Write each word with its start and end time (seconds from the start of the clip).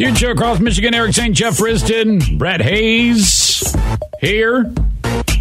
Huge 0.00 0.16
show 0.16 0.30
across 0.30 0.58
Michigan. 0.60 0.94
Eric 0.94 1.12
Zane 1.12 1.34
Jeff 1.34 1.58
Risdon, 1.58 2.38
Brett 2.38 2.62
Hayes 2.62 3.76
here, 4.18 4.72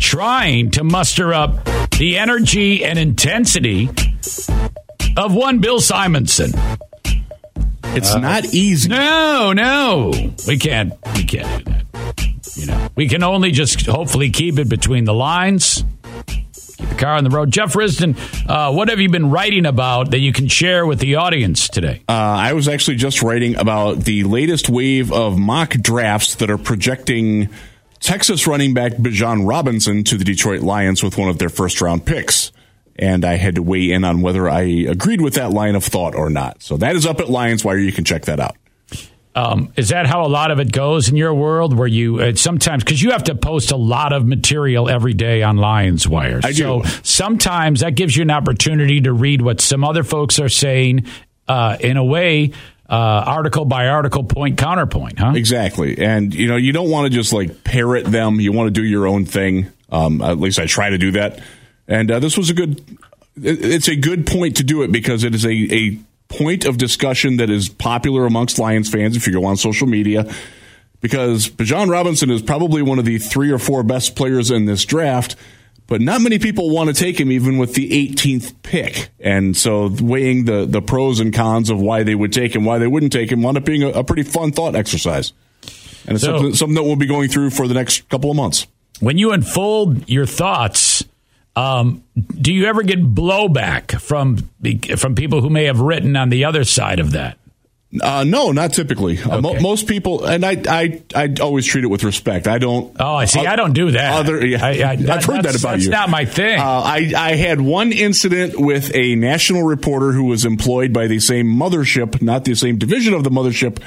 trying 0.02 0.72
to 0.72 0.84
muster 0.84 1.34
up 1.34 1.64
the 1.92 2.18
energy 2.18 2.84
and 2.84 3.00
intensity 3.00 3.90
of 5.16 5.34
one 5.34 5.60
Bill 5.60 5.80
Simonson. 5.80 6.52
It's 7.86 8.14
uh, 8.14 8.20
not 8.20 8.54
easy. 8.54 8.90
No, 8.90 9.54
no, 9.54 10.12
we 10.46 10.58
can't. 10.58 10.92
We 11.16 11.24
can't 11.24 11.66
do 11.66 11.72
that. 11.72 12.58
You 12.58 12.66
know, 12.66 12.90
we 12.98 13.08
can 13.08 13.24
only 13.24 13.52
just 13.52 13.86
hopefully 13.86 14.30
keep 14.30 14.60
it 14.60 14.68
between 14.68 15.06
the 15.06 15.14
lines 15.14 15.86
Keep 16.80 16.90
the 16.90 16.96
car 16.96 17.18
on 17.18 17.26
the 17.26 17.30
road. 17.30 17.52
Jeff 17.52 17.74
Risdon, 17.74 18.16
uh, 18.50 18.72
what 18.72 18.88
have 18.88 19.02
you 19.02 19.10
been 19.10 19.30
writing 19.30 19.66
about 19.66 20.12
that 20.12 20.20
you 20.20 20.32
can 20.32 20.48
share 20.48 20.86
with 20.86 21.00
the 21.00 21.16
audience 21.16 21.68
today? 21.68 22.02
Uh, 22.08 22.14
I 22.14 22.54
was 22.54 22.70
actually 22.70 22.96
just 22.96 23.22
writing 23.22 23.58
about 23.58 24.06
the 24.06 24.24
latest 24.24 24.70
wave 24.70 25.12
of 25.12 25.38
mock 25.38 25.72
drafts 25.72 26.36
that 26.36 26.50
are 26.50 26.58
projecting 26.58 27.50
Texas 28.00 28.48
running 28.48 28.74
back 28.74 28.94
Bijan 28.94 29.46
Robinson 29.46 30.06
to 30.06 30.16
the 30.16 30.24
Detroit 30.24 30.62
Lions 30.62 31.04
with 31.04 31.18
one 31.18 31.28
of 31.28 31.38
their 31.38 31.50
first 31.50 31.82
round 31.82 32.06
picks. 32.06 32.54
And 32.96 33.26
I 33.26 33.36
had 33.36 33.56
to 33.56 33.62
weigh 33.62 33.92
in 33.92 34.06
on 34.06 34.22
whether 34.22 34.50
I 34.50 34.62
agreed 34.62 35.20
with 35.20 35.34
that 35.34 35.52
line 35.52 35.76
of 35.76 35.84
thought 35.84 36.16
or 36.16 36.30
not. 36.30 36.64
So 36.64 36.78
that 36.78 36.96
is 36.96 37.06
up 37.06 37.20
at 37.20 37.30
Lions 37.30 37.66
Wire. 37.66 37.78
You 37.78 37.92
can 37.92 38.06
check 38.06 38.24
that 38.26 38.40
out. 38.40 38.56
Um, 39.36 39.72
is 39.76 39.90
that 39.90 40.08
how 40.08 40.26
a 40.26 40.28
lot 40.28 40.50
of 40.52 40.60
it 40.60 40.72
goes 40.72 41.08
in 41.08 41.16
your 41.16 41.34
world? 41.34 41.78
Where 41.78 41.88
you 41.88 42.20
uh, 42.20 42.36
sometimes 42.36 42.84
because 42.84 43.02
you 43.02 43.12
have 43.12 43.26
to 43.26 43.36
post 43.36 43.72
a 43.72 43.78
lot 43.78 44.12
of 44.12 44.26
material 44.26 44.90
every 44.90 45.14
day 45.14 45.44
on 45.44 45.58
Lions 45.58 46.08
Wire. 46.08 46.42
I 46.44 46.52
so 46.52 46.82
do. 46.82 46.90
sometimes 47.04 47.82
that 47.82 47.96
gives 47.96 48.18
you 48.18 48.24
an 48.24 48.32
opportunity 48.32 49.02
to 49.02 49.14
read 49.14 49.42
what 49.42 49.62
some 49.62 49.84
other 49.84 50.04
folks 50.04 50.40
are 50.40 50.50
saying 50.50 51.06
uh, 51.48 51.78
in 51.80 51.98
a 51.98 52.04
way. 52.04 52.52
Uh, 52.90 53.24
article 53.28 53.66
by 53.66 53.88
article, 53.88 54.24
point 54.24 54.58
counterpoint, 54.58 55.20
huh? 55.20 55.34
Exactly, 55.36 56.00
and 56.00 56.34
you 56.34 56.48
know 56.48 56.56
you 56.56 56.72
don't 56.72 56.90
want 56.90 57.06
to 57.06 57.16
just 57.16 57.32
like 57.32 57.64
parrot 57.64 58.06
them. 58.06 58.40
You 58.40 58.52
want 58.52 58.66
to 58.66 58.72
do 58.72 58.84
your 58.84 59.06
own 59.06 59.26
thing. 59.26 59.72
Um, 59.92 60.24
at 60.24 60.40
least 60.40 60.58
I 60.60 60.66
try 60.66 60.90
to 60.90 60.98
do 60.98 61.12
that. 61.12 61.40
And 61.88 62.10
uh, 62.10 62.20
this 62.20 62.36
was 62.36 62.50
a 62.50 62.54
good. 62.54 62.84
It's 63.42 63.88
a 63.88 63.96
good 63.96 64.28
point 64.28 64.58
to 64.58 64.64
do 64.64 64.82
it 64.82 64.92
because 64.92 65.24
it 65.24 65.34
is 65.34 65.46
a, 65.46 65.52
a 65.52 66.00
point 66.30 66.64
of 66.64 66.78
discussion 66.78 67.38
that 67.38 67.50
is 67.50 67.68
popular 67.68 68.26
amongst 68.26 68.60
Lions 68.60 68.90
fans 68.90 69.18
if 69.18 69.28
you 69.28 69.34
go 69.34 69.46
on 69.46 69.58
social 69.58 69.88
media. 69.88 70.32
Because 71.02 71.50
Bijan 71.50 71.90
Robinson 71.90 72.30
is 72.30 72.42
probably 72.42 72.82
one 72.82 73.00
of 73.00 73.06
the 73.06 73.20
three 73.20 73.52
or 73.52 73.58
four 73.58 73.84
best 73.84 74.16
players 74.16 74.52
in 74.52 74.66
this 74.66 74.84
draft, 74.86 75.36
but 75.88 76.02
not 76.02 76.22
many 76.22 76.40
people 76.40 76.70
want 76.70 76.90
to 76.90 76.94
take 76.94 77.20
him 77.20 77.32
even 77.32 77.58
with 77.58 77.74
the 77.74 77.90
18th 77.90 78.54
pick. 78.64 79.10
And 79.20 79.56
so 79.56 79.88
weighing 80.02 80.46
the, 80.46 80.66
the 80.66 80.82
pros 80.82 81.20
and 81.20 81.34
cons 81.34 81.70
of 81.70 81.80
why 81.80 82.04
they 82.04 82.16
would 82.16 82.34
take 82.34 82.54
him, 82.54 82.66
why 82.66 82.78
they 82.78 82.88
wouldn't 82.88 83.14
take 83.14 83.32
him, 83.32 83.42
wound 83.42 83.58
up 83.58 83.66
being 83.66 83.84
a, 83.84 83.90
a 83.90 84.04
pretty 84.04 84.24
fun 84.24 84.52
thought 84.52 84.76
exercise. 84.76 85.34
And 86.06 86.16
it's 86.16 86.24
so, 86.24 86.38
something, 86.38 86.56
something 86.56 86.76
that 86.76 86.84
we'll 86.84 86.96
be 86.96 87.08
going 87.08 87.30
through 87.30 87.52
for 87.52 87.68
the 87.68 87.74
next 87.74 88.08
couple 88.10 88.30
of 88.30 88.36
months. 88.36 88.68
When 89.00 89.18
you 89.18 89.32
unfold 89.32 90.10
your 90.10 90.26
thoughts, 90.26 91.04
um, 91.60 92.04
do 92.16 92.54
you 92.54 92.66
ever 92.66 92.84
get 92.84 93.02
blowback 93.02 94.00
from 94.00 94.38
from 94.98 95.16
people 95.16 95.42
who 95.42 95.50
may 95.50 95.66
have 95.66 95.80
written 95.80 96.16
on 96.16 96.30
the 96.30 96.46
other 96.46 96.64
side 96.64 97.00
of 97.00 97.12
that? 97.12 97.38
Uh, 98.02 98.24
no, 98.24 98.52
not 98.52 98.72
typically. 98.72 99.20
Okay. 99.20 99.30
Uh, 99.30 99.42
mo- 99.42 99.60
most 99.60 99.88
people, 99.88 100.24
and 100.24 100.46
I, 100.46 100.62
I, 100.68 101.02
I 101.16 101.34
always 101.42 101.66
treat 101.66 101.84
it 101.84 101.88
with 101.88 102.04
respect. 102.04 102.48
I 102.48 102.60
don't. 102.60 102.96
Oh, 103.00 103.16
I 103.16 103.26
see. 103.26 103.40
Uh, 103.40 103.52
I 103.52 103.56
don't 103.56 103.74
do 103.74 103.92
that. 103.92 104.14
Other, 104.14 104.46
yeah, 104.46 104.64
I, 104.64 104.96
have 104.96 105.26
heard 105.26 105.44
that 105.44 105.60
about 105.60 105.72
that's 105.72 105.86
you. 105.86 105.90
That's 105.90 106.02
not 106.02 106.10
my 106.10 106.26
thing. 106.26 106.60
Uh, 106.60 106.64
I, 106.64 107.12
I 107.18 107.36
had 107.36 107.60
one 107.60 107.92
incident 107.92 108.60
with 108.60 108.96
a 108.96 109.16
national 109.16 109.64
reporter 109.64 110.12
who 110.12 110.26
was 110.26 110.46
employed 110.46 110.94
by 110.94 111.08
the 111.08 111.20
same 111.20 111.48
mothership, 111.48 112.22
not 112.22 112.46
the 112.46 112.54
same 112.54 112.78
division 112.78 113.16
of 113.16 113.24
the 113.24 113.32
mothership 113.32 113.82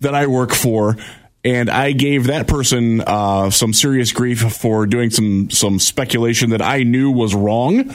that 0.00 0.14
I 0.14 0.26
work 0.26 0.52
for, 0.52 0.98
and 1.46 1.70
I 1.70 1.92
gave 1.92 2.26
that 2.26 2.48
person 2.48 3.00
uh, 3.02 3.50
some 3.50 3.72
serious 3.72 4.10
grief 4.10 4.40
for 4.40 4.84
doing 4.84 5.10
some 5.10 5.48
some 5.50 5.78
speculation 5.78 6.50
that 6.50 6.60
I 6.60 6.82
knew 6.82 7.12
was 7.12 7.36
wrong, 7.36 7.94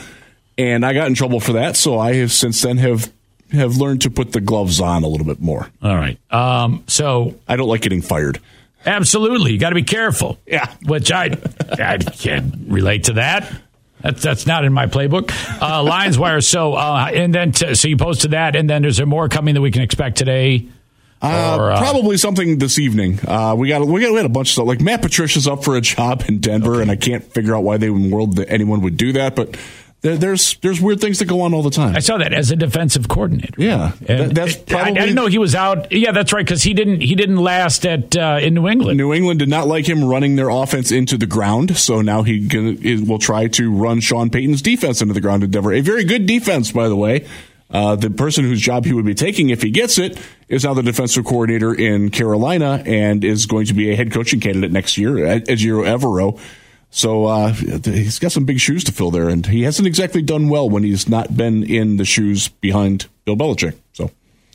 and 0.56 0.86
I 0.86 0.94
got 0.94 1.06
in 1.06 1.14
trouble 1.14 1.38
for 1.38 1.52
that. 1.52 1.76
So 1.76 1.98
I 1.98 2.14
have 2.14 2.32
since 2.32 2.62
then 2.62 2.78
have 2.78 3.12
have 3.52 3.76
learned 3.76 4.00
to 4.02 4.10
put 4.10 4.32
the 4.32 4.40
gloves 4.40 4.80
on 4.80 5.04
a 5.04 5.06
little 5.06 5.26
bit 5.26 5.38
more. 5.38 5.68
All 5.82 5.94
right. 5.94 6.18
Um, 6.32 6.84
so 6.86 7.38
I 7.46 7.56
don't 7.56 7.68
like 7.68 7.82
getting 7.82 8.00
fired. 8.00 8.40
Absolutely, 8.86 9.52
you 9.52 9.58
got 9.58 9.68
to 9.68 9.74
be 9.74 9.82
careful. 9.82 10.38
Yeah, 10.46 10.72
which 10.86 11.12
I 11.12 11.36
I 11.72 11.98
can't 11.98 12.54
relate 12.68 13.04
to 13.04 13.12
that. 13.14 13.52
That's 14.00 14.22
that's 14.22 14.46
not 14.46 14.64
in 14.64 14.72
my 14.72 14.86
playbook. 14.86 15.30
Uh, 15.60 15.82
Lions 15.82 16.18
wire. 16.18 16.40
So 16.40 16.72
uh, 16.72 17.10
and 17.12 17.34
then 17.34 17.52
t- 17.52 17.74
so 17.74 17.86
you 17.86 17.98
posted 17.98 18.30
that, 18.30 18.56
and 18.56 18.68
then 18.68 18.80
there's 18.80 18.96
there 18.96 19.04
more 19.04 19.28
coming 19.28 19.54
that 19.54 19.60
we 19.60 19.70
can 19.70 19.82
expect 19.82 20.16
today. 20.16 20.68
Uh, 21.22 21.56
or, 21.58 21.70
uh, 21.70 21.78
probably 21.78 22.16
something 22.16 22.58
this 22.58 22.78
evening. 22.80 23.20
Uh, 23.26 23.54
we 23.56 23.68
got 23.68 23.86
we 23.86 24.00
got 24.00 24.10
we 24.10 24.16
had 24.16 24.26
a 24.26 24.28
bunch 24.28 24.48
of 24.48 24.52
stuff. 24.54 24.66
Like 24.66 24.80
Matt 24.80 25.02
Patricia's 25.02 25.46
up 25.46 25.62
for 25.62 25.76
a 25.76 25.80
job 25.80 26.24
in 26.26 26.40
Denver, 26.40 26.74
okay. 26.74 26.82
and 26.82 26.90
I 26.90 26.96
can't 26.96 27.22
figure 27.22 27.54
out 27.54 27.62
why 27.62 27.76
they 27.76 27.86
in 27.86 28.10
the 28.10 28.14
world 28.14 28.36
that 28.36 28.50
anyone 28.50 28.80
would 28.82 28.96
do 28.96 29.12
that. 29.12 29.36
But 29.36 29.56
there, 30.00 30.16
there's 30.16 30.56
there's 30.56 30.80
weird 30.80 31.00
things 31.00 31.20
that 31.20 31.26
go 31.26 31.42
on 31.42 31.54
all 31.54 31.62
the 31.62 31.70
time. 31.70 31.94
I 31.94 32.00
saw 32.00 32.18
that 32.18 32.32
as 32.32 32.50
a 32.50 32.56
defensive 32.56 33.06
coordinator. 33.06 33.54
Yeah, 33.56 33.92
that, 34.00 34.34
that's 34.34 34.56
probably. 34.56 34.98
I, 34.98 35.02
I, 35.02 35.06
didn't 35.06 35.14
know 35.14 35.26
he 35.26 35.38
was 35.38 35.54
out. 35.54 35.92
Yeah, 35.92 36.10
that's 36.10 36.32
right 36.32 36.44
because 36.44 36.64
he 36.64 36.74
didn't 36.74 37.02
he 37.02 37.14
didn't 37.14 37.36
last 37.36 37.86
at 37.86 38.16
uh, 38.16 38.40
in 38.42 38.54
New 38.54 38.66
England. 38.66 38.98
New 38.98 39.14
England 39.14 39.38
did 39.38 39.48
not 39.48 39.68
like 39.68 39.88
him 39.88 40.04
running 40.04 40.34
their 40.34 40.48
offense 40.48 40.90
into 40.90 41.16
the 41.16 41.26
ground, 41.26 41.76
so 41.76 42.02
now 42.02 42.24
he 42.24 43.04
will 43.06 43.20
try 43.20 43.46
to 43.46 43.70
run 43.72 44.00
Sean 44.00 44.28
Payton's 44.28 44.60
defense 44.60 45.00
into 45.00 45.14
the 45.14 45.20
ground 45.20 45.44
in 45.44 45.52
Denver. 45.52 45.72
A 45.72 45.82
very 45.82 46.02
good 46.02 46.26
defense, 46.26 46.72
by 46.72 46.88
the 46.88 46.96
way. 46.96 47.28
Uh, 47.72 47.96
the 47.96 48.10
person 48.10 48.44
whose 48.44 48.60
job 48.60 48.84
he 48.84 48.92
would 48.92 49.06
be 49.06 49.14
taking 49.14 49.48
if 49.48 49.62
he 49.62 49.70
gets 49.70 49.98
it 49.98 50.20
is 50.48 50.64
now 50.64 50.74
the 50.74 50.82
defensive 50.82 51.24
coordinator 51.24 51.72
in 51.72 52.10
Carolina 52.10 52.82
and 52.84 53.24
is 53.24 53.46
going 53.46 53.64
to 53.66 53.74
be 53.74 53.90
a 53.90 53.96
head 53.96 54.12
coaching 54.12 54.40
candidate 54.40 54.70
next 54.70 54.98
year, 54.98 55.12
Ejiro 55.14 55.84
Evero. 55.86 56.38
So 56.90 57.24
uh, 57.24 57.52
he's 57.54 58.18
got 58.18 58.32
some 58.32 58.44
big 58.44 58.60
shoes 58.60 58.84
to 58.84 58.92
fill 58.92 59.10
there, 59.10 59.30
and 59.30 59.46
he 59.46 59.62
hasn't 59.62 59.88
exactly 59.88 60.20
done 60.20 60.50
well 60.50 60.68
when 60.68 60.82
he's 60.82 61.08
not 61.08 61.34
been 61.34 61.62
in 61.64 61.96
the 61.96 62.04
shoes 62.04 62.48
behind 62.48 63.08
Bill 63.24 63.34
Belichick. 63.34 63.78
So 63.94 64.10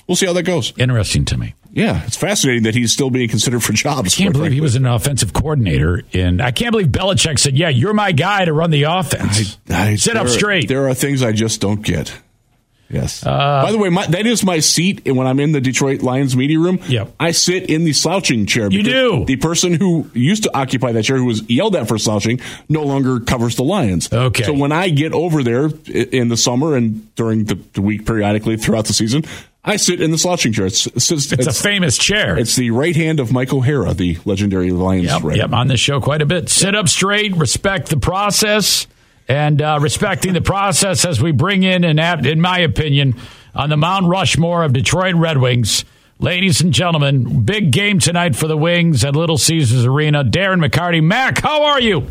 we'll 0.05 0.15
see 0.15 0.27
how 0.27 0.33
that 0.33 0.43
goes. 0.43 0.71
Interesting 0.77 1.25
to 1.25 1.37
me. 1.37 1.55
Yeah, 1.71 2.03
it's 2.05 2.15
fascinating 2.15 2.63
that 2.63 2.75
he's 2.75 2.93
still 2.93 3.09
being 3.09 3.27
considered 3.27 3.63
for 3.63 3.73
jobs. 3.73 4.13
I 4.13 4.17
can't 4.17 4.33
believe 4.33 4.43
frankly. 4.45 4.55
he 4.55 4.61
was 4.61 4.75
an 4.75 4.85
offensive 4.85 5.33
coordinator, 5.33 6.03
and 6.13 6.39
I 6.39 6.51
can't 6.51 6.71
believe 6.71 6.87
Belichick 6.87 7.39
said, 7.39 7.57
"Yeah, 7.57 7.69
you're 7.69 7.93
my 7.93 8.11
guy 8.11 8.45
to 8.45 8.53
run 8.53 8.69
the 8.69 8.83
offense." 8.83 9.57
I, 9.69 9.89
I, 9.89 9.95
Sit 9.95 10.15
up 10.15 10.27
straight. 10.27 10.67
There 10.67 10.87
are 10.87 10.93
things 10.93 11.23
I 11.23 11.31
just 11.31 11.59
don't 11.59 11.81
get. 11.81 12.13
Yes. 12.89 13.25
Uh, 13.25 13.63
By 13.63 13.71
the 13.71 13.77
way, 13.77 13.89
my, 13.89 14.05
that 14.07 14.25
is 14.25 14.43
my 14.43 14.59
seat 14.59 15.05
when 15.05 15.27
I'm 15.27 15.39
in 15.39 15.51
the 15.51 15.61
Detroit 15.61 16.01
Lions 16.01 16.35
media 16.35 16.59
room. 16.59 16.79
Yep. 16.87 17.13
I 17.19 17.31
sit 17.31 17.69
in 17.69 17.83
the 17.83 17.93
slouching 17.93 18.45
chair. 18.45 18.69
You 18.71 18.83
do. 18.83 19.25
The 19.25 19.35
person 19.35 19.73
who 19.73 20.09
used 20.13 20.43
to 20.43 20.57
occupy 20.57 20.93
that 20.93 21.03
chair, 21.03 21.17
who 21.17 21.25
was 21.25 21.47
yelled 21.49 21.75
at 21.75 21.87
for 21.87 21.97
slouching, 21.97 22.39
no 22.69 22.83
longer 22.83 23.19
covers 23.19 23.55
the 23.55 23.63
Lions. 23.63 24.11
Okay. 24.11 24.43
So 24.43 24.53
when 24.53 24.71
I 24.71 24.89
get 24.89 25.13
over 25.13 25.43
there 25.43 25.69
in 25.85 26.29
the 26.29 26.37
summer 26.37 26.75
and 26.75 27.13
during 27.15 27.45
the, 27.45 27.55
the 27.73 27.81
week 27.81 28.05
periodically 28.05 28.57
throughout 28.57 28.85
the 28.85 28.93
season, 28.93 29.23
I 29.67 29.75
sit 29.75 29.99
in 29.99 30.11
the 30.11 30.17
slouching 30.17 30.53
chair. 30.53 30.65
It's, 30.65 30.87
it's, 30.87 31.11
it's, 31.11 31.31
it's, 31.33 31.47
a 31.47 31.51
famous 31.51 31.97
chair. 31.97 32.39
It's 32.39 32.55
the 32.55 32.71
right 32.71 32.95
hand 32.95 33.19
of 33.19 33.33
Mike 33.33 33.51
O'Hara, 33.51 33.93
the 33.93 34.17
legendary 34.23 34.71
Lions. 34.71 35.07
Yep, 35.07 35.35
yep, 35.35 35.51
on 35.51 35.67
this 35.67 35.81
show 35.81 35.99
quite 35.99 36.21
a 36.21 36.25
bit. 36.25 36.47
Sit 36.47 36.73
up 36.73 36.87
straight, 36.87 37.35
respect 37.35 37.89
the 37.89 37.97
process, 37.97 38.87
and 39.27 39.61
uh, 39.61 39.79
respecting 39.81 40.33
the 40.33 40.41
process 40.41 41.05
as 41.05 41.21
we 41.21 41.31
bring 41.31 41.63
in, 41.63 41.83
and 41.83 41.99
in 42.25 42.41
my 42.41 42.59
opinion, 42.59 43.15
on 43.53 43.69
the 43.69 43.77
Mount 43.77 44.07
Rushmore 44.07 44.63
of 44.63 44.73
Detroit 44.73 45.15
Red 45.15 45.37
Wings. 45.37 45.83
Ladies 46.19 46.61
and 46.61 46.73
gentlemen, 46.73 47.43
big 47.43 47.71
game 47.71 47.99
tonight 47.99 48.35
for 48.35 48.47
the 48.47 48.57
Wings 48.57 49.03
at 49.03 49.15
Little 49.15 49.37
Caesars 49.37 49.85
Arena. 49.85 50.23
Darren 50.23 50.65
McCarty. 50.65 51.03
Mac, 51.03 51.39
how 51.39 51.63
are 51.63 51.81
you? 51.81 52.07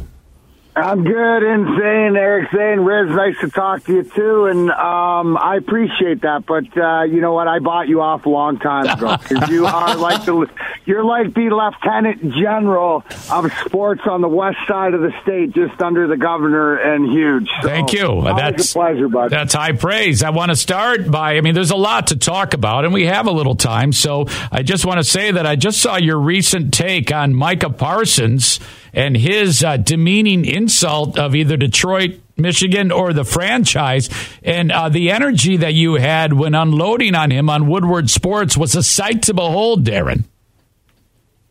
I'm 0.76 1.04
good, 1.04 1.42
insane, 1.42 2.16
Eric 2.16 2.50
Zane. 2.54 2.80
Riz, 2.80 3.08
nice 3.08 3.40
to 3.40 3.48
talk 3.48 3.84
to 3.84 3.94
you 3.94 4.02
too, 4.02 4.44
and 4.44 4.70
um, 4.70 5.38
I 5.38 5.56
appreciate 5.56 6.20
that. 6.20 6.44
But 6.46 6.76
uh, 6.76 7.04
you 7.04 7.22
know 7.22 7.32
what? 7.32 7.48
I 7.48 7.60
bought 7.60 7.88
you 7.88 8.02
off 8.02 8.26
a 8.26 8.28
long 8.28 8.58
time 8.58 8.86
ago 8.86 9.16
because 9.16 9.48
you 9.48 9.64
are 9.64 9.96
like 9.96 10.26
the 10.26 10.46
you're 10.84 11.02
like 11.02 11.32
the 11.32 11.48
lieutenant 11.48 12.34
general 12.34 13.04
of 13.30 13.50
sports 13.64 14.02
on 14.04 14.20
the 14.20 14.28
west 14.28 14.58
side 14.68 14.92
of 14.92 15.00
the 15.00 15.12
state, 15.22 15.54
just 15.54 15.80
under 15.80 16.06
the 16.06 16.18
governor 16.18 16.76
and 16.76 17.10
huge. 17.10 17.48
So, 17.62 17.68
Thank 17.68 17.94
you. 17.94 18.22
That's 18.22 18.70
a 18.70 18.74
pleasure, 18.74 19.08
bud. 19.08 19.30
That's 19.30 19.54
high 19.54 19.72
praise. 19.72 20.22
I 20.22 20.28
want 20.28 20.50
to 20.50 20.56
start 20.56 21.10
by, 21.10 21.38
I 21.38 21.40
mean, 21.40 21.54
there's 21.54 21.70
a 21.70 21.76
lot 21.76 22.08
to 22.08 22.16
talk 22.16 22.52
about, 22.52 22.84
and 22.84 22.92
we 22.92 23.06
have 23.06 23.26
a 23.26 23.32
little 23.32 23.54
time. 23.54 23.92
So 23.92 24.26
I 24.52 24.62
just 24.62 24.84
want 24.84 24.98
to 24.98 25.04
say 25.04 25.30
that 25.30 25.46
I 25.46 25.56
just 25.56 25.80
saw 25.80 25.96
your 25.96 26.18
recent 26.18 26.74
take 26.74 27.10
on 27.12 27.34
Micah 27.34 27.70
Parsons 27.70 28.60
and 28.96 29.14
his 29.14 29.62
uh, 29.62 29.76
demeaning 29.76 30.46
insult 30.46 31.18
of 31.18 31.34
either 31.34 31.58
Detroit, 31.58 32.18
Michigan, 32.38 32.90
or 32.90 33.12
the 33.12 33.24
franchise. 33.24 34.08
And 34.42 34.72
uh, 34.72 34.88
the 34.88 35.10
energy 35.10 35.58
that 35.58 35.74
you 35.74 35.94
had 35.94 36.32
when 36.32 36.54
unloading 36.54 37.14
on 37.14 37.30
him 37.30 37.50
on 37.50 37.68
Woodward 37.68 38.08
Sports 38.08 38.56
was 38.56 38.74
a 38.74 38.82
sight 38.82 39.22
to 39.24 39.34
behold, 39.34 39.84
Darren. 39.84 40.24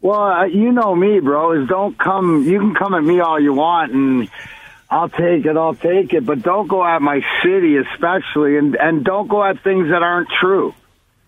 Well, 0.01 0.19
uh, 0.19 0.45
you 0.45 0.71
know 0.71 0.95
me, 0.95 1.19
bro. 1.19 1.61
Is 1.61 1.69
don't 1.69 1.97
come. 1.97 2.43
You 2.43 2.59
can 2.59 2.75
come 2.75 2.95
at 2.95 3.03
me 3.03 3.19
all 3.19 3.39
you 3.39 3.53
want, 3.53 3.91
and 3.91 4.29
I'll 4.89 5.09
take 5.09 5.45
it. 5.45 5.55
I'll 5.55 5.75
take 5.75 6.13
it. 6.13 6.25
But 6.25 6.41
don't 6.41 6.67
go 6.67 6.83
at 6.83 7.01
my 7.01 7.21
city, 7.43 7.77
especially, 7.77 8.57
and 8.57 8.75
and 8.75 9.03
don't 9.03 9.27
go 9.27 9.43
at 9.43 9.63
things 9.63 9.89
that 9.89 10.03
aren't 10.03 10.29
true. 10.39 10.73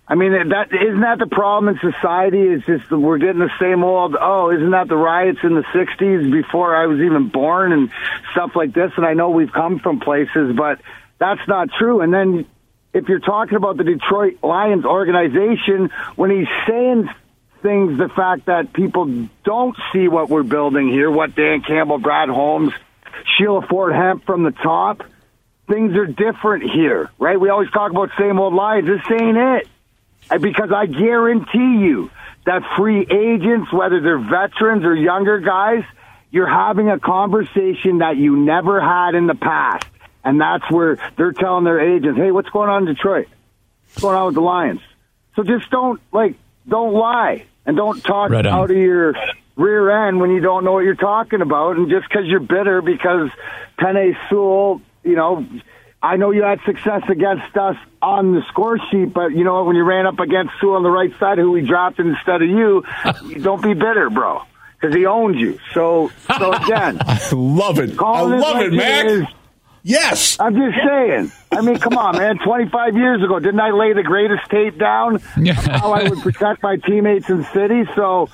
I 0.10 0.16
mean, 0.16 0.32
that 0.32 0.70
isn't 0.72 1.02
that 1.02 1.20
the 1.20 1.28
problem 1.28 1.76
in 1.76 1.92
society? 1.92 2.40
It's 2.40 2.66
just 2.66 2.90
we're 2.90 3.18
getting 3.18 3.40
the 3.40 3.52
same 3.60 3.84
old. 3.84 4.16
Oh, 4.20 4.52
isn't 4.52 4.72
that 4.72 4.88
the 4.88 4.96
riots 4.96 5.40
in 5.44 5.54
the 5.54 5.64
'60s 5.74 6.32
before 6.32 6.74
I 6.76 6.86
was 6.86 7.00
even 7.02 7.28
born 7.28 7.74
and 7.74 7.92
stuff 8.32 8.52
like 8.56 8.74
this? 8.74 8.92
And 8.96 9.06
I 9.06 9.16
know 9.16 9.32
we've 9.32 9.52
come 9.52 9.80
from 9.80 10.00
places, 10.00 10.56
but 10.56 10.80
that's 11.20 11.46
not 11.50 11.70
true. 11.78 12.00
And 12.00 12.14
then 12.14 12.46
if 12.94 13.10
you're 13.10 13.20
talking 13.20 13.58
about 13.58 13.76
the 13.76 13.84
Detroit 13.84 14.38
Lions 14.42 14.86
organization, 14.86 15.92
when 16.16 16.32
he's 16.32 16.48
saying 16.66 17.10
things, 17.62 17.98
the 17.98 18.08
fact 18.08 18.46
that 18.46 18.72
people 18.72 19.28
don't 19.44 19.76
see 19.92 20.08
what 20.08 20.30
we're 20.30 20.44
building 20.44 20.88
here, 20.88 21.12
what 21.12 21.36
Dan 21.36 21.62
Campbell, 21.62 21.98
Brad 21.98 22.30
Holmes, 22.30 22.72
Sheila 23.38 23.68
Ford 23.68 23.94
Hamp 23.94 24.26
from 24.26 24.44
the 24.44 24.52
top, 24.52 25.04
things 25.68 25.98
are 25.98 26.06
different 26.06 26.64
here, 26.64 27.12
right? 27.20 27.38
We 27.38 27.50
always 27.50 27.70
talk 27.72 27.92
about 27.92 28.12
same 28.18 28.40
old 28.40 28.54
Lions. 28.54 28.88
This 28.88 29.02
ain't 29.12 29.38
it. 29.38 29.68
Because 30.30 30.72
I 30.72 30.86
guarantee 30.86 31.86
you 31.86 32.12
that 32.46 32.64
free 32.78 33.02
agents, 33.02 33.72
whether 33.72 34.02
they're 34.02 34.20
veterans 34.20 34.84
or 34.86 34.96
younger 34.96 35.40
guys, 35.40 35.84
you're 36.32 36.50
having 36.50 36.90
a 36.90 37.00
conversation 37.00 38.00
that 38.00 38.18
you 38.18 38.38
never 38.38 38.82
had 38.82 39.16
in 39.16 39.28
the 39.28 39.36
past. 39.36 39.86
And 40.24 40.42
that's 40.42 40.70
where 40.70 40.98
they're 41.18 41.32
telling 41.32 41.64
their 41.64 41.80
agents, 41.80 42.18
hey, 42.18 42.32
what's 42.32 42.50
going 42.50 42.70
on 42.70 42.88
in 42.88 42.94
Detroit? 42.94 43.28
What's 43.86 44.02
going 44.02 44.16
on 44.16 44.26
with 44.28 44.36
the 44.36 44.42
Lions? 44.42 44.82
So 45.36 45.44
just 45.44 45.70
don't, 45.70 46.02
like, 46.12 46.36
don't 46.68 46.94
lie 46.94 47.46
and 47.66 47.78
don't 47.78 48.04
talk 48.04 48.30
Right 48.30 48.46
out 48.46 48.72
of 48.72 48.78
your 48.78 49.14
rear 49.56 50.08
end 50.08 50.20
when 50.20 50.32
you 50.32 50.40
don't 50.40 50.64
know 50.64 50.74
what 50.74 50.84
you're 50.84 50.96
talking 50.96 51.42
about. 51.42 51.78
And 51.78 51.90
just 51.90 52.08
because 52.10 52.26
you're 52.26 52.40
bitter 52.40 52.82
because 52.82 53.30
Penei 53.80 54.16
Sewell, 54.30 54.82
you 55.04 55.16
know, 55.16 55.46
I 56.02 56.18
know 56.18 56.32
you 56.32 56.44
had 56.44 56.60
success 56.66 57.02
against 57.10 57.58
us 57.58 57.76
on 58.02 58.34
the 58.34 58.42
score 58.50 58.78
sheet, 58.92 59.14
but 59.14 59.32
you 59.32 59.44
know 59.44 59.56
what? 59.56 59.66
When 59.66 59.76
you 59.76 59.84
ran 59.84 60.06
up 60.06 60.20
against 60.20 60.54
Sewell 60.62 60.76
on 60.76 60.84
the 60.84 60.92
right 60.92 61.12
side, 61.20 61.38
who 61.40 61.52
we 61.52 61.62
dropped 61.62 62.00
instead 62.00 62.42
of 62.44 62.48
you, 62.50 62.84
don't 63.42 63.62
be 63.64 63.74
bitter, 63.74 64.10
bro, 64.12 64.42
because 64.80 64.96
he 64.96 65.06
owns 65.08 65.38
you. 65.38 65.60
So, 65.74 66.12
so 66.38 66.54
again, 66.54 67.00
I 67.06 67.20
love 67.34 67.80
it. 67.80 68.00
I 68.00 68.22
love 68.22 68.40
like 68.58 68.66
it, 68.68 68.74
Mac. 68.74 69.06
is. 69.08 69.24
Yes. 69.84 70.38
I'm 70.40 70.54
just 70.54 70.78
saying. 70.86 71.32
I 71.52 71.62
mean, 71.62 71.78
come 71.80 71.98
on, 71.98 72.18
man. 72.18 72.38
25 72.46 72.96
years 72.96 73.24
ago, 73.24 73.40
didn't 73.40 73.60
I 73.62 73.72
lay 73.72 73.94
the 73.94 74.04
greatest 74.04 74.50
tape 74.52 74.78
down 74.78 75.22
Yeah. 75.38 75.54
how 75.54 75.94
I 75.94 76.10
would 76.10 76.20
protect 76.20 76.62
my 76.62 76.76
teammates 76.76 77.30
in 77.30 77.44
city? 77.46 77.84
So 77.96 78.30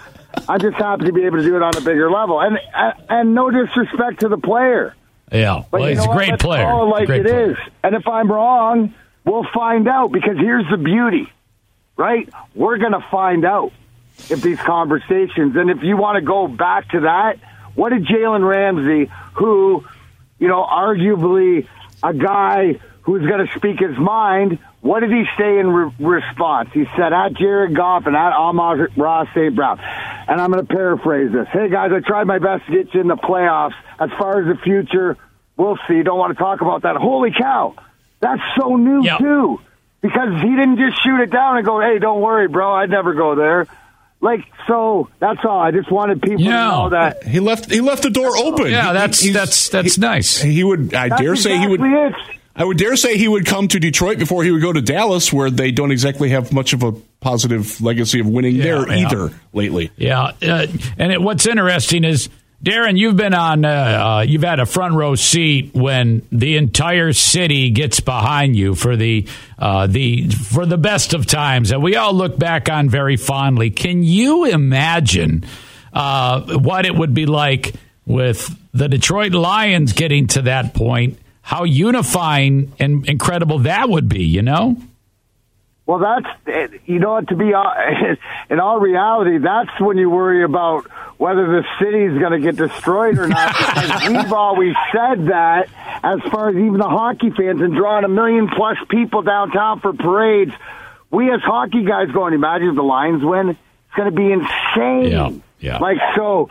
I'm 0.50 0.60
just 0.60 0.76
happy 0.78 1.06
to 1.06 1.14
be 1.14 1.24
able 1.26 1.38
to 1.38 1.44
do 1.44 1.56
it 1.56 1.62
on 1.62 1.76
a 1.78 1.82
bigger 1.82 2.10
level. 2.10 2.42
And 2.42 2.58
and, 2.74 2.94
and 3.08 3.36
no 3.36 3.52
disrespect 3.52 4.22
to 4.22 4.30
the 4.30 4.38
player. 4.38 4.96
Yeah, 5.32 5.64
well, 5.72 5.86
he's 5.86 6.04
a 6.04 6.08
great 6.10 6.40
player. 6.40 6.64
Call 6.66 6.90
like 6.92 7.08
Great 7.08 7.22
it 7.22 7.28
player. 7.28 7.52
is. 7.52 7.58
And 7.84 7.96
if 7.96 8.08
I'm 8.08 8.32
wrong, 8.32 8.94
we'll 9.26 9.48
find 9.54 9.88
out 9.88 10.12
because 10.12 10.38
here's 10.38 10.70
the 10.70 10.78
beauty, 10.78 11.28
right? 11.98 12.30
We're 12.54 12.78
going 12.78 12.92
to 12.92 13.06
find 13.10 13.44
out 13.46 13.72
if 14.30 14.42
these 14.42 14.60
conversations, 14.60 15.56
and 15.56 15.70
if 15.72 15.82
you 15.82 15.98
want 15.98 16.18
to 16.18 16.22
go 16.22 16.48
back 16.48 16.90
to 16.90 17.02
that, 17.02 17.40
what 17.74 17.90
did 17.90 18.06
Jalen 18.06 18.48
Ramsey, 18.48 19.12
who, 19.34 19.84
you 20.38 20.48
know, 20.48 20.64
arguably 20.64 21.68
a 22.04 22.14
guy 22.14 22.80
who's 23.02 23.28
going 23.28 23.46
to 23.48 23.52
speak 23.58 23.80
his 23.80 23.98
mind, 23.98 24.60
what 24.82 25.00
did 25.00 25.10
he 25.12 25.24
say 25.38 25.58
in 25.58 25.68
re- 25.72 25.92
response? 26.00 26.70
He 26.74 26.86
said, 26.96 27.12
at 27.12 27.34
Jared 27.34 27.76
Goff 27.76 28.06
and 28.06 28.16
at 28.16 28.34
Amon-Ra 28.34 29.26
St. 29.34 29.56
Brown. 29.56 29.80
And 30.28 30.40
I'm 30.42 30.52
going 30.52 30.66
to 30.66 30.74
paraphrase 30.74 31.32
this. 31.32 31.48
Hey, 31.52 31.70
guys, 31.70 31.92
I 31.94 32.00
tried 32.00 32.26
my 32.28 32.40
best 32.40 32.66
to 32.68 32.72
get 32.72 32.94
you 32.94 33.02
in 33.02 33.08
the 33.08 33.16
playoffs. 33.18 33.74
As 34.00 34.10
far 34.18 34.40
as 34.42 34.48
the 34.48 34.62
future, 34.64 35.18
we'll 35.58 35.78
see. 35.88 36.02
Don't 36.04 36.18
want 36.18 36.36
to 36.38 36.42
talk 36.42 36.62
about 36.62 36.84
that. 36.84 36.96
Holy 36.96 37.32
cow. 37.32 37.76
That's 38.22 38.42
so 38.58 38.76
new, 38.78 39.04
Yep. 39.04 39.20
too. 39.20 39.60
Because 40.02 40.42
he 40.42 40.50
didn't 40.50 40.78
just 40.78 41.02
shoot 41.04 41.20
it 41.22 41.30
down 41.32 41.58
and 41.58 41.66
go, 41.66 41.80
hey, 41.80 42.00
don't 42.00 42.22
worry, 42.22 42.48
bro. 42.48 42.74
I'd 42.74 42.90
never 42.90 43.14
go 43.14 43.36
there. 43.36 43.68
Like, 44.22 44.46
so 44.68 45.10
that's 45.20 45.40
all. 45.44 45.60
I 45.60 45.72
just 45.72 45.92
wanted 45.92 46.22
people 46.22 46.42
Yeah. 46.42 46.52
to 46.52 46.56
know 46.72 46.90
that. 46.92 47.24
He 47.24 47.40
left. 47.42 47.70
He 47.70 47.82
left 47.82 48.04
the 48.04 48.10
door 48.10 48.36
open. 48.38 48.72
Yeah, 48.72 48.88
He- 48.88 48.94
that's 48.94 49.20
he's- 49.20 49.34
that's 49.36 49.70
that's 49.70 49.98
nice. 49.98 50.42
He 50.42 50.64
would. 50.64 50.94
I 50.94 51.10
That's 51.10 51.22
dare 51.22 51.36
say 51.36 51.58
he 51.58 51.68
would. 51.68 51.82
it. 51.82 52.14
I 52.56 52.64
would 52.64 52.78
dare 52.78 52.96
say 52.96 53.18
he 53.18 53.28
would 53.28 53.46
come 53.48 53.68
to 53.70 53.80
Detroit 53.80 54.20
before 54.20 54.44
he 54.44 54.52
would 54.52 54.62
go 54.62 54.72
to 54.72 54.82
Dallas, 54.82 55.34
where 55.34 55.50
they 55.50 55.72
don't 55.72 55.92
exactly 55.92 56.30
have 56.30 56.54
much 56.54 56.74
of 56.74 56.84
a 56.84 56.92
positive 57.20 57.82
legacy 57.82 58.20
of 58.20 58.28
winning 58.28 58.56
Yeah, 58.56 58.64
there 58.64 58.88
yeah. 58.90 59.08
either 59.08 59.32
lately. 59.54 59.92
Yeah, 59.98 60.32
uh, 60.42 60.68
and 60.98 61.12
it, 61.12 61.22
what's 61.22 61.48
interesting 61.48 62.04
is 62.04 62.30
Darren, 62.64 62.98
you've 62.98 63.18
been 63.18 63.34
on, 63.34 63.66
uh, 63.66 63.70
uh, 63.70 64.26
you've 64.26 64.44
had 64.44 64.60
a 64.62 64.66
front 64.66 64.94
row 64.94 65.16
seat 65.16 65.74
when 65.74 66.22
the 66.32 66.56
entire 66.58 67.12
city 67.12 67.72
gets 67.72 68.00
behind 68.00 68.56
you 68.56 68.74
for 68.76 68.96
the 68.96 69.28
uh, 69.60 69.88
the 69.88 70.30
for 70.30 70.66
the 70.66 70.78
best 70.78 71.14
of 71.14 71.26
times, 71.26 71.72
and 71.72 71.82
we 71.84 71.96
all 71.98 72.14
look 72.14 72.38
back 72.40 72.70
on 72.70 72.88
very 72.88 73.18
fondly. 73.18 73.70
Can 73.72 74.04
you 74.04 74.46
imagine 74.46 75.44
uh, 75.92 76.58
what 76.60 76.86
it 76.86 76.96
would 76.96 77.14
be 77.14 77.26
like 77.26 77.74
with 78.06 78.56
the 78.74 78.88
Detroit 78.88 79.34
Lions 79.34 79.92
getting 79.94 80.28
to 80.28 80.44
that 80.44 80.74
point? 80.74 81.18
How 81.46 81.66
unifying 81.66 82.72
and 82.80 83.08
incredible 83.08 83.60
that 83.60 83.90
would 83.90 84.08
be, 84.08 84.24
you 84.24 84.42
know? 84.42 84.78
Well, 85.86 86.00
that's 86.00 86.80
you 86.86 87.00
know 87.00 87.20
to 87.20 87.36
be 87.36 87.54
uh, 87.54 88.16
in 88.50 88.60
all 88.62 88.80
reality. 88.80 89.38
That's 89.40 89.70
when 89.82 89.98
you 89.98 90.10
worry 90.10 90.46
about 90.46 90.88
whether 91.18 91.46
the 91.46 91.64
city's 91.78 92.18
going 92.18 92.32
to 92.32 92.40
get 92.40 92.56
destroyed 92.56 93.18
or 93.18 93.28
not. 93.28 93.54
We've 94.08 94.32
always 94.32 94.76
said 94.94 95.26
that, 95.28 95.68
as 96.02 96.22
far 96.32 96.50
as 96.50 96.56
even 96.56 96.78
the 96.78 96.88
hockey 96.88 97.32
fans 97.32 97.62
and 97.62 97.76
drawing 97.76 98.06
a 98.06 98.08
million 98.08 98.48
plus 98.48 98.78
people 98.90 99.24
downtown 99.24 99.82
for 99.82 99.92
parades. 99.92 100.54
We 101.12 101.30
as 101.30 101.42
hockey 101.42 101.84
guys 101.84 102.10
going. 102.12 102.34
Imagine 102.34 102.70
if 102.70 102.76
the 102.76 102.82
Lions 102.82 103.22
win. 103.24 103.50
It's 103.50 103.96
going 103.98 104.10
to 104.10 104.16
be 104.16 104.32
insane. 104.32 105.12
Yeah, 105.12 105.32
yeah. 105.60 105.78
Like 105.80 105.98
so, 106.16 106.50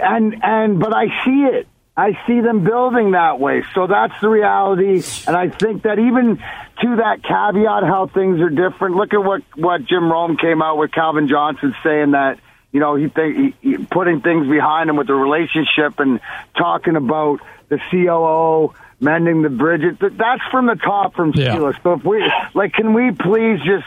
and 0.00 0.36
and 0.42 0.78
but 0.78 0.94
I 0.94 1.06
see 1.24 1.48
it. 1.50 1.66
I 1.98 2.16
see 2.28 2.40
them 2.40 2.62
building 2.62 3.10
that 3.10 3.40
way. 3.40 3.64
So 3.74 3.88
that's 3.88 4.14
the 4.20 4.28
reality. 4.28 5.02
And 5.26 5.36
I 5.36 5.48
think 5.48 5.82
that 5.82 5.98
even 5.98 6.36
to 6.36 6.96
that 6.96 7.24
caveat, 7.24 7.82
how 7.82 8.06
things 8.06 8.40
are 8.40 8.50
different. 8.50 8.94
Look 8.94 9.12
at 9.14 9.24
what 9.24 9.42
what 9.56 9.84
Jim 9.84 10.08
Rome 10.08 10.36
came 10.36 10.62
out 10.62 10.78
with 10.78 10.92
Calvin 10.92 11.26
Johnson 11.26 11.74
saying 11.82 12.12
that 12.12 12.38
you 12.70 12.78
know 12.78 12.94
he 12.94 13.08
think 13.08 13.36
he, 13.60 13.70
he, 13.70 13.84
putting 13.84 14.20
things 14.20 14.46
behind 14.48 14.88
him 14.88 14.94
with 14.94 15.08
the 15.08 15.14
relationship 15.14 15.98
and 15.98 16.20
talking 16.56 16.94
about 16.94 17.40
the 17.68 17.80
COO 17.90 18.74
mending 19.00 19.42
the 19.42 19.50
bridges. 19.50 19.96
That's 19.98 20.42
from 20.52 20.66
the 20.66 20.76
top 20.76 21.16
from 21.16 21.32
Yeah. 21.34 21.56
Steelers. 21.56 21.82
So 21.82 21.94
if 21.94 22.04
we 22.04 22.32
like, 22.54 22.74
can 22.74 22.94
we 22.94 23.10
please 23.10 23.58
just 23.64 23.86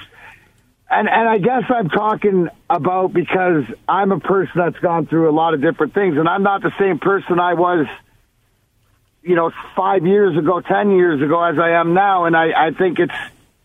and 0.92 1.08
and 1.08 1.30
I 1.30 1.38
guess 1.38 1.64
I'm 1.70 1.90
talking 1.90 2.50
about 2.70 3.14
because 3.14 3.64
I'm 3.88 4.12
a 4.12 4.20
person 4.20 4.54
that's 4.56 4.78
gone 4.80 5.08
through 5.08 5.30
a 5.30 5.32
lot 5.32 5.54
of 5.54 5.62
different 5.62 5.94
things, 5.94 6.18
and 6.18 6.28
I'm 6.28 6.44
not 6.44 6.62
the 6.62 6.74
same 6.78 7.00
person 7.00 7.40
I 7.40 7.54
was, 7.54 7.88
you 9.24 9.36
know, 9.36 9.52
five 9.76 10.06
years 10.06 10.38
ago, 10.38 10.60
ten 10.60 10.92
years 10.92 11.22
ago, 11.22 11.42
as 11.42 11.58
I 11.58 11.80
am 11.80 11.94
now. 11.94 12.26
And 12.26 12.36
I, 12.36 12.68
I 12.68 12.72
think 12.72 13.00
it's 13.00 13.14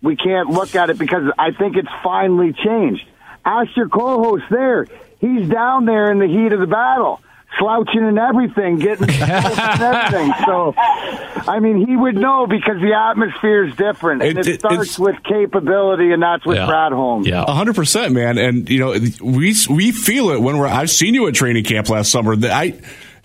we 0.00 0.14
can't 0.14 0.50
look 0.50 0.76
at 0.76 0.88
it 0.88 0.98
because 0.98 1.24
I 1.36 1.50
think 1.50 1.76
it's 1.76 1.88
finally 2.04 2.52
changed. 2.52 3.04
Ask 3.44 3.76
your 3.76 3.88
co-host 3.88 4.44
there; 4.48 4.86
he's 5.20 5.48
down 5.48 5.84
there 5.84 6.12
in 6.12 6.20
the 6.20 6.28
heat 6.28 6.52
of 6.52 6.60
the 6.60 6.66
battle. 6.66 7.20
Slouching 7.58 8.02
and 8.02 8.18
everything, 8.18 8.78
getting 8.78 9.08
and 9.22 9.82
everything. 9.82 10.32
So, 10.44 10.74
I 10.76 11.58
mean, 11.60 11.86
he 11.86 11.96
would 11.96 12.14
know 12.14 12.46
because 12.46 12.80
the 12.80 12.92
atmosphere 12.94 13.64
is 13.64 13.74
different, 13.76 14.22
and 14.22 14.38
It- 14.38 14.46
it, 14.46 14.54
it- 14.54 14.60
starts 14.60 14.98
with 14.98 15.16
capability, 15.22 16.12
and 16.12 16.22
that's 16.22 16.44
with 16.44 16.56
Yeah. 16.56 16.66
Brad 16.66 16.92
Holmes. 16.92 17.26
Yeah. 17.26 17.44
A 17.46 17.52
hundred 17.52 17.76
percent, 17.76 18.12
man. 18.12 18.36
And 18.38 18.68
you 18.68 18.78
know, 18.78 18.92
we 19.22 19.54
we 19.70 19.92
feel 19.92 20.30
it 20.30 20.40
when 20.40 20.58
we're. 20.58 20.66
I've 20.66 20.90
seen 20.90 21.14
you 21.14 21.26
at 21.28 21.34
training 21.34 21.64
camp 21.64 21.88
last 21.88 22.10
summer. 22.12 22.36
That 22.36 22.50
I, 22.52 22.74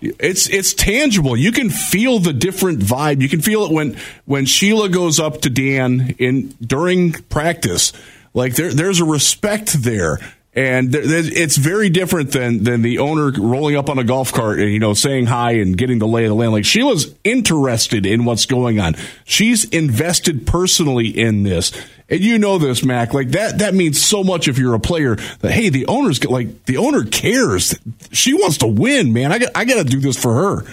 it's 0.00 0.48
it's 0.48 0.74
tangible. 0.74 1.36
You 1.36 1.52
can 1.52 1.70
feel 1.70 2.18
the 2.18 2.32
different 2.32 2.80
vibe. 2.80 3.20
You 3.20 3.28
can 3.28 3.40
feel 3.40 3.64
it 3.66 3.72
when 3.72 3.96
when 4.24 4.46
Sheila 4.46 4.88
goes 4.88 5.20
up 5.20 5.42
to 5.42 5.50
Dan 5.50 6.14
in 6.18 6.48
during 6.60 7.12
practice. 7.12 7.92
Like 8.34 8.54
there 8.54 8.72
there's 8.72 9.00
a 9.00 9.04
respect 9.04 9.72
there. 9.82 10.18
And 10.54 10.94
it's 10.94 11.56
very 11.56 11.88
different 11.88 12.32
than 12.32 12.64
than 12.64 12.82
the 12.82 12.98
owner 12.98 13.32
rolling 13.40 13.74
up 13.74 13.88
on 13.88 13.98
a 13.98 14.04
golf 14.04 14.34
cart 14.34 14.58
and 14.58 14.70
you 14.70 14.78
know 14.78 14.92
saying 14.92 15.24
hi 15.24 15.52
and 15.52 15.78
getting 15.78 15.98
the 15.98 16.06
lay 16.06 16.24
of 16.24 16.28
the 16.28 16.34
land. 16.34 16.52
Like 16.52 16.66
Sheila's 16.66 17.14
interested 17.24 18.04
in 18.04 18.26
what's 18.26 18.44
going 18.44 18.78
on. 18.78 18.94
She's 19.24 19.64
invested 19.64 20.46
personally 20.46 21.08
in 21.08 21.42
this, 21.42 21.72
and 22.10 22.20
you 22.20 22.38
know 22.38 22.58
this, 22.58 22.84
Mac. 22.84 23.14
Like 23.14 23.30
that 23.30 23.60
that 23.60 23.72
means 23.72 24.04
so 24.04 24.22
much 24.22 24.46
if 24.46 24.58
you're 24.58 24.74
a 24.74 24.80
player. 24.80 25.16
That 25.40 25.52
hey, 25.52 25.70
the 25.70 25.86
owner's 25.86 26.22
like 26.22 26.66
the 26.66 26.76
owner 26.76 27.06
cares. 27.06 27.74
She 28.10 28.34
wants 28.34 28.58
to 28.58 28.66
win, 28.66 29.14
man. 29.14 29.32
I 29.32 29.38
got 29.38 29.52
I 29.54 29.64
got 29.64 29.76
to 29.76 29.84
do 29.84 30.00
this 30.00 30.20
for 30.20 30.34
her. 30.34 30.66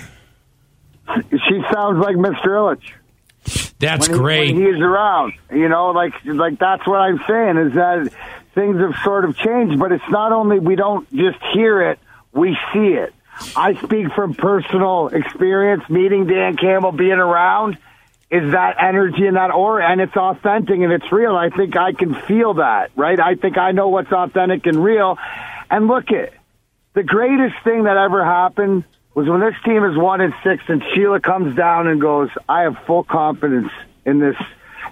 She 1.31 1.63
sounds 1.71 1.99
like 1.99 2.17
Mr. 2.17 2.47
Ilitch. 2.47 3.71
That's 3.79 4.09
when 4.09 4.17
great. 4.17 4.47
He, 4.47 4.53
when 4.55 4.73
he's 4.73 4.81
around, 4.81 5.33
you 5.51 5.69
know, 5.69 5.91
like 5.91 6.13
like 6.25 6.59
that's 6.59 6.85
what 6.85 6.97
I'm 6.99 7.21
saying 7.25 7.57
is 7.57 7.73
that 7.75 8.11
things 8.53 8.77
have 8.79 8.95
sort 9.03 9.25
of 9.25 9.37
changed, 9.37 9.79
but 9.79 9.91
it's 9.91 10.09
not 10.09 10.31
only 10.31 10.59
we 10.59 10.75
don't 10.75 11.09
just 11.11 11.39
hear 11.53 11.91
it, 11.91 11.99
we 12.33 12.57
see 12.73 12.93
it. 12.93 13.13
I 13.55 13.75
speak 13.75 14.11
from 14.13 14.33
personal 14.33 15.07
experience, 15.07 15.89
meeting 15.89 16.27
Dan 16.27 16.57
Campbell, 16.57 16.91
being 16.91 17.11
around, 17.13 17.77
is 18.29 18.51
that 18.51 18.75
energy 18.81 19.25
and 19.25 19.37
that 19.37 19.51
aura, 19.51 19.89
and 19.89 20.01
it's 20.01 20.15
authentic 20.15 20.75
and 20.75 20.91
it's 20.91 21.11
real. 21.11 21.35
I 21.35 21.49
think 21.49 21.75
I 21.77 21.93
can 21.93 22.13
feel 22.13 22.55
that, 22.55 22.91
right? 22.95 23.19
I 23.19 23.35
think 23.35 23.57
I 23.57 23.71
know 23.71 23.89
what's 23.89 24.11
authentic 24.11 24.65
and 24.65 24.83
real. 24.83 25.17
And 25.69 25.87
look 25.87 26.11
it, 26.11 26.33
the 26.93 27.03
greatest 27.03 27.55
thing 27.63 27.83
that 27.85 27.97
ever 27.97 28.23
happened 28.23 28.83
was 29.15 29.27
when 29.27 29.39
this 29.39 29.55
team 29.65 29.83
is 29.83 29.97
one 29.97 30.21
and 30.21 30.33
six 30.43 30.63
and 30.67 30.83
Sheila 30.93 31.19
comes 31.19 31.55
down 31.55 31.87
and 31.87 31.99
goes, 31.99 32.29
I 32.47 32.63
have 32.63 32.77
full 32.85 33.03
confidence 33.03 33.71
in 34.05 34.19
this 34.19 34.35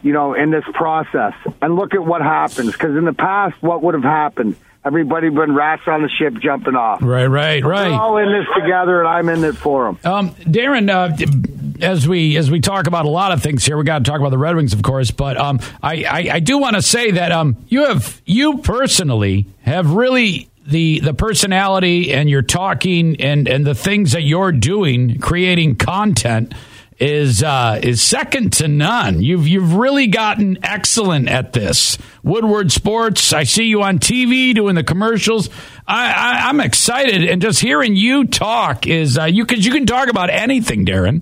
you 0.02 0.14
know, 0.14 0.34
in 0.34 0.52
this 0.52 0.64
process. 0.74 1.34
And 1.62 1.76
look 1.76 1.94
at 1.94 2.06
what 2.06 2.22
happens. 2.22 2.72
Because 2.72 2.96
in 2.96 3.06
the 3.06 3.14
past, 3.14 3.56
what 3.62 3.82
would 3.84 3.94
have 3.94 4.04
happened? 4.04 4.56
Everybody 4.86 5.30
been 5.30 5.54
rats 5.54 5.82
on 5.86 6.02
the 6.02 6.10
ship 6.10 6.36
jumping 6.42 6.76
off. 6.76 7.02
Right, 7.02 7.26
right, 7.26 7.64
right. 7.64 7.92
We're 7.92 8.00
all 8.00 8.18
in 8.18 8.32
this 8.32 8.48
together, 8.56 9.00
and 9.02 9.08
I'm 9.08 9.28
in 9.28 9.44
it 9.44 9.58
for 9.58 9.86
them. 9.86 10.00
Um, 10.10 10.30
Darren, 10.36 10.90
uh, 10.90 11.84
as 11.86 12.08
we 12.08 12.38
as 12.38 12.50
we 12.50 12.62
talk 12.62 12.88
about 12.88 13.06
a 13.06 13.10
lot 13.10 13.34
of 13.34 13.44
things 13.44 13.66
here, 13.66 13.78
we 13.78 13.84
got 13.84 14.06
to 14.06 14.10
talk 14.10 14.20
about 14.20 14.30
the 14.30 14.38
Red 14.38 14.56
Wings, 14.56 14.74
of 14.74 14.82
course. 14.84 15.12
But 15.12 15.36
um, 15.36 15.60
I, 15.84 16.04
I, 16.06 16.30
I 16.36 16.40
do 16.40 16.58
want 16.58 16.76
to 16.78 16.82
say 16.82 17.12
that 17.12 17.34
um, 17.34 17.58
you 17.68 17.86
have 17.86 18.22
you 18.26 18.60
personally 18.60 19.48
have 19.64 19.92
really 19.92 20.50
the 20.66 21.02
the 21.02 21.14
personality 21.14 22.14
and 22.14 22.30
your 22.30 22.42
talking 22.42 23.20
and 23.22 23.48
and 23.48 23.66
the 23.66 23.76
things 23.76 24.14
that 24.14 24.22
you're 24.22 24.52
doing, 24.54 25.20
creating 25.20 25.76
content 25.76 26.54
is 27.00 27.44
uh, 27.44 27.80
is 27.82 28.02
second 28.02 28.54
to 28.54 28.68
none. 28.68 29.22
You've 29.22 29.48
you've 29.48 29.76
really 29.76 30.08
gotten 30.08 30.58
excellent 30.64 31.30
at 31.30 31.54
this. 31.54 31.98
Woodward 32.24 32.72
Sports. 32.72 33.34
I 33.34 33.44
see 33.44 33.66
you 33.66 33.84
on 33.84 34.00
TV 34.00 34.54
doing 34.56 34.76
the 34.76 34.84
commercials. 34.84 35.50
I, 35.88 36.50
am 36.50 36.60
excited, 36.60 37.24
and 37.24 37.42
just 37.42 37.60
hearing 37.60 37.96
you 37.96 38.26
talk 38.26 38.88
is 38.88 39.18
uh, 39.18 39.26
you 39.26 39.46
can 39.46 39.60
you 39.62 39.72
can 39.72 39.86
talk 39.86 40.10
about 40.10 40.30
anything, 40.30 40.86
Darren. 40.86 41.22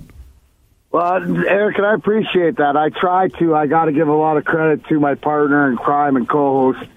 Well, 0.92 1.46
Eric, 1.46 1.78
and 1.78 1.86
I 1.86 1.94
appreciate 1.94 2.58
that. 2.58 2.78
I 2.78 2.90
try 2.90 3.28
to. 3.28 3.54
I 3.54 3.68
got 3.68 3.86
to 3.86 3.92
give 3.92 4.08
a 4.08 4.16
lot 4.16 4.38
of 4.38 4.46
credit 4.46 4.86
to 4.88 5.00
my 5.00 5.16
partner 5.16 5.70
in 5.70 5.76
crime 5.76 6.16
and 6.16 6.28
co-host 6.28 6.90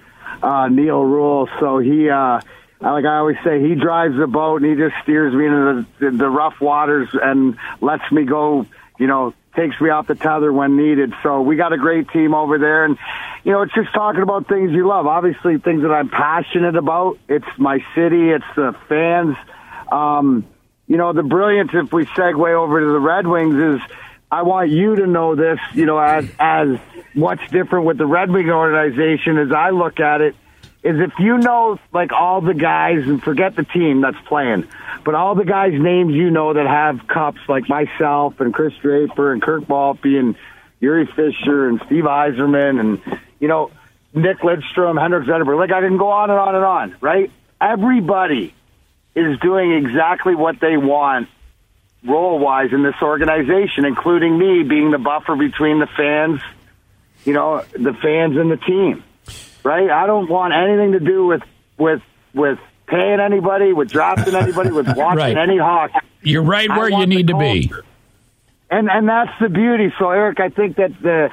uh, 0.43 0.69
Neal 0.69 1.03
Ruhl. 1.05 1.49
So 1.59 1.79
he. 1.79 2.09
Like 2.81 3.05
I 3.05 3.19
always 3.19 3.37
say, 3.45 3.61
he 3.61 3.75
drives 3.75 4.17
the 4.17 4.27
boat 4.27 4.63
and 4.63 4.71
he 4.71 4.77
just 4.77 4.95
steers 5.03 5.35
me 5.35 5.47
into 5.47 5.87
the, 5.99 6.11
the 6.17 6.29
rough 6.29 6.61
waters 6.61 7.09
and 7.13 7.57
lets 7.81 8.11
me 8.13 8.25
go, 8.25 8.67
you 8.99 9.09
know, 9.09 9.35
takes 9.57 9.81
me 9.81 9.91
off 9.91 10.07
the 10.07 10.15
tether 10.15 10.53
when 10.53 10.77
needed. 10.77 11.13
So 11.23 11.43
we 11.43 11.57
got 11.57 11.73
a 11.73 11.79
great 11.79 12.09
team 12.11 12.35
over 12.35 12.59
there. 12.59 12.85
And, 12.85 12.97
you 13.43 13.51
know, 13.51 13.63
it's 13.63 13.75
just 13.75 13.93
talking 13.93 14.23
about 14.23 14.47
things 14.47 14.71
you 14.71 14.87
love. 14.87 15.07
Obviously, 15.07 15.59
things 15.59 15.83
that 15.83 15.91
I'm 15.91 16.09
passionate 16.09 16.77
about. 16.77 17.19
It's 17.29 17.47
my 17.59 17.79
city, 17.97 18.31
it's 18.31 18.45
the 18.55 18.77
fans. 18.89 19.37
Um, 19.91 20.47
you 20.87 20.97
know, 20.97 21.13
the 21.13 21.25
brilliance, 21.25 21.71
if 21.75 21.93
we 21.93 22.07
segue 22.07 22.55
over 22.55 22.81
to 22.81 22.87
the 22.87 23.01
Red 23.01 23.27
Wings, 23.27 23.57
is 23.57 23.81
I 24.31 24.43
want 24.43 24.71
you 24.71 24.97
to 24.97 25.07
know 25.07 25.35
this, 25.35 25.59
you 25.75 25.87
know, 25.87 25.99
as, 25.99 26.29
as 26.39 26.79
what's 27.15 27.43
different 27.51 27.87
with 27.87 27.99
the 27.99 28.07
Red 28.07 28.31
Wing 28.31 28.51
organization 28.51 29.39
as 29.39 29.51
I 29.51 29.71
look 29.71 29.99
at 29.99 30.21
it 30.21 30.37
is 30.83 31.01
if 31.01 31.13
you 31.19 31.39
know 31.39 31.79
like 31.93 32.13
all 32.13 32.41
the 32.41 32.55
guys 32.55 33.07
and 33.09 33.23
forget 33.23 33.57
the 33.57 33.65
team 33.65 34.01
that's 34.01 34.21
playing, 34.27 34.67
but 35.05 35.15
all 35.15 35.35
the 35.35 35.45
guys' 35.45 35.73
names 35.75 36.15
you 36.15 36.31
know 36.31 36.53
that 36.53 36.67
have 36.67 37.07
cups 37.07 37.41
like 37.49 37.69
myself 37.69 38.41
and 38.41 38.55
Chris 38.55 38.75
Draper 38.81 39.33
and 39.33 39.43
Kirk 39.43 39.69
Maltby 39.69 40.17
and 40.17 40.37
Jiri 40.81 41.09
Fischer 41.09 41.69
and 41.69 41.81
Steve 41.87 42.05
Yzerman 42.05 42.81
and 42.81 43.21
you 43.41 43.49
know 43.49 43.71
Nick 44.15 44.39
Lidstrom, 44.39 45.01
Henrik 45.01 45.27
Zetterberg. 45.27 45.59
Like 45.59 45.73
I 45.73 45.81
can 45.81 45.97
go 45.97 46.11
on 46.11 46.31
and 46.31 46.39
on 46.39 46.55
and 46.55 46.65
on, 46.65 46.97
right? 47.01 47.31
Everybody 47.61 48.55
is 49.17 49.39
doing 49.41 49.73
exactly 49.73 50.37
what 50.37 50.61
they 50.61 50.77
want 50.77 51.29
role 52.05 52.39
wise 52.39 52.73
in 52.73 52.85
this 52.85 52.95
organization, 53.03 53.85
including 53.85 54.39
me 54.39 54.63
being 54.63 54.93
the 54.93 54.99
buffer 54.99 55.35
between 55.35 55.81
the 55.81 55.89
fans, 55.89 56.41
you 57.25 57.33
know, 57.33 57.65
the 57.73 57.93
fans 57.95 58.37
and 58.37 58.49
the 58.49 58.57
team 58.57 59.03
right? 59.65 59.91
I 59.91 60.07
don't 60.07 60.29
want 60.29 60.55
anything 60.55 60.93
to 60.93 61.01
do 61.01 61.27
with 61.27 61.43
with 61.77 62.03
with 62.35 62.59
paying 62.87 63.21
anybody, 63.21 63.73
with 63.73 63.91
drafting 63.91 64.35
anybody, 64.43 64.71
with 64.71 64.87
watching 64.97 65.19
right. 65.19 65.37
any 65.37 65.59
hawk. 65.59 65.91
You're 66.23 66.43
right 66.43 66.69
where 66.69 66.91
you 66.91 67.07
need 67.07 67.29
to 67.29 67.39
be. 67.39 67.71
And 68.71 68.91
and 68.91 69.09
that's 69.09 69.33
the 69.41 69.49
beauty. 69.49 69.93
So 69.99 70.11
Eric, 70.11 70.41
I 70.41 70.51
think 70.51 70.77
that 70.77 71.01
the 71.01 71.31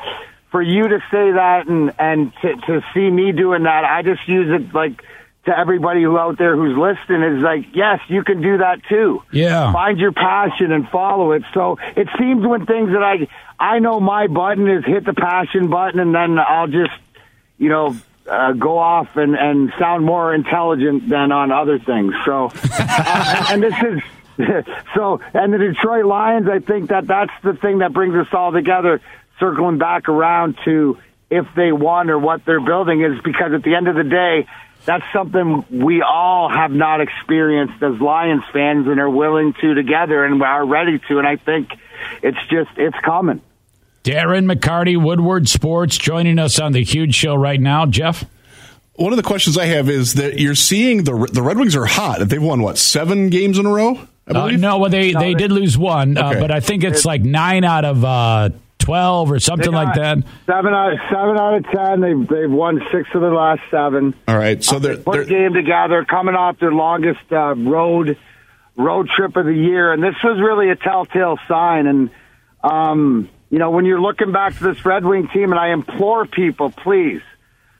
for 0.51 0.61
you 0.61 0.87
to 0.87 0.99
say 1.11 1.31
that 1.31 1.67
and 1.67 1.93
and 1.99 2.31
to, 2.41 2.55
to 2.55 2.81
see 2.93 3.09
me 3.09 3.31
doing 3.31 3.63
that, 3.63 3.83
I 3.83 4.03
just 4.03 4.27
use 4.27 4.61
it 4.61 4.73
like 4.73 5.01
to 5.45 5.57
everybody 5.57 6.01
who 6.01 6.17
out 6.17 6.37
there 6.37 6.55
who's 6.55 6.77
listening 6.77 7.37
is 7.37 7.43
like, 7.43 7.75
yes, 7.75 7.99
you 8.07 8.23
can 8.23 8.41
do 8.41 8.57
that 8.59 8.81
too. 8.89 9.21
Yeah. 9.31 9.71
Find 9.73 9.99
your 9.99 10.11
passion 10.11 10.71
and 10.71 10.87
follow 10.89 11.33
it. 11.33 11.43
So 11.53 11.77
it 11.95 12.07
seems 12.17 12.45
when 12.45 12.65
things 12.65 12.89
that 12.91 13.03
I 13.03 13.27
I 13.59 13.79
know 13.79 13.99
my 13.99 14.27
button 14.27 14.69
is 14.69 14.85
hit 14.85 15.05
the 15.05 15.13
passion 15.13 15.69
button 15.69 15.99
and 15.99 16.15
then 16.15 16.39
I'll 16.39 16.67
just, 16.67 16.91
you 17.57 17.69
know, 17.69 17.95
uh, 18.27 18.53
go 18.53 18.77
off 18.77 19.15
and, 19.15 19.35
and 19.35 19.71
sound 19.79 20.05
more 20.05 20.33
intelligent 20.33 21.09
than 21.09 21.31
on 21.31 21.51
other 21.51 21.79
things. 21.79 22.13
So, 22.25 22.51
uh, 22.71 23.45
and 23.49 23.63
this 23.63 23.75
is. 23.81 24.01
So, 24.93 25.21
and 25.33 25.53
the 25.53 25.57
Detroit 25.57 26.03
Lions, 26.03 26.49
I 26.49 26.59
think 26.59 26.89
that 26.89 27.07
that's 27.07 27.31
the 27.41 27.53
thing 27.53 27.77
that 27.77 27.93
brings 27.93 28.15
us 28.15 28.27
all 28.33 28.51
together, 28.51 28.99
circling 29.39 29.77
back 29.77 30.09
around 30.09 30.57
to 30.65 30.97
if 31.29 31.45
they 31.55 31.71
won 31.71 32.09
or 32.09 32.19
what 32.19 32.43
they're 32.43 32.59
building 32.59 33.01
is 33.01 33.21
because 33.23 33.53
at 33.53 33.63
the 33.63 33.75
end 33.75 33.87
of 33.87 33.95
the 33.95 34.03
day, 34.03 34.45
that's 34.85 35.05
something 35.13 35.65
we 35.71 36.01
all 36.01 36.49
have 36.49 36.71
not 36.71 37.01
experienced 37.01 37.81
as 37.81 37.99
Lions 37.99 38.43
fans 38.53 38.87
and 38.87 38.99
are 38.99 39.09
willing 39.09 39.53
to 39.61 39.73
together 39.73 40.23
and 40.23 40.41
are 40.43 40.65
ready 40.65 40.99
to. 41.07 41.17
And 41.17 41.25
I 41.27 41.37
think 41.37 41.69
it's 42.21 42.37
just, 42.49 42.71
it's 42.77 42.97
coming. 43.03 43.41
Darren 44.05 44.45
McCarty, 44.45 45.01
Woodward 45.01 45.49
Sports, 45.49 45.97
joining 45.97 46.37
us 46.37 46.59
on 46.59 46.73
the 46.73 46.83
huge 46.83 47.15
show 47.15 47.33
right 47.33 47.59
now. 47.59 47.87
Jeff? 47.87 48.23
One 48.93 49.11
of 49.11 49.17
the 49.17 49.23
questions 49.23 49.57
I 49.57 49.65
have 49.65 49.89
is 49.89 50.13
that 50.13 50.37
you're 50.37 50.53
seeing 50.53 51.05
the 51.05 51.27
the 51.33 51.41
Red 51.41 51.57
Wings 51.57 51.75
are 51.75 51.87
hot. 51.87 52.19
They've 52.19 52.41
won 52.41 52.61
what 52.61 52.77
seven 52.77 53.29
games 53.31 53.57
in 53.57 53.65
a 53.65 53.69
row. 53.73 53.99
Uh, 54.27 54.51
no, 54.51 54.77
well 54.77 54.91
they, 54.91 55.11
they, 55.11 55.19
they 55.19 55.33
did 55.33 55.51
lose 55.51 55.75
one, 55.75 56.17
uh, 56.17 56.27
okay. 56.27 56.37
uh, 56.37 56.41
but 56.41 56.51
I 56.51 56.59
think 56.59 56.83
it's 56.83 57.03
like 57.03 57.21
nine 57.23 57.63
out 57.63 57.83
of 57.83 58.05
uh, 58.05 58.49
twelve 58.77 59.31
or 59.31 59.39
something 59.39 59.71
like 59.71 59.95
that. 59.95 60.19
Seven 60.45 60.73
out 60.73 60.93
of 60.93 60.99
seven 61.09 61.37
out 61.39 61.55
of 61.55 61.63
ten. 61.71 62.01
They've 62.01 62.27
they've 62.27 62.51
won 62.51 62.81
six 62.91 63.09
of 63.15 63.21
the 63.21 63.31
last 63.31 63.61
seven. 63.71 64.13
All 64.27 64.37
right, 64.37 64.63
so 64.63 64.77
they're, 64.77 64.97
they 64.97 65.03
put 65.03 65.19
a 65.21 65.25
game 65.25 65.53
together, 65.53 66.05
coming 66.05 66.35
off 66.35 66.59
their 66.59 66.71
longest 66.71 67.31
uh, 67.31 67.55
road 67.55 68.19
road 68.77 69.09
trip 69.17 69.35
of 69.35 69.47
the 69.47 69.53
year, 69.53 69.91
and 69.91 70.03
this 70.03 70.15
was 70.23 70.39
really 70.39 70.69
a 70.69 70.75
telltale 70.75 71.39
sign. 71.47 71.87
And 71.87 72.09
um, 72.63 73.29
you 73.55 73.59
know, 73.59 73.69
when 73.69 73.85
you're 73.85 74.01
looking 74.01 74.33
back 74.33 74.57
to 74.57 74.63
this 74.65 74.83
Red 74.83 75.05
Wing 75.05 75.29
team, 75.29 75.53
and 75.53 75.57
I 75.57 75.69
implore 75.69 76.25
people, 76.25 76.71
please 76.71 77.21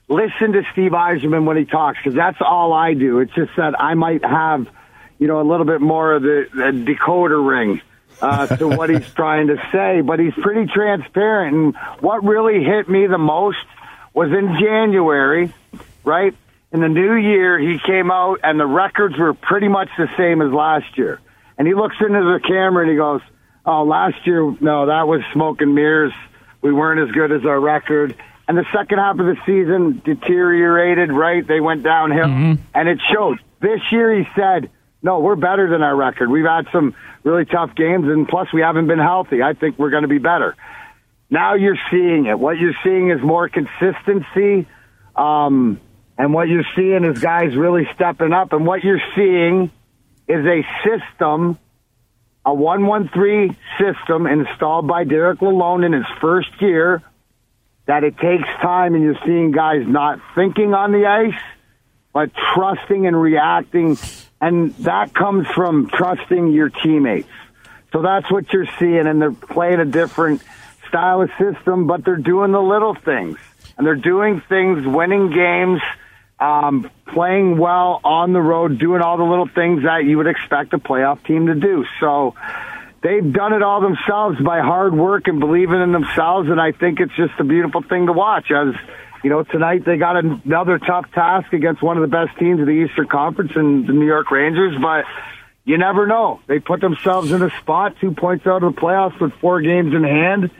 listen 0.08 0.52
to 0.52 0.62
Steve 0.72 0.92
Yzerman 0.92 1.44
when 1.44 1.58
he 1.58 1.66
talks, 1.66 1.98
because 2.02 2.16
that's 2.16 2.38
all 2.40 2.72
I 2.72 2.94
do. 2.94 3.18
It's 3.18 3.34
just 3.34 3.50
that 3.58 3.78
I 3.78 3.92
might 3.92 4.24
have, 4.24 4.66
you 5.18 5.26
know, 5.26 5.38
a 5.38 5.44
little 5.44 5.66
bit 5.66 5.82
more 5.82 6.14
of 6.14 6.22
the, 6.22 6.46
the 6.50 6.72
decoder 6.72 7.46
ring 7.46 7.82
uh, 8.22 8.46
to 8.56 8.66
what 8.66 8.88
he's 8.88 9.06
trying 9.14 9.48
to 9.48 9.56
say, 9.70 10.00
but 10.00 10.18
he's 10.18 10.32
pretty 10.32 10.64
transparent. 10.72 11.54
And 11.54 11.76
what 12.00 12.24
really 12.24 12.64
hit 12.64 12.88
me 12.88 13.06
the 13.06 13.18
most 13.18 13.58
was 14.14 14.30
in 14.30 14.56
January, 14.58 15.52
right? 16.04 16.34
In 16.72 16.80
the 16.80 16.88
new 16.88 17.16
year, 17.16 17.58
he 17.58 17.78
came 17.84 18.10
out 18.10 18.40
and 18.42 18.58
the 18.58 18.64
records 18.64 19.18
were 19.18 19.34
pretty 19.34 19.68
much 19.68 19.90
the 19.98 20.08
same 20.16 20.40
as 20.40 20.50
last 20.50 20.96
year. 20.96 21.20
And 21.58 21.68
he 21.68 21.74
looks 21.74 21.96
into 22.00 22.20
the 22.20 22.40
camera 22.48 22.84
and 22.84 22.90
he 22.90 22.96
goes, 22.96 23.20
Oh, 23.66 23.82
last 23.82 24.26
year, 24.26 24.42
no, 24.60 24.86
that 24.86 25.08
was 25.08 25.22
smoke 25.32 25.60
and 25.60 25.74
mirrors. 25.74 26.12
We 26.62 26.72
weren't 26.72 27.06
as 27.06 27.12
good 27.12 27.32
as 27.32 27.44
our 27.44 27.58
record. 27.58 28.14
And 28.46 28.56
the 28.56 28.64
second 28.72 28.98
half 28.98 29.18
of 29.18 29.26
the 29.26 29.36
season 29.44 30.00
deteriorated, 30.04 31.10
right? 31.10 31.44
They 31.46 31.60
went 31.60 31.82
downhill, 31.82 32.26
mm-hmm. 32.26 32.62
and 32.72 32.88
it 32.88 33.00
showed. 33.12 33.40
This 33.60 33.80
year, 33.90 34.14
he 34.16 34.24
said, 34.36 34.70
no, 35.02 35.18
we're 35.18 35.34
better 35.34 35.68
than 35.68 35.82
our 35.82 35.96
record. 35.96 36.30
We've 36.30 36.46
had 36.46 36.68
some 36.72 36.94
really 37.24 37.44
tough 37.44 37.74
games, 37.74 38.06
and 38.06 38.28
plus, 38.28 38.52
we 38.52 38.60
haven't 38.60 38.86
been 38.86 39.00
healthy. 39.00 39.42
I 39.42 39.54
think 39.54 39.78
we're 39.78 39.90
going 39.90 40.02
to 40.02 40.08
be 40.08 40.18
better. 40.18 40.54
Now 41.28 41.54
you're 41.54 41.78
seeing 41.90 42.26
it. 42.26 42.38
What 42.38 42.56
you're 42.56 42.76
seeing 42.84 43.10
is 43.10 43.20
more 43.20 43.48
consistency. 43.48 44.68
Um, 45.16 45.80
And 46.18 46.32
what 46.32 46.48
you're 46.48 46.64
seeing 46.74 47.04
is 47.04 47.18
guys 47.18 47.54
really 47.54 47.86
stepping 47.94 48.32
up. 48.32 48.52
And 48.52 48.64
what 48.64 48.82
you're 48.82 49.02
seeing 49.14 49.70
is 50.26 50.46
a 50.46 50.64
system, 50.82 51.58
a 52.46 52.54
113 52.54 53.56
system 53.76 54.26
installed 54.28 54.86
by 54.86 55.02
Derek 55.02 55.40
Lalonde 55.40 55.84
in 55.84 55.92
his 55.92 56.06
first 56.20 56.48
year 56.60 57.02
that 57.86 58.04
it 58.04 58.16
takes 58.18 58.48
time 58.62 58.94
and 58.94 59.02
you're 59.02 59.18
seeing 59.26 59.50
guys 59.50 59.82
not 59.84 60.20
thinking 60.36 60.72
on 60.72 60.92
the 60.92 61.06
ice, 61.06 61.40
but 62.12 62.30
trusting 62.54 63.06
and 63.06 63.20
reacting. 63.20 63.98
And 64.40 64.72
that 64.76 65.12
comes 65.12 65.48
from 65.48 65.88
trusting 65.88 66.52
your 66.52 66.68
teammates. 66.68 67.28
So 67.92 68.02
that's 68.02 68.30
what 68.30 68.52
you're 68.52 68.68
seeing. 68.78 69.06
And 69.08 69.20
they're 69.20 69.32
playing 69.32 69.80
a 69.80 69.84
different 69.84 70.40
style 70.88 71.22
of 71.22 71.30
system, 71.38 71.88
but 71.88 72.04
they're 72.04 72.16
doing 72.16 72.52
the 72.52 72.62
little 72.62 72.94
things 72.94 73.38
and 73.76 73.84
they're 73.84 73.96
doing 73.96 74.40
things, 74.48 74.86
winning 74.86 75.30
games, 75.30 75.80
um, 76.38 76.90
playing 77.06 77.58
well 77.58 78.00
on 78.04 78.32
the 78.32 78.40
road, 78.40 78.78
doing 78.78 79.00
all 79.00 79.16
the 79.16 79.24
little 79.24 79.48
things 79.48 79.84
that 79.84 80.04
you 80.04 80.18
would 80.18 80.26
expect 80.26 80.72
a 80.74 80.78
playoff 80.78 81.24
team 81.24 81.46
to 81.46 81.54
do. 81.54 81.84
So 82.00 82.34
they've 83.02 83.32
done 83.32 83.52
it 83.52 83.62
all 83.62 83.80
themselves 83.80 84.38
by 84.40 84.60
hard 84.60 84.94
work 84.94 85.28
and 85.28 85.40
believing 85.40 85.80
in 85.80 85.92
themselves, 85.92 86.48
and 86.50 86.60
I 86.60 86.72
think 86.72 87.00
it's 87.00 87.14
just 87.16 87.32
a 87.38 87.44
beautiful 87.44 87.82
thing 87.82 88.06
to 88.06 88.12
watch. 88.12 88.50
As 88.50 88.74
you 89.24 89.30
know, 89.30 89.42
tonight 89.44 89.84
they 89.84 89.96
got 89.96 90.16
another 90.16 90.78
tough 90.78 91.10
task 91.12 91.52
against 91.52 91.82
one 91.82 91.96
of 91.96 92.02
the 92.02 92.14
best 92.14 92.38
teams 92.38 92.60
of 92.60 92.66
the 92.66 92.72
Eastern 92.72 93.08
Conference 93.08 93.52
and 93.54 93.86
the 93.86 93.92
New 93.92 94.06
York 94.06 94.30
Rangers, 94.30 94.74
but 94.80 95.04
you 95.64 95.78
never 95.78 96.06
know. 96.06 96.40
They 96.46 96.60
put 96.60 96.80
themselves 96.80 97.32
in 97.32 97.42
a 97.42 97.50
spot, 97.60 97.96
two 98.00 98.12
points 98.12 98.46
out 98.46 98.62
of 98.62 98.74
the 98.74 98.80
playoffs 98.80 99.18
with 99.20 99.32
four 99.40 99.62
games 99.62 99.94
in 99.94 100.04
hand 100.04 100.50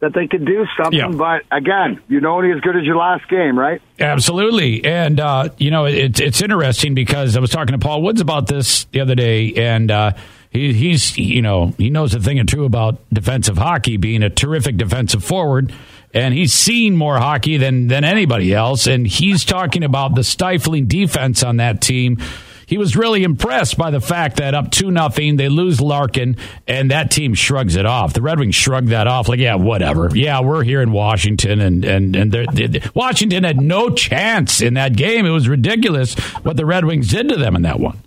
that 0.00 0.12
they 0.12 0.26
could 0.26 0.44
do 0.44 0.66
something. 0.76 0.98
Yeah. 0.98 1.08
But 1.08 1.42
again, 1.50 2.02
you 2.08 2.20
know 2.20 2.36
only 2.36 2.52
as 2.52 2.60
good 2.60 2.76
as 2.76 2.84
your 2.84 2.96
last 2.96 3.28
game, 3.28 3.58
right? 3.58 3.80
Absolutely. 3.98 4.84
And, 4.84 5.18
uh, 5.18 5.48
you 5.56 5.70
know, 5.70 5.86
it, 5.86 6.20
it's 6.20 6.42
interesting 6.42 6.94
because 6.94 7.36
I 7.36 7.40
was 7.40 7.50
talking 7.50 7.72
to 7.72 7.78
Paul 7.78 8.02
Woods 8.02 8.20
about 8.20 8.46
this 8.46 8.84
the 8.92 9.00
other 9.00 9.14
day, 9.14 9.54
and 9.54 9.90
uh, 9.90 10.12
he, 10.50 10.74
he's, 10.74 11.16
you 11.16 11.40
know, 11.40 11.72
he 11.78 11.88
knows 11.88 12.14
a 12.14 12.20
thing 12.20 12.38
or 12.38 12.44
two 12.44 12.64
about 12.64 12.98
defensive 13.10 13.56
hockey, 13.56 13.96
being 13.96 14.22
a 14.22 14.30
terrific 14.30 14.76
defensive 14.76 15.24
forward. 15.24 15.72
And 16.14 16.32
he's 16.32 16.52
seen 16.52 16.96
more 16.96 17.18
hockey 17.18 17.58
than, 17.58 17.88
than 17.88 18.04
anybody 18.04 18.54
else. 18.54 18.86
And 18.86 19.06
he's 19.06 19.44
talking 19.44 19.84
about 19.84 20.14
the 20.14 20.24
stifling 20.24 20.86
defense 20.86 21.42
on 21.42 21.58
that 21.58 21.82
team 21.82 22.18
he 22.66 22.78
was 22.78 22.96
really 22.96 23.22
impressed 23.22 23.78
by 23.78 23.90
the 23.90 24.00
fact 24.00 24.36
that 24.38 24.54
up 24.54 24.70
two 24.70 24.90
nothing, 24.90 25.36
they 25.36 25.48
lose 25.48 25.80
Larkin, 25.80 26.36
and 26.66 26.90
that 26.90 27.10
team 27.12 27.34
shrugs 27.34 27.76
it 27.76 27.86
off. 27.86 28.12
The 28.12 28.22
Red 28.22 28.40
Wings 28.40 28.56
shrugged 28.56 28.88
that 28.88 29.06
off, 29.06 29.28
like 29.28 29.38
yeah, 29.38 29.54
whatever. 29.54 30.10
Yeah, 30.12 30.40
we're 30.40 30.64
here 30.64 30.82
in 30.82 30.90
Washington, 30.90 31.60
and 31.60 31.84
and 31.84 32.16
and 32.16 32.32
they're, 32.32 32.46
they're, 32.52 32.80
Washington 32.92 33.44
had 33.44 33.60
no 33.60 33.90
chance 33.90 34.60
in 34.60 34.74
that 34.74 34.96
game. 34.96 35.24
It 35.24 35.30
was 35.30 35.48
ridiculous 35.48 36.14
what 36.42 36.56
the 36.56 36.66
Red 36.66 36.84
Wings 36.84 37.08
did 37.08 37.28
to 37.28 37.36
them 37.36 37.54
in 37.54 37.62
that 37.62 37.78
one. 37.78 37.98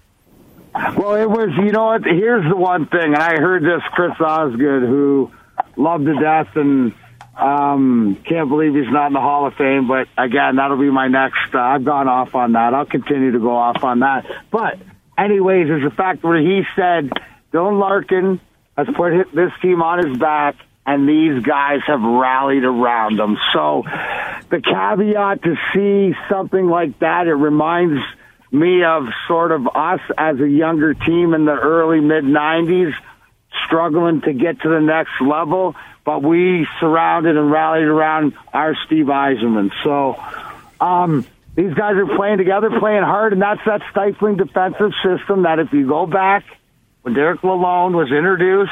Well, 0.74 1.16
it 1.16 1.30
was. 1.30 1.50
You 1.58 1.72
know 1.72 1.86
what? 1.86 2.04
Here's 2.04 2.48
the 2.50 2.56
one 2.56 2.86
thing, 2.88 3.14
and 3.14 3.18
I 3.18 3.38
heard 3.38 3.64
this 3.64 3.82
Chris 3.94 4.20
Osgood, 4.20 4.84
who 4.84 5.32
loved 5.78 6.06
to 6.06 6.14
death 6.20 6.56
and 6.56 6.94
um, 7.40 8.18
can't 8.28 8.50
believe 8.50 8.74
he's 8.76 8.92
not 8.92 9.08
in 9.08 9.14
the 9.14 9.22
Hall 9.22 9.48
of 9.48 9.54
Fame, 9.56 9.88
but 9.88 10.08
again, 10.18 10.58
that'll 10.58 10.78
be 10.78 10.92
my 10.92 11.08
next. 11.08 11.54
Uh, 11.54 11.60
I've 11.60 11.86
gone 11.86 12.08
off 12.08 12.36
on 12.36 12.54
that. 12.54 12.74
I'll 12.74 12.86
continue 12.86 13.32
to 13.32 13.40
go 13.40 13.56
off 13.56 13.84
on 13.84 14.00
that. 14.00 14.26
But, 14.52 14.80
anyways, 15.18 15.68
there's 15.68 15.86
a 15.86 15.96
fact 15.96 16.24
where 16.24 16.40
he 16.40 16.64
said 16.76 17.12
Dylan 17.54 17.80
Larkin 17.80 18.40
has 18.78 18.88
put 18.96 19.34
this 19.34 19.52
team 19.62 19.82
on 19.82 20.06
his 20.06 20.18
back, 20.18 20.56
and 20.86 21.08
these 21.08 21.44
guys 21.44 21.80
have 21.88 22.02
rallied 22.02 22.64
around 22.64 23.20
him. 23.20 23.38
So, 23.54 23.84
the 24.50 24.62
caveat 24.62 25.44
to 25.44 25.56
see 25.74 26.16
something 26.30 26.68
like 26.68 27.00
that, 27.00 27.28
it 27.28 27.34
reminds 27.34 28.02
me 28.52 28.84
of 28.84 29.08
sort 29.28 29.52
of 29.52 29.68
us 29.68 30.02
as 30.18 30.40
a 30.40 30.50
younger 30.50 30.94
team 30.94 31.34
in 31.34 31.46
the 31.46 31.54
early 31.54 32.00
mid 32.00 32.24
90s 32.24 32.94
struggling 33.70 34.20
to 34.22 34.34
get 34.34 34.60
to 34.62 34.70
the 34.70 34.82
next 34.82 35.22
level 35.22 35.76
but 36.10 36.24
we 36.24 36.68
surrounded 36.80 37.38
and 37.38 37.52
rallied 37.52 37.84
around 37.84 38.34
our 38.52 38.76
Steve 38.88 39.06
Yzerman. 39.06 39.72
So 39.84 40.16
um, 40.84 41.24
these 41.54 41.72
guys 41.76 41.98
are 41.98 42.18
playing 42.18 42.40
together, 42.40 42.72
playing 42.80 43.04
hard, 43.04 43.32
and 43.32 43.44
that's 43.44 43.62
that 43.68 43.84
stifling 43.92 44.36
defensive 44.38 44.92
system 45.04 45.44
that 45.44 45.60
if 45.60 45.72
you 45.72 45.88
go 45.88 46.08
back 46.08 46.46
when 47.04 47.14
Derek 47.14 47.42
Lalonde 47.42 47.94
was 47.94 48.12
introduced, 48.12 48.72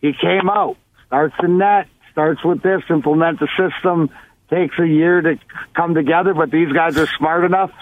he 0.00 0.12
came 0.12 0.48
out. 0.48 0.76
Starts 1.08 1.34
in 1.42 1.58
net, 1.58 1.88
starts 2.12 2.44
with 2.44 2.62
this, 2.62 2.82
implement 2.90 3.40
the 3.40 3.48
system, 3.58 4.10
takes 4.48 4.78
a 4.78 4.86
year 4.86 5.20
to 5.20 5.36
come 5.74 5.94
together, 5.94 6.32
but 6.32 6.52
these 6.52 6.72
guys 6.72 6.96
are 6.96 7.08
smart 7.08 7.42
enough 7.42 7.72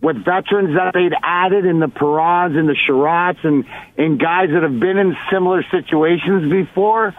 with 0.00 0.24
veterans 0.24 0.74
that 0.76 0.92
they'd 0.92 1.14
added 1.22 1.64
in 1.64 1.80
the 1.80 1.86
Perrons 1.88 2.58
and 2.58 2.68
the 2.68 2.76
Chiarots 2.86 3.44
and, 3.44 3.64
and 3.96 4.20
guys 4.20 4.50
that 4.50 4.62
have 4.62 4.78
been 4.78 4.98
in 4.98 5.16
similar 5.30 5.64
situations 5.70 6.50
before 6.50 7.14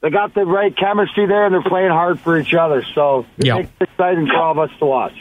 they 0.00 0.10
got 0.10 0.34
the 0.34 0.46
right 0.46 0.74
chemistry 0.74 1.26
there, 1.26 1.44
and 1.44 1.54
they're 1.54 1.62
playing 1.62 1.90
hard 1.90 2.20
for 2.20 2.38
each 2.38 2.54
other. 2.54 2.82
So 2.94 3.26
yep. 3.38 3.60
it's 3.60 3.90
exciting 3.90 4.26
for 4.26 4.36
all 4.36 4.52
of 4.52 4.58
us 4.58 4.70
to 4.78 4.86
watch. 4.86 5.12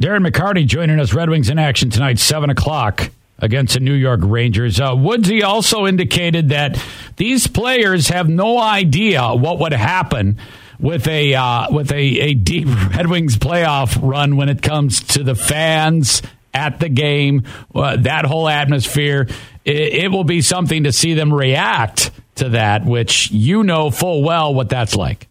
Darren 0.00 0.26
McCarty 0.26 0.66
joining 0.66 1.00
us, 1.00 1.12
Red 1.12 1.30
Wings 1.30 1.50
in 1.50 1.58
action 1.58 1.90
tonight, 1.90 2.18
7 2.18 2.48
o'clock 2.50 3.10
against 3.38 3.74
the 3.74 3.80
New 3.80 3.94
York 3.94 4.20
Rangers. 4.22 4.80
Uh, 4.80 4.94
Woodsy 4.96 5.42
also 5.42 5.86
indicated 5.86 6.48
that 6.50 6.82
these 7.16 7.46
players 7.46 8.08
have 8.08 8.28
no 8.28 8.58
idea 8.58 9.34
what 9.34 9.58
would 9.58 9.72
happen 9.72 10.38
with 10.78 11.06
a 11.08 11.34
uh, 11.34 11.66
with 11.70 11.90
a, 11.92 11.96
a 11.96 12.34
deep 12.34 12.68
Red 12.94 13.08
Wings 13.08 13.36
playoff 13.36 13.98
run 14.00 14.36
when 14.36 14.48
it 14.48 14.62
comes 14.62 15.00
to 15.14 15.22
the 15.22 15.34
fans 15.34 16.22
at 16.52 16.80
the 16.80 16.88
game, 16.88 17.44
uh, 17.74 17.96
that 17.96 18.24
whole 18.24 18.48
atmosphere. 18.48 19.28
It, 19.64 20.04
it 20.04 20.12
will 20.12 20.24
be 20.24 20.40
something 20.40 20.84
to 20.84 20.92
see 20.92 21.14
them 21.14 21.32
react 21.32 22.10
to 22.36 22.50
that, 22.50 22.84
which 22.84 23.30
you 23.30 23.62
know 23.62 23.90
full 23.90 24.22
well 24.22 24.54
what 24.54 24.68
that's 24.68 24.96
like. 24.96 25.28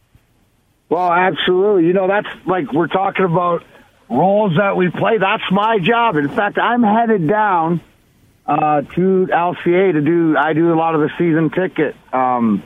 Well, 0.90 1.12
absolutely. 1.12 1.88
You 1.88 1.94
know, 1.94 2.08
that's 2.08 2.28
like 2.46 2.72
we're 2.72 2.88
talking 2.88 3.26
about 3.26 3.64
roles 4.10 4.58
that 4.58 4.78
we 4.78 4.90
play. 4.90 5.18
That's 5.18 5.44
my 5.52 5.80
job. 5.80 6.16
In 6.16 6.30
fact, 6.30 6.58
I'm 6.58 6.84
headed 6.84 7.28
down 7.28 7.82
uh, 8.46 8.82
to 8.82 9.28
LCA 9.32 9.94
to 9.94 10.02
do. 10.02 10.38
I 10.38 10.54
do 10.54 10.72
a 10.74 10.78
lot 10.78 10.96
of 10.96 11.02
the 11.02 11.10
season 11.18 11.50
ticket 11.50 11.96
um, 12.14 12.64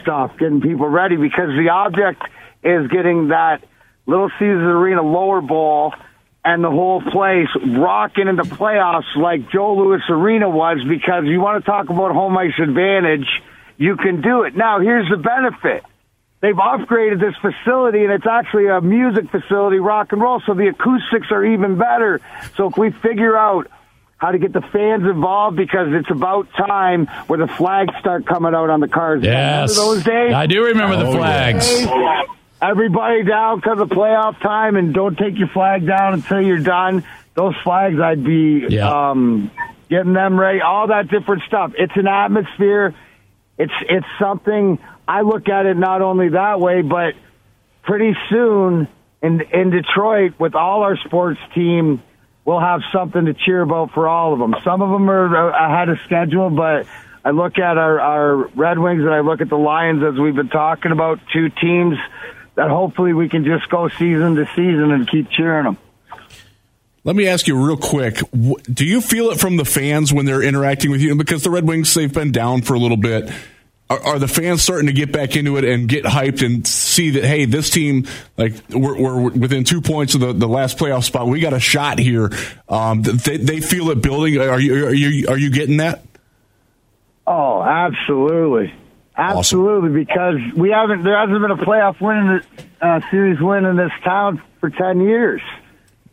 stuff, 0.00 0.38
getting 0.38 0.60
people 0.60 0.88
ready 0.88 1.16
because 1.16 1.48
the 1.48 1.70
object 1.70 2.22
is 2.62 2.88
getting 2.88 3.28
that 3.28 3.64
Little 4.06 4.30
Caesars 4.38 4.62
Arena 4.62 5.02
lower 5.02 5.40
bowl 5.40 5.94
and 6.44 6.62
the 6.62 6.70
whole 6.70 7.00
place 7.00 7.48
rocking 7.66 8.28
in 8.28 8.36
the 8.36 8.42
playoffs 8.42 9.16
like 9.16 9.50
Joe 9.50 9.76
Louis 9.76 10.00
Arena 10.08 10.48
was 10.48 10.78
because 10.88 11.24
you 11.24 11.40
want 11.40 11.64
to 11.64 11.70
talk 11.70 11.88
about 11.88 12.12
home 12.12 12.36
ice 12.36 12.58
advantage 12.60 13.28
you 13.82 13.96
can 13.96 14.20
do 14.20 14.42
it. 14.42 14.54
Now, 14.54 14.78
here's 14.78 15.08
the 15.10 15.16
benefit. 15.16 15.84
They've 16.40 16.54
upgraded 16.54 17.20
this 17.20 17.34
facility, 17.40 18.04
and 18.04 18.12
it's 18.12 18.26
actually 18.26 18.68
a 18.68 18.80
music 18.80 19.30
facility, 19.30 19.78
rock 19.78 20.12
and 20.12 20.20
roll, 20.20 20.40
so 20.46 20.54
the 20.54 20.68
acoustics 20.68 21.32
are 21.32 21.44
even 21.44 21.78
better. 21.78 22.20
So 22.56 22.68
if 22.68 22.76
we 22.76 22.90
figure 22.90 23.36
out 23.36 23.68
how 24.22 24.30
to 24.30 24.38
get 24.38 24.52
the 24.52 24.60
fans 24.60 25.02
involved 25.02 25.56
because 25.56 25.88
it's 25.90 26.08
about 26.08 26.48
time 26.52 27.06
where 27.26 27.40
the 27.40 27.48
flags 27.48 27.92
start 27.98 28.24
coming 28.24 28.54
out 28.54 28.70
on 28.70 28.78
the 28.78 28.86
cars. 28.86 29.20
Yes. 29.24 29.74
those 29.74 30.04
days? 30.04 30.32
I 30.32 30.46
do 30.46 30.64
remember 30.66 30.96
the 30.96 31.06
oh, 31.06 31.12
flags. 31.12 31.68
Everybody 32.62 33.24
down 33.24 33.58
because 33.58 33.80
of 33.80 33.88
playoff 33.88 34.40
time 34.40 34.76
and 34.76 34.94
don't 34.94 35.18
take 35.18 35.36
your 35.36 35.48
flag 35.48 35.84
down 35.84 36.14
until 36.14 36.40
you're 36.40 36.60
done. 36.60 37.02
Those 37.34 37.56
flags, 37.64 37.98
I'd 37.98 38.22
be 38.22 38.64
yeah. 38.68 39.10
um, 39.10 39.50
getting 39.90 40.12
them 40.12 40.38
ready, 40.38 40.60
all 40.60 40.86
that 40.86 41.08
different 41.08 41.42
stuff. 41.48 41.72
It's 41.76 41.96
an 41.96 42.06
atmosphere. 42.06 42.94
It's 43.58 43.72
it's 43.88 44.06
something 44.20 44.78
I 45.08 45.22
look 45.22 45.48
at 45.48 45.66
it 45.66 45.76
not 45.76 46.00
only 46.00 46.28
that 46.28 46.60
way, 46.60 46.82
but 46.82 47.14
pretty 47.82 48.14
soon 48.30 48.86
in 49.20 49.40
in 49.52 49.70
Detroit 49.70 50.34
with 50.38 50.54
all 50.54 50.84
our 50.84 50.96
sports 50.98 51.40
team, 51.56 52.00
we'll 52.44 52.60
have 52.60 52.80
something 52.92 53.26
to 53.26 53.34
cheer 53.34 53.62
about 53.62 53.92
for 53.92 54.08
all 54.08 54.32
of 54.32 54.38
them. 54.38 54.54
Some 54.64 54.82
of 54.82 54.90
them 54.90 55.08
are 55.08 55.52
uh, 55.52 55.66
ahead 55.66 55.88
of 55.88 55.98
schedule, 56.04 56.50
but 56.50 56.86
I 57.24 57.30
look 57.30 57.58
at 57.58 57.78
our, 57.78 58.00
our 58.00 58.36
Red 58.48 58.78
Wings 58.78 59.02
and 59.02 59.14
I 59.14 59.20
look 59.20 59.40
at 59.40 59.48
the 59.48 59.58
Lions 59.58 60.02
as 60.02 60.18
we've 60.18 60.34
been 60.34 60.48
talking 60.48 60.92
about 60.92 61.20
two 61.32 61.48
teams 61.48 61.96
that 62.54 62.68
hopefully 62.68 63.12
we 63.12 63.28
can 63.28 63.44
just 63.44 63.68
go 63.68 63.88
season 63.88 64.34
to 64.36 64.46
season 64.56 64.90
and 64.90 65.08
keep 65.08 65.30
cheering 65.30 65.64
them. 65.64 65.78
Let 67.04 67.16
me 67.16 67.26
ask 67.26 67.48
you 67.48 67.60
real 67.60 67.76
quick. 67.76 68.20
Do 68.72 68.86
you 68.86 69.00
feel 69.00 69.30
it 69.30 69.40
from 69.40 69.56
the 69.56 69.64
fans 69.64 70.12
when 70.12 70.24
they're 70.24 70.42
interacting 70.42 70.90
with 70.92 71.00
you? 71.00 71.16
Because 71.16 71.42
the 71.42 71.50
Red 71.50 71.66
Wings, 71.66 71.92
they've 71.94 72.12
been 72.12 72.30
down 72.30 72.62
for 72.62 72.74
a 72.74 72.78
little 72.78 72.96
bit 72.96 73.32
are, 73.92 74.06
are, 74.06 74.18
the 74.18 74.28
fans 74.28 74.62
starting 74.62 74.86
to 74.86 74.92
get 74.92 75.12
back 75.12 75.36
into 75.36 75.56
it 75.56 75.64
and 75.64 75.88
get 75.88 76.04
hyped 76.04 76.44
and 76.44 76.66
see 76.66 77.10
that 77.10 77.24
hey, 77.24 77.44
this 77.44 77.70
team 77.70 78.06
like 78.36 78.54
we're, 78.70 79.00
we're 79.00 79.30
within 79.30 79.64
two 79.64 79.80
points 79.80 80.14
of 80.14 80.20
the, 80.20 80.32
the 80.32 80.48
last 80.48 80.78
playoff 80.78 81.04
spot. 81.04 81.26
We 81.26 81.40
got 81.40 81.52
a 81.52 81.60
shot 81.60 81.98
here. 81.98 82.30
Um, 82.68 83.02
they, 83.02 83.36
they 83.36 83.60
feel 83.60 83.90
it 83.90 84.00
building. 84.00 84.38
Are 84.38 84.60
you 84.60 84.86
are 84.86 84.94
you 84.94 85.28
are 85.28 85.38
you 85.38 85.50
getting 85.50 85.78
that? 85.78 86.02
Oh, 87.26 87.62
absolutely, 87.62 88.74
absolutely. 89.16 89.88
Awesome. 89.88 89.94
Because 89.94 90.56
we 90.56 90.70
haven't 90.70 91.02
there 91.02 91.18
hasn't 91.18 91.40
been 91.40 91.50
a 91.50 91.56
playoff 91.56 92.00
win 92.00 92.16
in 92.16 92.26
the 92.26 92.86
uh, 92.86 93.00
series 93.10 93.40
win 93.40 93.64
in 93.64 93.76
this 93.76 93.92
town 94.04 94.42
for 94.60 94.70
ten 94.70 95.00
years, 95.00 95.42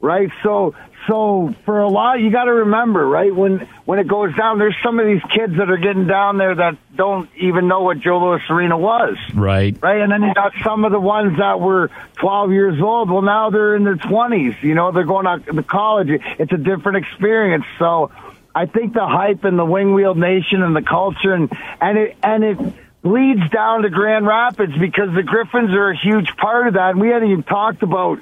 right? 0.02 0.30
So 0.44 0.76
so 1.10 1.54
for 1.66 1.80
a 1.80 1.90
lot, 1.90 2.22
you 2.22 2.32
got 2.32 2.46
to 2.46 2.54
remember, 2.54 3.06
right? 3.06 3.36
When 3.36 3.68
when 3.86 4.00
it 4.00 4.08
goes 4.08 4.34
down, 4.38 4.60
there's 4.60 4.76
some 4.84 5.00
of 5.00 5.06
these 5.08 5.22
kids 5.36 5.58
that 5.58 5.70
are 5.70 5.78
getting 5.78 6.08
down 6.08 6.38
there 6.38 6.56
that 6.56 6.78
don't 6.96 7.30
even 7.38 7.68
know 7.68 7.82
what 7.82 8.00
Joe 8.00 8.20
Louis 8.20 8.42
Arena 8.50 8.78
was, 8.78 9.18
Right. 9.34 9.76
right? 9.82 10.00
And 10.02 10.12
then 10.12 10.22
you 10.22 10.34
got 10.34 10.54
some 10.64 10.86
of 10.86 10.92
the 10.92 11.00
ones 11.00 11.38
that 11.40 11.60
were 11.60 11.90
12 12.18 12.52
years 12.52 12.82
old. 12.82 13.10
Well, 13.10 13.24
now 13.24 13.50
they're 13.50 13.76
in 13.76 13.84
their 13.84 13.96
20s. 13.98 14.62
You 14.62 14.76
know, 14.76 14.92
they're 14.92 15.04
going 15.04 15.26
out 15.28 15.46
to 15.48 15.64
college. 15.64 16.10
It's 16.38 16.52
a 16.54 16.58
different 16.58 17.04
experience. 17.06 17.66
So 17.80 18.12
I 18.54 18.68
think 18.68 18.94
the 18.94 19.06
hype 19.08 19.44
and 19.44 19.58
the 19.58 19.66
wing 19.66 19.94
wheel 19.94 20.14
nation 20.16 20.62
and 20.64 20.76
the 20.76 20.82
culture 20.84 21.34
and 21.34 21.52
and 21.82 21.98
it 21.98 22.18
and 22.24 22.44
it 22.44 22.58
leads 23.02 23.50
down 23.50 23.82
to 23.84 23.90
Grand 23.90 24.28
Rapids 24.28 24.74
because 24.78 25.14
the 25.16 25.24
Griffins 25.24 25.72
are 25.72 25.90
a 25.92 25.98
huge 25.98 26.36
part 26.38 26.68
of 26.68 26.74
that. 26.76 26.92
And 26.92 27.00
we 27.02 27.08
hadn't 27.10 27.30
even 27.32 27.44
talked 27.44 27.82
about 27.82 28.20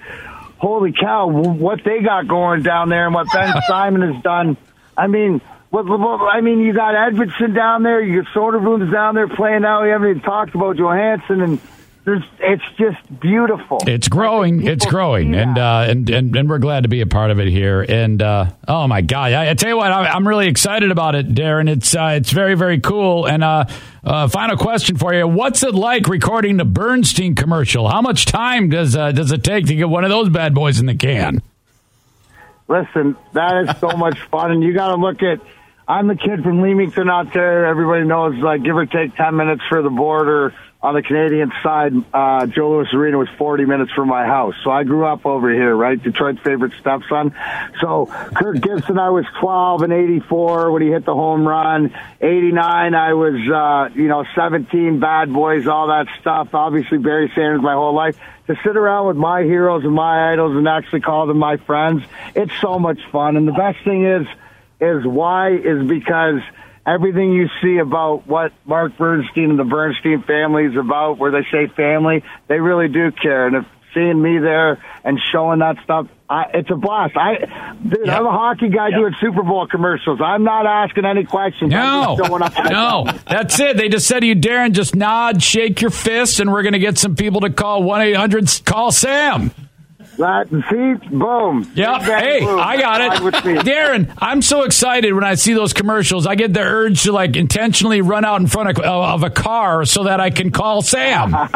holy 0.58 0.93
cow, 0.93 1.28
what 1.28 1.84
they 1.84 2.02
got 2.02 2.28
going 2.28 2.63
down 2.63 2.89
there 2.89 3.06
and 3.06 3.13
what 3.13 3.28
Ben 3.32 3.54
Simon 3.67 4.13
has 4.13 4.24
done. 4.24 4.58
I 4.98 5.08
mean, 5.08 5.41
what, 5.70 5.86
what, 5.86 6.34
I 6.34 6.41
mean, 6.41 6.60
you 6.60 6.74
got 6.74 6.96
Edvinsson 6.96 7.54
down 7.54 7.84
there, 7.84 8.02
you 8.02 8.24
got 8.24 8.32
Soderblom's 8.34 8.91
down 8.91 9.15
there 9.15 9.28
playing 9.28 9.62
now. 9.62 9.84
We 9.84 9.89
haven't 9.89 10.10
even 10.10 10.22
talked 10.22 10.56
about 10.56 10.78
Johansson, 10.78 11.41
and 11.41 11.60
there's, 12.08 12.24
it's 12.39 12.63
just 12.78 13.20
beautiful. 13.20 13.80
It's 13.86 14.08
growing. 14.08 14.65
It's 14.65 14.86
growing, 14.86 15.36
and, 15.36 15.58
uh, 15.58 15.88
and 15.89 16.10
and 16.10 16.34
and 16.38 16.50
we're 16.50 16.58
glad 16.58 16.84
to 16.84 16.89
be 16.89 17.02
a 17.02 17.06
part 17.06 17.32
of 17.32 17.39
it 17.41 17.50
here. 17.50 17.82
And 17.82 18.22
uh, 18.22 18.52
oh 18.65 18.88
my 18.88 19.02
god, 19.02 19.34
I, 19.34 19.50
I 19.50 19.54
tell 19.56 19.67
you 19.67 19.76
what, 19.76 19.91
I, 19.91 20.08
I'm 20.08 20.26
really 20.26 20.48
excited 20.48 20.89
about 20.89 21.15
it, 21.15 21.28
Darren. 21.28 21.70
It's 21.70 21.93
uh, 21.93 22.13
it's 22.15 22.32
very 22.32 22.56
very 22.56 22.80
cool. 22.80 23.28
And 23.28 23.43
uh, 23.43 23.65
uh, 24.06 24.30
final 24.30 24.56
question 24.56 24.96
for 24.96 25.13
you: 25.13 25.28
What's 25.28 25.63
it 25.63 25.76
like 25.76 26.08
recording 26.08 26.56
the 26.56 26.63
Bernstein 26.63 27.36
commercial? 27.36 27.89
How 27.89 28.02
much 28.02 28.26
time 28.26 28.70
does 28.70 28.96
uh, 28.96 29.12
does 29.12 29.34
it 29.34 29.43
take 29.43 29.65
to 29.65 29.76
get 29.76 29.89
one 29.89 30.06
of 30.06 30.10
those 30.10 30.30
bad 30.30 30.54
boys 30.54 30.80
in 30.80 30.86
the 30.86 30.96
can? 30.96 31.41
Listen, 32.70 33.17
that 33.34 33.65
is 33.67 33.80
so 33.82 33.89
much 33.98 34.17
fun, 34.32 34.52
and 34.52 34.63
you 34.63 34.74
got 34.74 34.96
to 34.96 34.96
look 34.96 35.22
at. 35.24 35.41
I'm 35.89 36.08
the 36.08 36.15
kid 36.15 36.43
from 36.43 36.62
Leamington 36.62 37.10
out 37.10 37.32
there. 37.34 37.65
Everybody 37.65 38.04
knows, 38.04 38.36
like, 38.36 38.62
give 38.62 38.76
or 38.76 38.86
take 38.86 39.15
10 39.15 39.36
minutes 39.38 39.62
for 39.69 39.82
the 39.82 39.89
border. 39.89 40.54
On 40.80 40.93
the 40.93 41.02
Canadian 41.02 41.52
side, 41.63 41.93
uh, 42.13 42.45
Joe 42.45 42.71
Louis 42.71 42.93
Arena 42.93 43.17
was 43.17 43.30
40 43.38 43.65
minutes 43.65 43.91
from 43.93 44.10
my 44.10 44.26
house. 44.26 44.54
So 44.63 44.69
I 44.69 44.84
grew 44.84 45.06
up 45.06 45.26
over 45.26 45.52
here, 45.52 45.76
right? 45.76 46.02
Detroit's 46.02 46.39
favorite 46.41 46.73
stepson. 46.80 47.34
So 47.82 48.06
Kirk 48.06 48.62
Gibson, 48.62 49.00
I 49.00 49.10
was 49.10 49.26
12 49.39 49.82
and 49.84 49.93
84 49.93 50.71
when 50.71 50.82
he 50.84 50.89
hit 50.89 51.04
the 51.04 51.15
home 51.15 51.47
run. 51.47 51.95
89, 52.21 52.93
I 52.93 53.13
was, 53.13 53.34
uh, 53.34 53.97
you 53.97 54.08
know, 54.08 54.23
17, 54.36 55.00
bad 55.00 55.34
boys, 55.34 55.67
all 55.67 55.88
that 55.88 56.08
stuff. 56.19 56.54
Obviously, 56.54 57.00
Barry 57.00 57.32
Sanders 57.34 57.62
my 57.62 57.73
whole 57.73 57.95
life. 57.95 58.19
To 58.47 58.56
sit 58.63 58.78
around 58.78 59.08
with 59.08 59.17
my 59.17 59.43
heroes 59.43 59.84
and 59.84 59.93
my 59.93 60.32
idols 60.32 60.56
and 60.56 60.67
actually 60.67 61.02
call 61.02 61.26
them 61.26 61.38
my 61.38 61.58
friends, 61.58 62.04
it's 62.36 62.54
so 62.62 62.78
much 62.78 63.00
fun. 63.12 63.36
And 63.36 63.47
the 63.47 63.54
best 63.54 63.84
thing 63.84 64.06
is, 64.06 64.28
is 64.80 65.06
why 65.06 65.56
is 65.56 65.88
because 65.88 66.42
everything 66.86 67.34
you 67.34 67.48
see 67.62 67.78
about 67.78 68.28
what 68.28 68.54
Mark 68.66 68.98
Bernstein 68.98 69.50
and 69.52 69.60
the 69.60 69.63
Bernstein 69.63 70.24
family 70.24 70.66
is 70.66 70.76
about, 70.76 71.18
where 71.18 71.32
they 71.32 71.46
say 71.52 71.68
family, 71.68 72.24
they 72.48 72.60
really 72.60 72.88
do 72.88 73.12
care. 73.12 73.48
And 73.48 73.58
if 73.58 73.66
seeing 73.94 74.22
me 74.22 74.38
there 74.38 74.84
and 75.04 75.20
showing 75.32 75.60
that 75.60 75.78
stuff, 75.84 76.08
I, 76.30 76.52
it's 76.54 76.70
a 76.70 76.76
blast. 76.76 77.16
I, 77.18 77.74
dude, 77.82 78.06
Yeah. 78.06 78.18
I'm 78.20 78.26
a 78.26 78.32
hockey 78.32 78.70
guy 78.70 78.92
doing 78.92 79.16
Super 79.20 79.44
Bowl 79.44 79.66
commercials. 79.68 80.20
I'm 80.22 80.44
not 80.44 80.66
asking 80.66 81.06
any 81.06 81.24
questions. 81.24 81.72
No, 81.72 82.18
up. 82.22 82.54
no, 82.70 83.08
that's 83.28 83.60
it. 83.60 83.78
They 83.78 83.90
just 83.90 84.08
said 84.08 84.20
to 84.20 84.26
you, 84.28 84.36
Darren, 84.36 84.74
just 84.74 84.96
nod, 84.96 85.42
shake 85.42 85.82
your 85.82 85.90
fist, 85.90 86.40
and 86.40 86.52
we're 86.52 86.63
going 86.63 86.74
to 86.74 86.80
get 86.80 86.98
some 86.98 87.16
people 87.16 87.42
to 87.42 87.50
call 87.50 87.82
one 87.84 88.02
eight 88.02 88.16
hundred 88.16 88.50
call 88.66 88.92
Sam. 88.92 89.52
That, 90.17 90.49
feet, 90.49 91.12
boom. 91.12 91.71
Yep. 91.75 92.01
Hey, 92.01 92.39
boom. 92.39 92.60
I 92.60 92.77
got 92.77 93.17
Fine 93.17 93.23
with 93.23 93.45
me. 93.45 93.53
it. 93.53 93.65
Darren, 93.65 94.12
I'm 94.17 94.41
so 94.41 94.63
excited 94.63 95.13
when 95.13 95.23
I 95.23 95.36
see 95.36 95.53
those 95.53 95.73
commercials. 95.73 96.25
I 96.25 96.36
get 96.36 96.53
the 96.53 96.62
urge 96.62 97.03
to 97.03 97.12
like 97.12 97.36
intentionally 97.36 98.01
run 98.01 98.25
out 98.25 98.41
in 98.41 98.47
front 98.47 98.69
of, 98.69 98.80
of 98.80 99.23
a 99.23 99.30
car 99.30 99.86
so 99.86 100.06
that 100.06 100.19
I 100.19 100.30
can 100.32 100.49
call 100.51 100.82
Sam. 100.82 101.34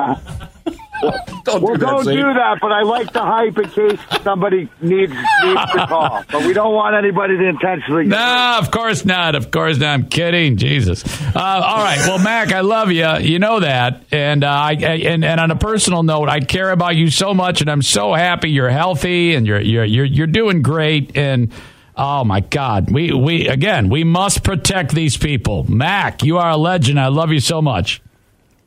Don't 1.44 1.64
Well, 1.64 1.74
do 1.74 1.80
that, 1.80 1.86
don't 1.90 2.04
Zane. 2.04 2.16
do 2.18 2.22
that, 2.36 2.60
but 2.62 2.72
I 2.72 2.84
like 2.84 3.12
the 3.14 3.22
hype 3.22 3.58
in 3.58 3.70
case 3.72 4.00
somebody 4.24 4.70
needs 4.80 5.12
needs 5.12 5.72
to 5.74 5.86
call. 5.88 6.24
But 6.32 6.46
we 6.46 6.54
don't 6.54 6.74
want 6.76 6.96
anybody 6.96 7.36
to 7.38 7.48
intentionally. 7.48 8.06
No, 8.06 8.58
of 8.60 8.70
course 8.70 9.04
not. 9.06 9.34
Of 9.36 9.50
course 9.50 9.80
not. 9.80 9.88
I'm 9.90 10.06
kidding. 10.08 10.58
Jesus. 10.58 11.04
Uh, 11.36 11.40
all 11.40 11.84
right. 11.84 11.98
Well, 12.06 12.20
Mac, 12.20 12.52
I 12.54 12.60
love 12.62 12.92
you. 12.92 13.08
You 13.18 13.40
know 13.40 13.60
that. 13.60 14.04
And, 14.12 14.44
uh, 14.44 14.48
I, 14.50 14.70
I- 14.72 15.02
and 15.12 15.26
and 15.26 15.40
on 15.40 15.50
a 15.50 15.56
personal 15.56 16.04
note, 16.04 16.30
I 16.30 16.40
care 16.42 16.70
about 16.72 16.96
you 16.96 17.10
so 17.10 17.34
much, 17.34 17.62
and 17.62 17.70
I'm 17.72 17.82
so 17.82 18.14
happy 18.14 18.52
you're 18.52 18.70
healthy 18.70 19.34
and 19.34 19.48
you're 19.48 19.60
you're 19.62 19.86
you're, 19.86 20.06
you're 20.06 20.28
doing 20.28 20.62
great. 20.62 21.18
And 21.18 21.52
oh 21.98 22.24
my 22.24 22.42
God, 22.42 22.92
we 22.92 23.12
we 23.14 23.48
again 23.48 23.90
we 23.90 24.04
must 24.04 24.44
protect 24.44 24.94
these 24.94 25.18
people. 25.18 25.64
Mac, 25.70 26.22
you 26.24 26.38
are 26.38 26.52
a 26.52 26.58
legend. 26.58 27.00
I 27.00 27.08
love 27.08 27.32
you 27.32 27.40
so 27.40 27.62
much. 27.64 28.02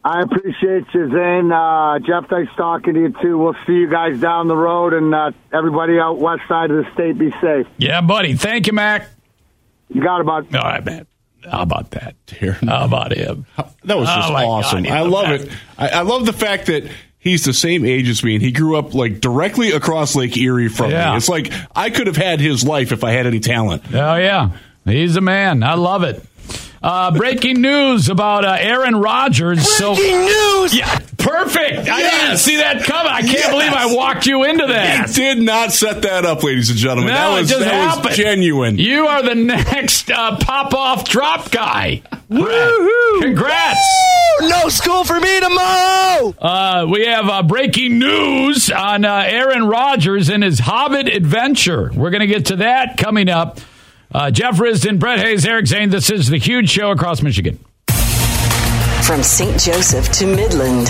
I 0.06 0.20
appreciate 0.20 0.84
you, 0.92 1.10
Zane. 1.10 1.50
Uh, 1.50 1.98
Jeff, 2.00 2.28
thanks 2.28 2.52
talking 2.56 2.92
to 2.92 3.00
you 3.00 3.14
too. 3.22 3.38
We'll 3.38 3.56
see 3.66 3.72
you 3.72 3.88
guys 3.90 4.20
down 4.20 4.48
the 4.48 4.56
road, 4.56 4.92
and 4.92 5.14
uh, 5.14 5.30
everybody 5.52 5.98
out 5.98 6.18
west 6.18 6.42
side 6.46 6.70
of 6.70 6.84
the 6.84 6.92
state, 6.92 7.16
be 7.18 7.30
safe. 7.40 7.66
Yeah, 7.78 8.02
buddy. 8.02 8.34
Thank 8.34 8.66
you, 8.66 8.74
Mac. 8.74 9.08
You 9.88 10.02
got 10.02 10.20
it, 10.20 10.26
bud. 10.26 10.54
All 10.54 10.62
right, 10.62 10.84
man. 10.84 11.06
How 11.50 11.62
about 11.62 11.90
that? 11.92 12.16
Darren. 12.26 12.68
How 12.68 12.84
about 12.84 13.12
him? 13.14 13.46
That 13.84 13.96
was 13.98 14.08
Oh, 14.10 14.14
just 14.16 14.32
my 14.32 14.42
God, 14.44 14.48
awesome. 14.50 14.84
he's 14.84 14.92
I 14.92 15.00
love 15.00 15.26
best. 15.26 15.44
it. 15.44 15.52
I, 15.78 15.88
I 15.88 16.00
love 16.02 16.26
the 16.26 16.32
fact 16.32 16.66
that 16.66 16.90
he's 17.18 17.44
the 17.44 17.52
same 17.54 17.84
age 17.84 18.08
as 18.08 18.22
me 18.24 18.34
and 18.34 18.42
he 18.42 18.50
grew 18.52 18.76
up 18.76 18.94
like 18.94 19.20
directly 19.20 19.72
across 19.72 20.14
Lake 20.16 20.36
Erie 20.38 20.68
from 20.68 20.90
Yeah. 20.90 21.10
me. 21.12 21.16
It's 21.18 21.28
like 21.28 21.52
I 21.76 21.90
could 21.90 22.06
have 22.06 22.16
had 22.16 22.40
his 22.40 22.64
life 22.64 22.92
if 22.92 23.04
I 23.04 23.10
had 23.12 23.26
any 23.26 23.40
talent. 23.40 23.82
Oh 23.92 24.16
yeah, 24.16 24.50
he's 24.86 25.16
a 25.16 25.20
man. 25.20 25.62
I 25.62 25.74
love 25.74 26.02
it. 26.02 26.22
Uh, 26.86 27.10
breaking 27.12 27.62
news 27.62 28.10
about 28.10 28.44
uh, 28.44 28.56
Aaron 28.60 28.96
Rodgers. 28.96 29.66
so, 29.78 29.94
breaking 29.94 30.20
news! 30.20 30.76
Yeah, 30.76 30.98
perfect. 31.16 31.88
I 31.88 32.02
didn't 32.02 32.36
see 32.36 32.56
that 32.56 32.84
coming. 32.84 33.10
I 33.10 33.20
can't 33.22 33.32
Yes. 33.32 33.50
believe 33.50 33.72
I 33.72 33.94
walked 33.94 34.26
you 34.26 34.44
into 34.44 34.66
that. 34.66 35.08
He 35.08 35.14
did 35.14 35.38
not 35.40 35.72
set 35.72 36.02
that 36.02 36.26
up, 36.26 36.42
ladies 36.42 36.68
and 36.68 36.78
gentlemen. 36.78 37.14
No, 37.14 37.32
that 37.32 37.36
it 37.38 37.40
was, 37.40 37.48
just 37.50 37.60
that 37.64 37.72
happened. 37.96 38.14
genuine. 38.14 38.76
You 38.78 39.06
are 39.06 39.22
the 39.22 39.34
next 39.34 40.10
uh, 40.10 40.36
pop 40.36 40.74
off 40.74 41.08
drop 41.08 41.50
guy. 41.50 42.02
Woohoo! 42.30 43.22
Congrats. 43.22 43.80
No 44.42 44.68
school 44.68 45.04
for 45.04 45.18
me 45.18 45.40
tomorrow! 45.40 46.34
Uh, 46.38 46.86
we 46.90 47.06
have 47.06 47.28
uh, 47.30 47.42
breaking 47.44 47.98
news 47.98 48.70
on 48.70 49.04
uh, 49.06 49.24
Aaron 49.26 49.64
Rodgers 49.68 50.28
and 50.28 50.42
his 50.42 50.58
Hobbit 50.58 51.08
adventure. 51.08 51.90
We're 51.94 52.10
going 52.10 52.20
to 52.20 52.26
get 52.26 52.46
to 52.46 52.56
that 52.56 52.98
coming 52.98 53.28
up. 53.30 53.58
Uh, 54.14 54.30
Jeff 54.30 54.58
Risdon, 54.58 55.00
Brett 55.00 55.18
Hayes, 55.18 55.44
Eric 55.44 55.66
Zane. 55.66 55.90
This 55.90 56.08
is 56.08 56.28
the 56.28 56.38
huge 56.38 56.70
show 56.70 56.92
across 56.92 57.20
Michigan. 57.20 57.58
From 59.02 59.24
St. 59.24 59.60
Joseph 59.60 60.10
to 60.12 60.26
Midland, 60.26 60.86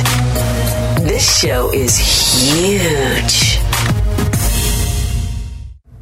this 0.98 1.40
show 1.40 1.72
is 1.72 1.96
huge. 1.96 3.63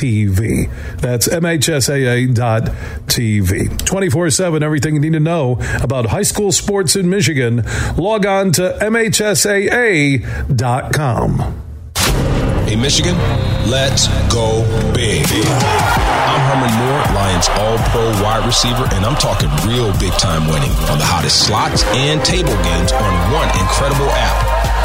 MHSAA.TV. 0.00 0.70
That's 1.00 1.28
MHSAA.TV. 1.28 3.84
24 3.84 4.30
7, 4.30 4.62
everything 4.62 4.94
you 4.94 5.00
need 5.00 5.12
to 5.12 5.20
know 5.20 5.58
about 5.80 6.06
high 6.06 6.22
school 6.22 6.50
sports 6.52 6.96
in 6.96 7.10
Michigan. 7.10 7.62
Log 7.96 8.24
on 8.26 8.52
to 8.52 8.76
MHSAA.com. 8.80 10.22
Hey, 12.66 12.76
Michigan, 12.76 13.16
let's 13.68 14.06
go 14.32 14.62
big. 14.94 15.26
I'm 15.26 16.40
Herman 16.46 16.72
Moore, 16.78 17.02
Lions 17.16 17.48
All 17.50 17.76
Pro 17.90 18.10
wide 18.22 18.46
receiver, 18.46 18.86
and 18.92 19.04
I'm 19.04 19.16
talking 19.16 19.48
real 19.68 19.90
big 19.98 20.12
time 20.12 20.46
winning 20.46 20.70
on 20.88 20.98
the 20.98 21.04
hottest 21.04 21.46
slots 21.46 21.82
and 21.86 22.24
table 22.24 22.54
games 22.62 22.92
on 22.92 23.32
one 23.32 23.48
incredible 23.58 24.08
app. 24.10 24.59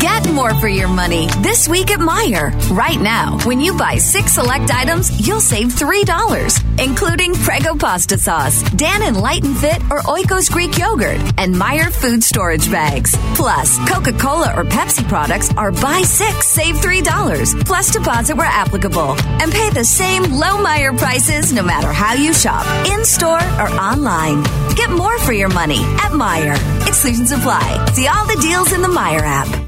Get 0.00 0.30
more 0.32 0.54
for 0.54 0.68
your 0.68 0.86
money 0.86 1.26
this 1.42 1.66
week 1.66 1.90
at 1.90 1.98
Meijer. 1.98 2.52
Right 2.70 3.00
now, 3.00 3.38
when 3.44 3.58
you 3.58 3.76
buy 3.76 3.96
six 3.96 4.32
select 4.32 4.70
items, 4.70 5.26
you'll 5.26 5.40
save 5.40 5.68
$3, 5.68 6.80
including 6.80 7.34
Prego 7.34 7.74
pasta 7.74 8.16
sauce, 8.16 8.62
Dannon 8.62 9.20
Light 9.20 9.42
and 9.42 9.56
Fit, 9.58 9.82
or 9.90 10.02
Oikos 10.02 10.52
Greek 10.52 10.78
yogurt, 10.78 11.18
and 11.36 11.52
Meijer 11.52 11.90
food 11.90 12.22
storage 12.22 12.70
bags. 12.70 13.16
Plus, 13.34 13.76
Coca 13.88 14.12
Cola 14.12 14.54
or 14.56 14.64
Pepsi 14.64 15.06
products 15.08 15.52
are 15.56 15.72
buy 15.72 16.02
six, 16.02 16.46
save 16.46 16.76
$3, 16.76 17.64
plus 17.64 17.92
deposit 17.92 18.36
where 18.36 18.46
applicable. 18.46 19.16
And 19.42 19.50
pay 19.50 19.70
the 19.70 19.84
same 19.84 20.22
low 20.22 20.62
Meijer 20.64 20.96
prices 20.96 21.52
no 21.52 21.62
matter 21.64 21.92
how 21.92 22.14
you 22.14 22.32
shop, 22.32 22.64
in 22.86 23.04
store 23.04 23.42
or 23.58 23.68
online. 23.80 24.44
Get 24.76 24.90
more 24.90 25.18
for 25.18 25.32
your 25.32 25.48
money 25.48 25.82
at 26.04 26.12
Meijer. 26.12 26.56
Exclusions 26.86 27.32
apply. 27.32 27.86
See 27.94 28.06
all 28.06 28.26
the 28.26 28.38
deals 28.40 28.72
in 28.72 28.80
the 28.80 28.88
Meijer 28.88 29.22
app. 29.22 29.67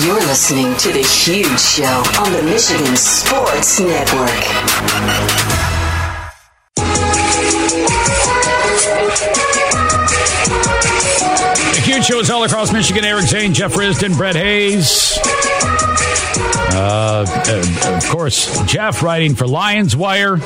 You're 0.00 0.14
listening 0.20 0.74
to 0.78 0.88
The 0.90 1.02
Huge 1.02 1.60
Show 1.60 1.84
on 1.84 2.32
the 2.32 2.42
Michigan 2.42 2.96
Sports 2.96 3.78
Network. 3.78 4.30
The 11.74 11.82
huge 11.84 12.06
show 12.06 12.20
is 12.20 12.30
all 12.30 12.42
across 12.44 12.72
Michigan. 12.72 13.04
Eric 13.04 13.26
Zane, 13.26 13.52
Jeff 13.52 13.74
Risdon, 13.74 14.16
Brett 14.16 14.34
Hayes. 14.34 15.18
Uh, 16.74 17.26
uh, 17.28 17.94
of 17.94 18.08
course, 18.08 18.64
Jeff 18.64 19.02
writing 19.02 19.34
for 19.34 19.46
Lions 19.46 19.94
Wire. 19.94 20.38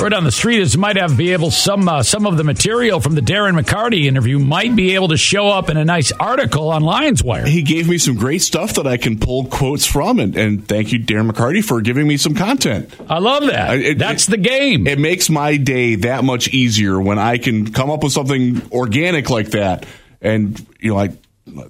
Word 0.00 0.14
on 0.14 0.24
the 0.24 0.32
street 0.32 0.60
is 0.60 0.76
might 0.76 0.96
have 0.96 1.16
be 1.16 1.32
able 1.32 1.50
some 1.50 1.88
uh, 1.88 2.02
some 2.02 2.26
of 2.26 2.36
the 2.36 2.44
material 2.44 3.00
from 3.00 3.14
the 3.14 3.20
Darren 3.20 3.60
McCarty 3.60 4.04
interview 4.06 4.38
might 4.38 4.74
be 4.74 4.94
able 4.94 5.08
to 5.08 5.16
show 5.16 5.48
up 5.48 5.68
in 5.68 5.76
a 5.76 5.84
nice 5.84 6.10
article 6.12 6.70
on 6.70 6.82
Lions 6.82 7.22
Wire. 7.22 7.44
He 7.46 7.62
gave 7.62 7.88
me 7.88 7.98
some 7.98 8.14
great 8.16 8.40
stuff 8.40 8.74
that 8.74 8.86
I 8.86 8.96
can 8.96 9.18
pull 9.18 9.44
quotes 9.46 9.84
from, 9.86 10.18
and, 10.18 10.36
and 10.36 10.66
thank 10.66 10.92
you, 10.92 11.00
Darren 11.00 11.30
McCarty, 11.30 11.62
for 11.62 11.80
giving 11.82 12.06
me 12.08 12.16
some 12.16 12.34
content. 12.34 12.94
I 13.10 13.18
love 13.18 13.44
that. 13.46 13.78
It- 13.78 13.98
That's 13.98 14.26
it- 14.28 14.30
the 14.30 14.36
game. 14.38 14.86
It 14.86 14.98
makes 14.98 15.28
my 15.28 15.56
day 15.58 15.96
that 15.96 16.24
much 16.24 16.48
easier 16.48 16.98
when 17.00 17.18
I 17.18 17.36
can 17.38 17.72
come 17.72 17.90
up 17.90 18.02
with 18.02 18.12
something 18.12 18.62
organic 18.72 19.28
like 19.28 19.50
that. 19.50 19.84
And 20.22 20.58
you 20.80 20.90
know, 20.90 20.96
like 20.96 21.12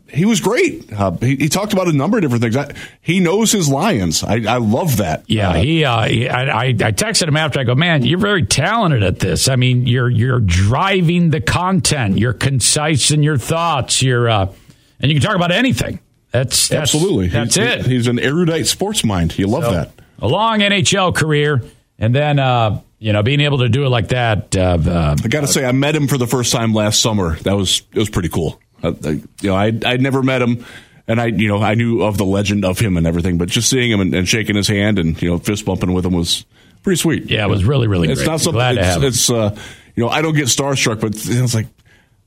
he 0.09 0.25
was 0.25 0.41
great. 0.41 0.93
Uh, 0.93 1.13
he, 1.13 1.37
he 1.37 1.49
talked 1.49 1.73
about 1.73 1.89
a 1.89 1.93
number 1.93 2.19
of 2.19 2.23
different 2.23 2.43
things. 2.43 2.57
I, 2.57 2.73
he 3.01 3.21
knows 3.21 3.53
his 3.53 3.69
Lions. 3.69 4.23
I, 4.25 4.43
I 4.49 4.57
love 4.59 4.99
that. 4.99 5.25
Yeah, 5.29 5.51
Uh, 5.51 5.55
he. 5.55 5.85
Uh, 5.85 6.03
he 6.09 6.29
I, 6.29 6.61
I 6.69 6.73
texted 6.73 7.29
him 7.29 7.37
after. 7.37 7.61
I 7.61 7.65
go, 7.65 7.75
man, 7.75 8.05
you're 8.05 8.19
very 8.19 8.45
talented 8.47 9.03
at 9.03 9.19
this. 9.19 9.49
I 9.49 9.57
mean, 9.57 9.87
you're 9.87 10.09
you're 10.11 10.41
driving 10.41 11.31
the 11.31 11.41
content. 11.41 12.19
You're 12.19 12.33
concise 12.33 13.11
in 13.11 13.23
your 13.23 13.39
thoughts. 13.39 14.03
You're 14.03 14.29
uh, 14.29 14.53
and 15.01 15.11
you 15.11 15.19
can 15.19 15.27
talk 15.27 15.37
about 15.37 15.53
anything. 15.53 16.01
That's, 16.33 16.69
that's 16.69 16.95
absolutely. 16.95 17.29
That's 17.29 17.57
He's- 17.57 17.81
it. 17.81 17.87
He's 17.91 18.07
an 18.07 18.19
erudite 18.19 18.67
sports 18.67 19.03
mind. 19.05 19.37
You 19.39 19.47
love 19.49 19.65
So, 19.65 19.73
that. 19.73 19.91
A 20.21 20.29
long 20.29 20.61
NHL 20.61 21.15
career, 21.15 21.63
and 21.99 22.15
then 22.15 22.39
uh, 22.39 22.81
you 22.99 23.13
know 23.13 23.23
being 23.23 23.41
able 23.41 23.59
to 23.59 23.69
do 23.69 23.85
it 23.85 23.89
like 23.89 24.09
that. 24.09 24.55
Uh, 24.55 24.79
uh, 24.87 25.17
I 25.25 25.29
got 25.29 25.41
to 25.41 25.47
say, 25.49 25.65
I 25.65 25.73
met 25.73 25.97
him 25.97 26.07
for 26.07 26.19
the 26.19 26.27
first 26.27 26.53
time 26.53 26.73
last 26.75 27.01
summer. 27.01 27.37
That 27.41 27.57
was 27.57 27.83
it 27.95 27.99
was 27.99 28.11
pretty 28.11 28.29
cool. 28.29 28.61
Uh, 28.83 28.93
I, 29.05 29.09
you 29.11 29.25
know, 29.45 29.55
I 29.55 29.67
I'd 29.85 30.01
never 30.01 30.23
met 30.23 30.43
him, 30.43 30.65
and 31.09 31.21
I 31.21 31.27
you 31.27 31.49
know 31.49 31.59
I 31.63 31.75
knew 31.75 32.03
of 32.03 32.17
the 32.19 32.25
legend 32.25 32.65
of 32.65 32.79
him 32.79 32.97
and 32.97 33.07
everything, 33.07 33.39
but 33.39 33.49
just 33.49 33.69
seeing 33.71 33.91
him 33.91 34.01
and, 34.01 34.15
and 34.15 34.29
shaking 34.29 34.57
his 34.57 34.69
hand 34.69 34.99
and 34.99 35.21
you 35.21 35.31
know 35.31 35.39
fist 35.39 35.65
bumping 35.65 35.93
with 35.93 36.05
him 36.07 36.13
was 36.13 36.45
pretty 36.83 36.97
sweet. 36.99 37.31
Yeah, 37.31 37.45
it 37.45 37.51
was 37.51 37.65
really, 37.65 37.87
really 37.89 38.09
It's 38.09 38.21
great. 38.21 38.31
not 38.31 38.41
something. 38.41 38.57
Glad 38.59 38.73
to 38.75 38.81
it's, 38.81 38.89
have 38.95 39.05
it's 39.05 39.31
uh, 39.31 39.57
you 39.97 40.05
know 40.05 40.09
I 40.09 40.23
don't 40.23 40.35
get 40.35 40.47
starstruck, 40.47 41.01
but 41.01 41.15
it's 41.15 41.55
like 41.55 41.67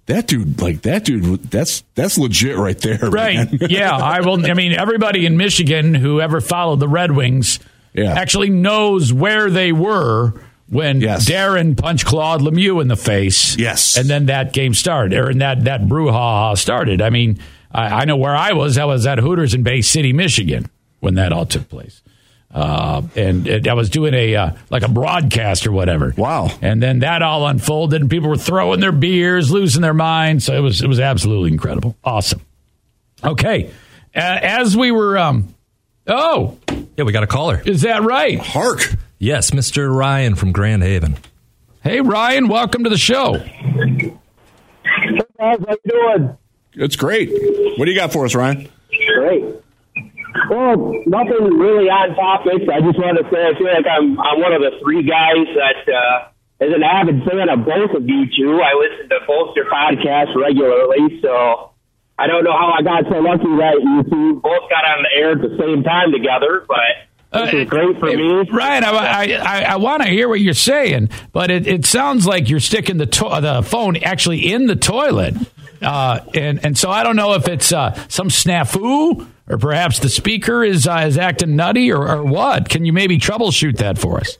that 0.06 0.28
dude, 0.28 0.62
like 0.62 0.82
that 0.82 1.06
dude, 1.06 1.44
that's 1.44 1.84
that's 1.96 2.18
legit 2.18 2.58
right 2.58 2.78
there, 2.80 2.98
Right. 3.10 3.48
yeah. 3.72 3.96
I 3.96 4.20
will. 4.22 4.46
I 4.46 4.54
mean, 4.54 4.74
everybody 4.74 5.26
in 5.26 5.38
Michigan 5.38 5.94
who 5.96 6.20
ever 6.20 6.42
followed 6.42 6.80
the 6.82 6.90
Red 6.90 7.12
Wings 7.12 7.60
Yeah. 7.94 8.14
actually 8.14 8.50
knows 8.50 9.14
where 9.14 9.50
they 9.50 9.72
were 9.72 10.34
when 10.74 11.00
Yes. 11.02 11.30
Darren 11.30 11.78
punched 11.78 12.06
Claude 12.06 12.42
Lemieux 12.42 12.82
in 12.82 12.88
the 12.88 12.96
face. 12.98 13.56
Yes. 13.58 13.96
And 13.98 14.10
then 14.10 14.26
that 14.26 14.52
game 14.54 14.74
started, 14.74 15.18
or 15.18 15.30
and 15.30 15.40
that, 15.42 15.64
that 15.66 15.82
brouhaha 15.84 16.58
started. 16.58 17.02
I 17.02 17.10
mean, 17.10 17.40
I, 17.72 18.02
I 18.02 18.06
know 18.06 18.18
where 18.18 18.36
I 18.36 18.54
was. 18.54 18.78
I 18.78 18.86
was 18.86 19.06
at 19.08 19.20
Hooters 19.20 19.54
in 19.54 19.64
Bay 19.64 19.82
City, 19.82 20.12
Michigan 20.14 20.70
when 21.00 21.16
that 21.16 21.32
all 21.34 21.46
took 21.46 21.70
place. 21.70 22.02
Uh, 22.54 23.02
and 23.16 23.48
it, 23.48 23.68
I 23.68 23.74
was 23.74 23.90
doing 23.90 24.14
a 24.14 24.36
uh, 24.36 24.52
like 24.70 24.84
a 24.84 24.88
broadcast 24.88 25.66
or 25.66 25.72
whatever. 25.72 26.14
Wow! 26.16 26.50
And 26.62 26.84
then 26.84 27.00
that 27.00 27.24
all 27.24 27.48
unfolded, 27.48 28.00
and 28.00 28.12
people 28.12 28.30
were 28.30 28.38
throwing 28.38 28.80
their 28.80 28.92
beers, 28.92 29.50
losing 29.52 29.82
their 29.82 29.96
minds. 29.96 30.46
So 30.46 30.54
it 30.56 30.60
was 30.60 30.80
it 30.84 30.88
was 30.88 31.00
absolutely 31.00 31.52
incredible, 31.52 31.98
awesome. 32.04 32.42
Okay, 33.24 33.72
uh, 34.16 34.20
as 34.20 34.78
we 34.78 34.92
were, 34.92 35.18
um, 35.18 35.56
oh, 36.06 36.60
Yeah, 36.96 37.06
we 37.06 37.12
got 37.12 37.24
a 37.24 37.28
caller. 37.28 37.60
is 37.66 37.82
that 37.82 38.04
right? 38.04 38.38
Hark. 38.40 38.94
Yes, 39.24 39.52
Mr. 39.52 39.88
Ryan 39.88 40.36
from 40.36 40.52
Grand 40.52 40.84
Haven. 40.84 41.16
Hey, 41.80 42.02
Ryan, 42.02 42.50
welcome 42.50 42.84
to 42.84 42.90
the 42.90 42.98
show. 42.98 43.36
Hey 43.40 44.20
guys, 45.40 45.60
how 45.64 45.72
you 45.72 45.78
doing? 45.88 46.38
It's 46.74 46.98
great. 46.98 47.32
What 47.80 47.86
do 47.86 47.92
you 47.92 47.96
got 47.96 48.12
for 48.12 48.26
us, 48.26 48.36
Ryan? 48.36 48.68
Great. 49.16 49.64
Well, 50.50 50.76
nothing 51.08 51.56
really 51.56 51.88
on 51.88 52.12
topic. 52.20 52.68
I 52.68 52.84
just 52.84 53.00
wanted 53.00 53.24
to 53.24 53.30
say 53.32 53.48
I 53.48 53.56
feel 53.56 53.72
like 53.72 53.88
I'm 53.88 54.20
I'm 54.20 54.42
one 54.44 54.52
of 54.52 54.60
the 54.60 54.76
three 54.84 55.08
guys 55.08 55.48
that 55.56 55.88
uh, 55.88 56.28
is 56.60 56.76
an 56.76 56.84
avid 56.84 57.24
fan 57.24 57.48
of 57.48 57.64
both 57.64 57.96
of 57.96 58.04
you 58.04 58.28
two. 58.28 58.60
I 58.60 58.76
listen 58.76 59.08
to 59.08 59.24
both 59.24 59.56
your 59.56 59.72
podcasts 59.72 60.36
regularly, 60.36 61.24
so 61.24 61.72
I 62.20 62.28
don't 62.28 62.44
know 62.44 62.52
how 62.52 62.76
I 62.76 62.84
got 62.84 63.08
so 63.08 63.24
lucky 63.24 63.48
that 63.56 63.80
you 63.80 64.04
two 64.04 64.42
both 64.44 64.68
got 64.68 64.84
on 64.84 65.08
the 65.08 65.12
air 65.16 65.32
at 65.32 65.40
the 65.40 65.56
same 65.56 65.88
time 65.88 66.12
together, 66.12 66.68
but 66.68 67.08
this 67.34 67.54
is 67.54 67.70
great 67.70 68.00
for 68.00 68.06
me. 68.06 68.50
Ryan, 68.52 68.84
I, 68.84 69.38
I, 69.38 69.62
I, 69.62 69.76
want 69.78 70.04
to 70.04 70.10
hear 70.10 70.30
what 70.30 70.40
you're 70.40 70.54
saying, 70.54 71.10
but 71.32 71.50
it, 71.52 71.68
it 71.68 71.86
sounds 71.86 72.28
like 72.28 72.50
you're 72.50 72.60
sticking 72.60 72.98
the 72.98 73.06
to- 73.06 73.42
the 73.42 73.64
phone 73.64 73.98
actually 73.98 74.52
in 74.52 74.68
the 74.68 74.76
toilet, 74.76 75.36
uh, 75.82 76.20
and 76.34 76.64
and 76.64 76.78
so 76.78 76.90
I 76.90 77.04
don't 77.04 77.16
know 77.16 77.34
if 77.34 77.48
it's 77.48 77.72
uh, 77.72 77.94
some 78.08 78.30
snafu 78.30 79.28
or 79.48 79.58
perhaps 79.58 80.00
the 80.00 80.10
speaker 80.10 80.64
is 80.64 80.88
uh, 80.88 81.06
is 81.08 81.18
acting 81.18 81.56
nutty 81.56 81.92
or, 81.92 82.08
or 82.10 82.24
what. 82.24 82.70
Can 82.70 82.86
you 82.86 82.94
maybe 82.94 83.18
troubleshoot 83.18 83.78
that 83.78 83.98
for 83.98 84.20
us? 84.20 84.38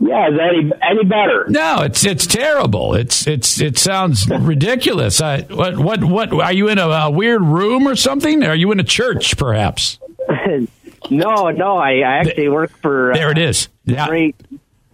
Yeah, 0.00 0.28
is 0.28 0.36
that 0.36 0.54
any 0.54 0.72
any 0.82 1.04
better? 1.04 1.46
No, 1.48 1.82
it's 1.82 2.04
it's 2.04 2.26
terrible. 2.26 2.94
It's 2.94 3.26
it's 3.26 3.60
it 3.60 3.78
sounds 3.78 4.28
ridiculous. 4.30 5.20
I, 5.20 5.42
what 5.42 5.78
what 5.78 6.04
what? 6.04 6.32
Are 6.32 6.52
you 6.52 6.68
in 6.68 6.78
a, 6.78 6.88
a 6.88 7.10
weird 7.10 7.42
room 7.42 7.88
or 7.88 7.96
something? 7.96 8.42
Are 8.44 8.54
you 8.54 8.70
in 8.72 8.80
a 8.80 8.84
church, 8.84 9.36
perhaps? 9.36 9.98
no, 11.10 11.50
no, 11.50 11.76
I, 11.78 11.98
I 12.00 12.16
actually 12.18 12.48
work 12.48 12.70
for. 12.82 13.12
There 13.14 13.30
it 13.30 13.38
is. 13.38 13.68
Yeah. 13.84 14.06
Great, 14.08 14.36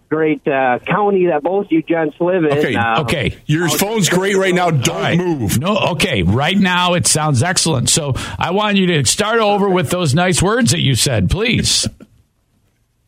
great 0.09 0.47
uh, 0.47 0.79
county 0.85 1.27
that 1.27 1.43
both 1.43 1.67
you 1.69 1.81
gents 1.83 2.15
live 2.19 2.43
in. 2.45 2.57
Okay, 2.57 2.75
Uh, 2.75 3.01
Okay. 3.01 3.37
Your 3.45 3.67
phone's 3.69 4.09
great 4.09 4.35
right 4.37 4.53
now. 4.55 4.69
Don't 4.71 5.17
move. 5.17 5.59
No, 5.59 5.77
okay. 5.91 6.23
Right 6.23 6.57
now, 6.57 6.93
it 6.93 7.07
sounds 7.07 7.43
excellent. 7.43 7.89
So 7.89 8.13
I 8.39 8.51
want 8.51 8.77
you 8.77 8.87
to 8.87 9.05
start 9.05 9.39
over 9.39 9.69
with 9.69 9.89
those 9.89 10.15
nice 10.15 10.41
words 10.41 10.71
that 10.71 10.79
you 10.81 10.95
said, 10.95 11.29
please. 11.29 11.87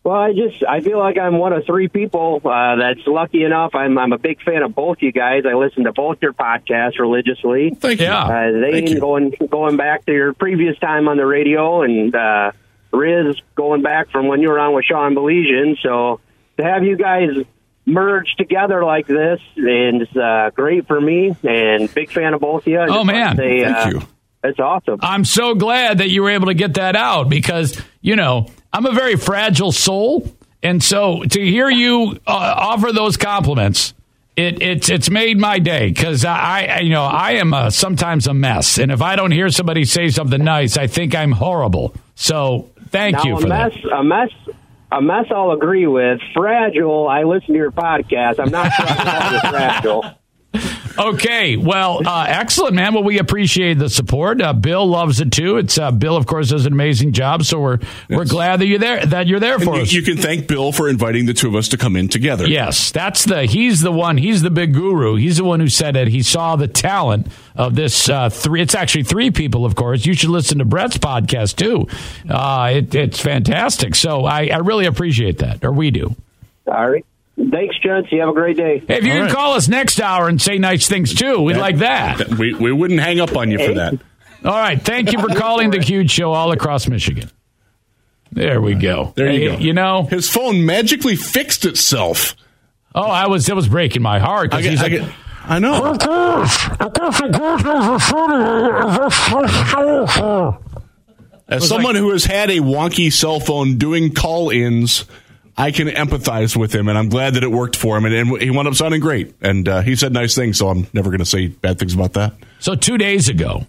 Well, 0.01 0.15
I 0.15 0.31
just 0.31 0.63
I 0.67 0.79
feel 0.79 0.97
like 0.97 1.17
I'm 1.19 1.37
one 1.37 1.51
of 1.53 1.65
three 1.65 1.87
people 1.89 2.41
uh, 2.43 2.77
that's 2.77 3.05
lucky 3.05 3.43
enough. 3.43 3.75
I'm 3.75 3.97
I'm 3.97 4.13
a 4.13 4.17
big 4.17 4.41
fan 4.41 4.63
of 4.63 4.73
both 4.73 4.97
you 5.01 5.11
guys. 5.11 5.43
I 5.45 5.53
listen 5.55 5.83
to 5.83 5.91
both 5.91 6.19
your 6.21 6.33
podcasts 6.33 6.97
religiously. 6.99 7.71
Thank 7.71 7.99
you. 7.99 8.05
Yeah. 8.07 8.23
Uh, 8.23 8.51
they 8.61 8.71
Thank 8.71 8.89
you. 8.89 8.99
going 9.01 9.33
going 9.51 9.75
back 9.77 10.05
to 10.05 10.13
your 10.13 10.33
previous 10.33 10.79
time 10.79 11.09
on 11.09 11.17
the 11.17 11.25
radio, 11.25 11.81
and 11.83 12.15
uh, 12.15 12.51
Riz 12.91 13.35
going 13.55 13.81
back 13.81 14.09
from 14.11 14.27
when 14.27 14.41
you 14.41 14.49
were 14.49 14.59
on 14.59 14.73
with 14.73 14.85
Sean 14.85 15.15
Belesian. 15.15 15.75
So 15.81 16.19
to 16.57 16.63
have 16.63 16.83
you 16.83 16.97
guys 16.97 17.29
merge 17.85 18.35
together 18.37 18.83
like 18.83 19.07
this 19.07 19.39
is 19.55 20.15
uh, 20.15 20.51
great 20.53 20.87
for 20.87 20.99
me, 20.99 21.35
and 21.43 21.93
big 21.93 22.11
fan 22.11 22.33
of 22.33 22.41
both 22.41 22.63
of 22.63 22.67
you. 22.67 22.79
I 22.79 22.83
Oh, 22.83 22.87
just 22.87 22.97
want 22.97 23.09
to 23.09 23.13
man. 23.13 23.37
say, 23.37 23.63
Thank 23.63 23.77
uh, 23.77 23.89
you. 23.99 24.01
It's 24.41 24.59
awesome. 24.59 24.99
I'm 25.01 25.25
so 25.25 25.53
glad 25.53 25.97
that 25.97 26.09
you 26.09 26.21
were 26.23 26.29
able 26.29 26.47
to 26.47 26.53
get 26.53 26.75
that 26.75 26.95
out 26.95 27.27
because, 27.29 27.81
you 28.01 28.15
know, 28.15 28.47
I'm 28.71 28.85
a 28.85 28.91
very 28.93 29.17
fragile 29.17 29.71
soul. 29.73 30.31
And 30.63 30.81
so 30.83 31.23
to 31.23 31.41
hear 31.41 31.69
you 31.69 32.17
uh, 32.25 32.31
offer 32.57 32.91
those 32.93 33.17
compliments, 33.17 33.93
it, 34.37 34.61
it's 34.61 34.89
it's 34.89 35.09
made 35.09 35.37
my 35.37 35.59
day 35.59 35.89
because 35.89 36.23
I, 36.23 36.65
I 36.65 36.79
you 36.79 36.91
know 36.91 37.03
I 37.03 37.31
am 37.33 37.53
a, 37.53 37.69
sometimes 37.71 38.27
a 38.27 38.33
mess, 38.33 38.77
and 38.77 38.89
if 38.91 39.01
I 39.01 39.17
don't 39.17 39.31
hear 39.31 39.49
somebody 39.49 39.83
say 39.83 40.07
something 40.09 40.41
nice, 40.41 40.77
I 40.77 40.87
think 40.87 41.13
I'm 41.15 41.33
horrible. 41.33 41.93
So 42.15 42.69
thank 42.91 43.15
now, 43.15 43.23
you 43.23 43.37
a 43.37 43.47
mess, 43.47 43.73
that. 43.83 43.93
a 43.93 44.03
mess, 44.03 44.29
a 44.91 45.01
mess. 45.01 45.25
I'll 45.31 45.51
agree 45.51 45.87
with. 45.87 46.19
Fragile. 46.33 47.07
I 47.07 47.23
listen 47.23 47.53
to 47.53 47.57
your 47.59 47.71
podcast. 47.71 48.39
I'm 48.39 48.51
not 48.51 48.71
sure 48.73 48.85
I 48.87 49.19
call 49.19 49.33
you 49.33 49.39
fragile. 49.51 50.18
Okay, 50.97 51.55
well, 51.57 52.05
uh, 52.07 52.25
excellent, 52.27 52.73
man. 52.75 52.93
Well, 52.93 53.03
we 53.03 53.19
appreciate 53.19 53.75
the 53.79 53.89
support. 53.89 54.41
Uh, 54.41 54.53
Bill 54.53 54.85
loves 54.87 55.19
it 55.19 55.31
too. 55.31 55.57
It's 55.57 55.77
uh, 55.77 55.91
Bill, 55.91 56.15
of 56.15 56.25
course, 56.25 56.49
does 56.49 56.65
an 56.65 56.73
amazing 56.73 57.11
job. 57.13 57.43
So 57.43 57.59
we're 57.59 57.79
we're 58.09 58.25
glad 58.25 58.59
that 58.61 58.67
you're 58.67 58.79
there. 58.79 59.05
That 59.05 59.27
you're 59.27 59.39
there 59.39 59.59
for 59.59 59.73
And 59.73 59.83
us. 59.83 59.93
you, 59.93 60.01
you 60.01 60.05
can 60.05 60.17
thank 60.17 60.47
Bill 60.47 60.71
for 60.71 60.89
inviting 60.89 61.25
the 61.25 61.33
two 61.33 61.47
of 61.47 61.55
us 61.55 61.67
to 61.69 61.77
come 61.77 61.95
in 61.95 62.07
together. 62.07 62.47
Yes, 62.47 62.91
that's 62.91 63.25
the. 63.25 63.45
He's 63.45 63.81
the 63.81 63.91
one. 63.91 64.17
He's 64.17 64.41
the 64.41 64.49
big 64.51 64.73
guru. 64.73 65.15
He's 65.15 65.37
the 65.37 65.43
one 65.43 65.59
who 65.59 65.69
said 65.69 65.95
it. 65.95 66.07
He 66.07 66.21
saw 66.23 66.55
the 66.55 66.67
talent 66.67 67.27
of 67.55 67.75
this 67.75 68.09
uh, 68.09 68.29
three. 68.29 68.61
It's 68.61 68.75
actually 68.75 69.03
three 69.03 69.31
people, 69.31 69.65
of 69.65 69.75
course. 69.75 70.05
You 70.05 70.13
should 70.13 70.29
listen 70.29 70.57
to 70.59 70.65
Brett's 70.65 70.97
podcast 70.97 71.55
too. 71.57 71.87
Uh, 72.29 72.71
it, 72.75 72.95
it's 72.95 73.19
fantastic. 73.19 73.95
So 73.95 74.25
I, 74.25 74.47
I 74.47 74.57
really 74.57 74.85
appreciate 74.85 75.39
that, 75.39 75.63
or 75.63 75.71
we 75.71 75.91
do. 75.91 76.15
All 76.67 76.89
right. 76.89 77.05
Thanks, 77.51 77.77
gents. 77.79 78.11
You 78.11 78.19
have 78.19 78.29
a 78.29 78.33
great 78.33 78.57
day. 78.57 78.79
Hey, 78.85 78.97
if 78.97 79.05
you 79.05 79.11
All 79.11 79.17
can 79.17 79.25
right. 79.27 79.33
call 79.33 79.53
us 79.53 79.67
next 79.69 80.01
hour 80.01 80.27
and 80.27 80.41
say 80.41 80.57
nice 80.57 80.87
things 80.89 81.13
too, 81.13 81.39
we'd 81.41 81.55
like 81.57 81.77
that. 81.77 82.27
We, 82.37 82.53
we 82.53 82.71
wouldn't 82.73 82.99
hang 82.99 83.19
up 83.21 83.35
on 83.37 83.49
you 83.49 83.57
for 83.65 83.73
that. 83.75 83.93
All 84.43 84.51
right. 84.57 84.81
Thank 84.81 85.11
you 85.13 85.19
for 85.19 85.29
calling 85.29 85.69
the 85.71 85.81
Huge 85.81 86.11
Show 86.11 86.33
all 86.33 86.51
across 86.51 86.87
Michigan. 86.87 87.29
There 88.31 88.61
we 88.61 88.75
go. 88.75 89.13
There 89.15 89.31
you 89.31 89.51
Hey, 89.51 89.57
go. 89.57 89.61
You 89.63 89.73
know, 89.73 90.03
His 90.03 90.29
phone 90.29 90.65
magically 90.65 91.15
fixed 91.15 91.65
itself. 91.65 92.35
oh, 92.93 93.01
I 93.03 93.27
was 93.27 93.47
it 93.49 93.55
was 93.55 93.67
breaking 93.67 94.01
my 94.01 94.19
heart 94.19 94.53
I, 94.53 94.57
because 94.61 94.63
get, 94.63 94.71
he's 94.71 94.79
I, 94.79 94.83
like, 94.83 94.91
get, 94.91 95.15
I 95.45 95.59
know. 95.59 95.95
As 101.47 101.67
someone 101.67 101.95
who 101.95 102.11
has 102.11 102.25
had 102.25 102.51
a 102.51 102.57
wonky 102.59 103.11
cell 103.11 103.39
phone 103.39 103.77
doing 103.77 104.13
call 104.13 104.51
ins, 104.51 105.05
I 105.59 105.71
can 105.71 105.87
empathize 105.89 106.55
with 106.55 106.73
him, 106.73 106.87
and 106.87 106.97
I'm 106.97 107.09
glad 107.09 107.33
that 107.33 107.43
it 107.43 107.51
worked 107.51 107.75
for 107.75 107.97
him. 107.97 108.05
And, 108.05 108.15
and 108.15 108.41
he 108.41 108.49
wound 108.49 108.67
up 108.67 108.75
sounding 108.75 109.01
great. 109.01 109.35
And 109.41 109.67
uh, 109.67 109.81
he 109.81 109.95
said 109.97 110.13
nice 110.13 110.33
things, 110.33 110.57
so 110.57 110.69
I'm 110.69 110.87
never 110.93 111.09
going 111.09 111.19
to 111.19 111.25
say 111.25 111.47
bad 111.47 111.77
things 111.77 111.93
about 111.93 112.13
that. 112.13 112.33
So 112.59 112.75
two 112.75 112.97
days 112.97 113.27
ago, 113.27 113.67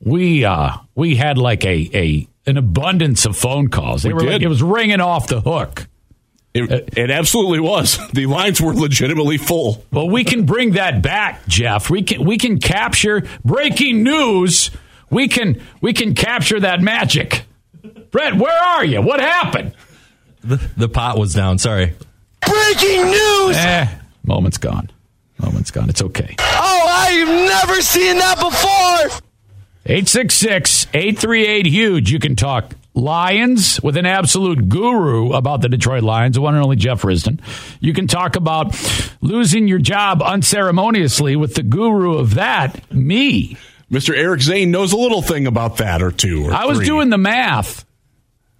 we 0.00 0.44
uh 0.44 0.76
we 0.94 1.16
had 1.16 1.38
like 1.38 1.64
a 1.64 1.90
a 1.94 2.28
an 2.46 2.58
abundance 2.58 3.24
of 3.24 3.36
phone 3.36 3.68
calls. 3.68 4.02
They 4.02 4.10
We 4.10 4.14
were 4.14 4.30
like 4.32 4.42
it 4.42 4.48
was 4.48 4.62
ringing 4.62 5.00
off 5.00 5.28
the 5.28 5.40
hook. 5.40 5.86
It, 6.52 6.96
it 6.96 7.10
absolutely 7.10 7.60
was. 7.60 7.98
The 8.12 8.26
lines 8.26 8.60
were 8.60 8.74
legitimately 8.74 9.38
full. 9.38 9.84
Well, 9.90 10.08
we 10.08 10.22
can 10.22 10.46
bring 10.46 10.72
that 10.72 11.02
back, 11.02 11.46
Jeff. 11.48 11.90
We 11.90 12.02
can 12.02 12.24
we 12.24 12.38
can 12.38 12.58
capture 12.60 13.26
breaking 13.44 14.02
news. 14.04 14.70
We 15.10 15.28
can 15.28 15.60
we 15.80 15.92
can 15.94 16.14
capture 16.14 16.60
that 16.60 16.80
magic. 16.80 17.44
Brett, 18.10 18.36
where 18.36 18.62
are 18.62 18.84
you? 18.84 19.02
What 19.02 19.20
happened? 19.20 19.74
The, 20.44 20.56
the 20.76 20.88
pot 20.88 21.18
was 21.18 21.32
down. 21.32 21.58
Sorry. 21.58 21.94
Breaking 22.46 23.04
news! 23.06 23.56
Eh, 23.56 23.88
moment's 24.24 24.58
gone. 24.58 24.90
Moment's 25.38 25.70
gone. 25.70 25.88
It's 25.88 26.02
okay. 26.02 26.36
Oh, 26.38 26.86
I've 26.88 27.28
never 27.28 27.80
seen 27.80 28.18
that 28.18 28.38
before! 28.38 29.20
866 29.86 30.86
838 30.94 31.66
Huge. 31.66 32.10
You 32.10 32.18
can 32.18 32.36
talk 32.36 32.74
Lions 32.94 33.80
with 33.82 33.96
an 33.96 34.06
absolute 34.06 34.68
guru 34.68 35.32
about 35.32 35.60
the 35.60 35.68
Detroit 35.68 36.02
Lions, 36.04 36.36
the 36.36 36.40
one 36.40 36.54
and 36.54 36.62
only 36.62 36.76
Jeff 36.76 37.02
Risdon. 37.02 37.40
You 37.80 37.92
can 37.92 38.06
talk 38.06 38.36
about 38.36 38.74
losing 39.20 39.66
your 39.68 39.80
job 39.80 40.22
unceremoniously 40.22 41.36
with 41.36 41.54
the 41.54 41.62
guru 41.62 42.16
of 42.18 42.34
that, 42.34 42.92
me. 42.92 43.56
Mr. 43.90 44.16
Eric 44.16 44.42
Zane 44.42 44.70
knows 44.70 44.92
a 44.92 44.96
little 44.96 45.22
thing 45.22 45.46
about 45.46 45.78
that 45.78 46.02
or 46.02 46.10
two. 46.12 46.46
Or 46.46 46.54
I 46.54 46.66
was 46.66 46.78
three. 46.78 46.86
doing 46.86 47.10
the 47.10 47.18
math 47.18 47.84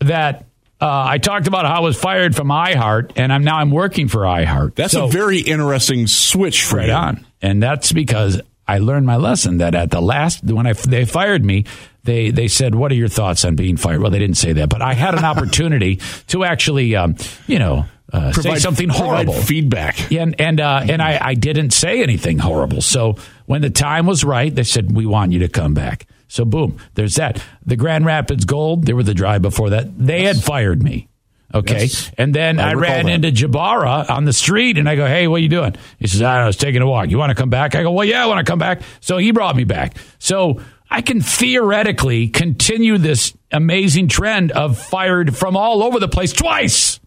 that 0.00 0.44
uh, 0.80 1.04
I 1.08 1.18
talked 1.18 1.46
about 1.46 1.64
how 1.66 1.76
I 1.76 1.80
was 1.80 1.96
fired 1.96 2.34
from 2.36 2.48
iHeart, 2.48 3.12
and 3.16 3.32
I'm 3.32 3.44
now 3.44 3.56
I'm 3.56 3.70
working 3.70 4.08
for 4.08 4.20
iHeart. 4.22 4.74
That's 4.74 4.92
So- 4.92 5.04
a 5.06 5.08
very 5.08 5.38
interesting 5.40 6.06
switch 6.06 6.64
for 6.64 6.76
right 6.76 6.88
you. 6.88 6.92
on. 6.94 7.26
And 7.40 7.62
that's 7.62 7.92
because 7.92 8.40
I 8.66 8.78
learned 8.78 9.06
my 9.06 9.16
lesson 9.16 9.58
that 9.58 9.74
at 9.74 9.90
the 9.90 10.00
last 10.00 10.42
when 10.44 10.66
I 10.66 10.72
they 10.72 11.04
fired 11.04 11.44
me, 11.44 11.64
they 12.04 12.30
they 12.30 12.48
said, 12.48 12.74
"What 12.74 12.90
are 12.92 12.94
your 12.96 13.08
thoughts 13.08 13.44
on 13.44 13.54
being 13.56 13.76
fired?" 13.76 14.00
Well, 14.00 14.10
they 14.10 14.18
didn't 14.18 14.36
say 14.38 14.52
that, 14.54 14.68
but 14.68 14.82
I 14.82 14.94
had 14.94 15.14
an 15.14 15.24
opportunity 15.32 16.00
to 16.28 16.44
actually, 16.44 16.96
um, 16.96 17.16
you 17.46 17.58
know, 17.58 17.84
uh, 18.12 18.32
say 18.32 18.42
Provide- 18.42 18.60
something 18.62 18.88
horrible. 18.88 19.34
feedback. 19.34 20.10
And 20.12 20.38
and 20.40 20.60
uh, 20.60 20.84
and 20.88 21.00
I, 21.02 21.18
I 21.20 21.34
didn't 21.34 21.70
say 21.72 22.02
anything 22.02 22.38
horrible. 22.38 22.80
So 22.80 23.16
when 23.46 23.60
the 23.62 23.70
time 23.70 24.06
was 24.06 24.24
right, 24.24 24.54
they 24.54 24.62
said, 24.64 24.94
"We 24.94 25.04
want 25.06 25.32
you 25.32 25.40
to 25.40 25.48
come 25.48 25.74
back." 25.74 26.06
So 26.34 26.44
boom, 26.44 26.78
there's 26.94 27.14
that. 27.14 27.40
The 27.64 27.76
Grand 27.76 28.04
Rapids 28.06 28.44
Gold, 28.44 28.86
they 28.86 28.92
were 28.92 29.04
the 29.04 29.14
drive 29.14 29.40
before 29.40 29.70
that. 29.70 29.96
They 29.96 30.22
had 30.24 30.36
fired 30.42 30.82
me. 30.82 31.06
Okay. 31.54 31.82
Yes. 31.82 32.10
And 32.18 32.34
then 32.34 32.58
I 32.58 32.70
I, 32.70 32.74
ran 32.74 33.06
that. 33.06 33.12
into 33.24 33.28
Jabara 33.30 34.10
on 34.10 34.24
the 34.24 34.32
street 34.32 34.76
and 34.76 34.88
I 34.88 34.96
go, 34.96 35.06
Hey, 35.06 35.28
what 35.28 35.36
are 35.36 35.42
you 35.44 35.48
doing? 35.48 35.76
He 36.00 36.08
says, 36.08 36.22
I, 36.22 36.38
know, 36.38 36.42
I 36.42 36.46
was 36.48 36.56
taking 36.56 36.82
a 36.82 36.88
walk. 36.88 37.08
You 37.08 37.18
want 37.18 37.30
to 37.30 37.36
come 37.36 37.50
back? 37.50 37.76
I 37.76 37.84
go, 37.84 37.92
Well, 37.92 38.04
yeah, 38.04 38.24
I 38.24 38.26
want 38.26 38.44
to 38.44 38.50
come 38.50 38.58
back. 38.58 38.82
So 39.00 39.16
he 39.18 39.30
brought 39.30 39.54
me 39.54 39.62
back. 39.62 39.96
So 40.18 40.60
I 40.90 41.02
can 41.02 41.20
theoretically 41.20 42.26
continue 42.26 42.98
this 42.98 43.32
amazing 43.52 44.08
trend 44.08 44.50
of 44.50 44.76
fired 44.76 45.36
from 45.36 45.56
all 45.56 45.84
over 45.84 46.00
the 46.00 46.08
place 46.08 46.32
twice. 46.32 46.98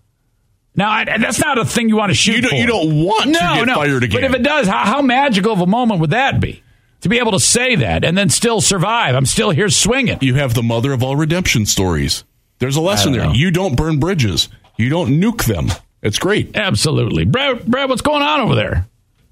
Now, 0.74 0.90
I, 0.90 1.04
that's 1.18 1.40
not 1.42 1.58
a 1.58 1.66
thing 1.66 1.90
you 1.90 1.98
want 1.98 2.12
to 2.12 2.16
shoot 2.16 2.36
You 2.36 2.42
don't- 2.44 2.50
for. 2.52 2.56
you 2.56 2.66
don't 2.68 3.04
want 3.04 3.24
to 3.26 3.32
get 3.32 3.66
no. 3.66 3.76
fired 3.76 4.04
again. 4.04 4.22
But 4.22 4.24
if 4.24 4.34
it 4.36 4.44
does, 4.44 4.68
how, 4.68 4.86
how 4.86 5.02
magical 5.02 5.52
of 5.52 5.60
a 5.60 5.68
moment 5.68 6.00
would 6.00 6.12
that 6.12 6.40
be? 6.40 6.64
To 7.02 7.10
be 7.10 7.20
able 7.20 7.32
to 7.34 7.40
say 7.40 7.76
that 7.76 8.04
and 8.04 8.18
then 8.18 8.30
still 8.30 8.60
survive. 8.60 9.16
I'm 9.16 9.26
still 9.26 9.52
here 9.52 9.70
swinging. 9.70 10.18
You 10.22 10.36
have 10.36 10.54
the 10.54 10.64
mother 10.64 10.94
of 10.94 11.04
all 11.04 11.16
redemption 11.16 11.66
stories. 11.66 12.24
There's 12.60 12.76
a 12.76 12.82
lesson 12.82 13.12
there. 13.12 13.26
know. 13.26 13.34
You 13.34 13.52
don't 13.52 13.76
burn 13.76 14.00
bridges. 14.00 14.50
You 14.78 14.90
don't 14.90 15.10
nuke 15.22 15.46
them. 15.46 15.68
It's 16.02 16.18
great. 16.20 16.56
Absolutely. 16.56 17.26
Brad, 17.26 17.66
Brad 17.66 17.90
what's 17.90 18.02
going 18.02 18.24
on 18.24 18.42
over 18.42 18.56
there? 18.56 18.88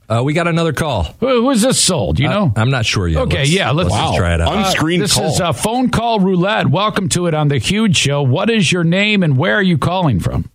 Uh, 0.07 0.21
we 0.23 0.33
got 0.33 0.47
another 0.47 0.73
call. 0.73 1.03
Who, 1.19 1.41
who 1.41 1.49
is 1.49 1.63
this 1.63 1.81
sold? 1.81 2.19
You 2.19 2.27
know? 2.29 2.53
I, 2.55 2.61
am 2.61 2.69
not 2.69 2.85
sure 2.85 3.07
yet. 3.07 3.23
Okay, 3.23 3.37
Let's- 3.39 3.49
yeah, 3.51 3.71
let's, 3.71 3.89
just 3.89 4.15
try 4.15 4.35
it 4.35 4.41
out. 4.41 4.55
Unscreened 4.55 5.01
this 5.01 5.15
call. 5.15 5.31
is 5.31 5.39
a 5.39 5.51
phone 5.51 5.89
call 5.89 6.19
roulette. 6.19 6.67
Welcome 6.67 7.09
to 7.09 7.25
it 7.25 7.33
on 7.33 7.47
the 7.47 7.57
Huge 7.57 7.97
Show. 7.97 8.21
What 8.21 8.51
is 8.51 8.71
your 8.71 8.83
name 8.83 9.23
and 9.23 9.35
where 9.37 9.55
are 9.55 9.63
you 9.63 9.79
calling 9.79 10.19
from? 10.19 10.49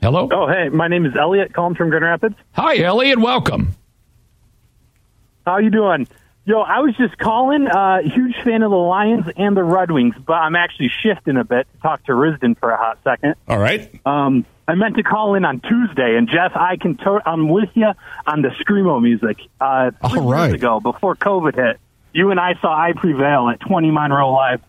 Hello. 0.00 0.28
Oh, 0.32 0.46
hey, 0.46 0.68
my 0.68 0.86
name 0.86 1.06
is 1.06 1.16
Elliot, 1.16 1.52
calling 1.52 1.74
from 1.74 1.88
Grand 1.90 2.04
Rapids. 2.04 2.36
Hi, 2.52 2.78
Elliot. 2.78 3.18
Welcome. 3.18 3.74
How 5.48 5.58
you 5.58 5.70
doing? 5.70 6.06
Yo, 6.44 6.60
I 6.60 6.80
was 6.80 6.94
just 6.96 7.16
calling. 7.16 7.66
Uh, 7.66 8.00
huge 8.02 8.34
fan 8.44 8.62
of 8.62 8.70
the 8.70 8.76
Lions 8.76 9.24
and 9.36 9.56
the 9.56 9.64
Red 9.64 9.90
Wings, 9.90 10.14
but 10.26 10.34
I'm 10.34 10.56
actually 10.56 10.90
shifting 11.02 11.36
a 11.38 11.44
bit 11.44 11.66
to 11.74 11.78
talk 11.80 12.04
to 12.04 12.12
Risdon 12.12 12.58
for 12.58 12.70
a 12.70 12.76
hot 12.76 12.98
second. 13.02 13.34
All 13.48 13.58
right. 13.58 13.90
Um, 14.06 14.44
I 14.66 14.74
meant 14.74 14.96
to 14.96 15.02
call 15.02 15.34
in 15.36 15.44
on 15.46 15.60
Tuesday, 15.60 16.16
and 16.16 16.28
Jeff, 16.28 16.52
I 16.54 16.76
can. 16.76 16.96
To- 16.98 17.22
I'm 17.24 17.48
with 17.48 17.70
you 17.74 17.88
on 18.26 18.42
the 18.42 18.48
screamo 18.48 19.00
music. 19.02 19.38
Uh, 19.60 19.90
three 20.10 20.20
All 20.20 20.30
right. 20.30 20.48
years 20.48 20.54
ago, 20.54 20.80
before 20.80 21.16
COVID 21.16 21.54
hit, 21.54 21.80
you 22.12 22.30
and 22.30 22.38
I 22.38 22.54
saw 22.60 22.68
"I 22.74 22.92
Prevail" 22.94 23.48
at 23.48 23.60
20 23.60 23.90
Monroe 23.90 24.30
Live, 24.32 24.60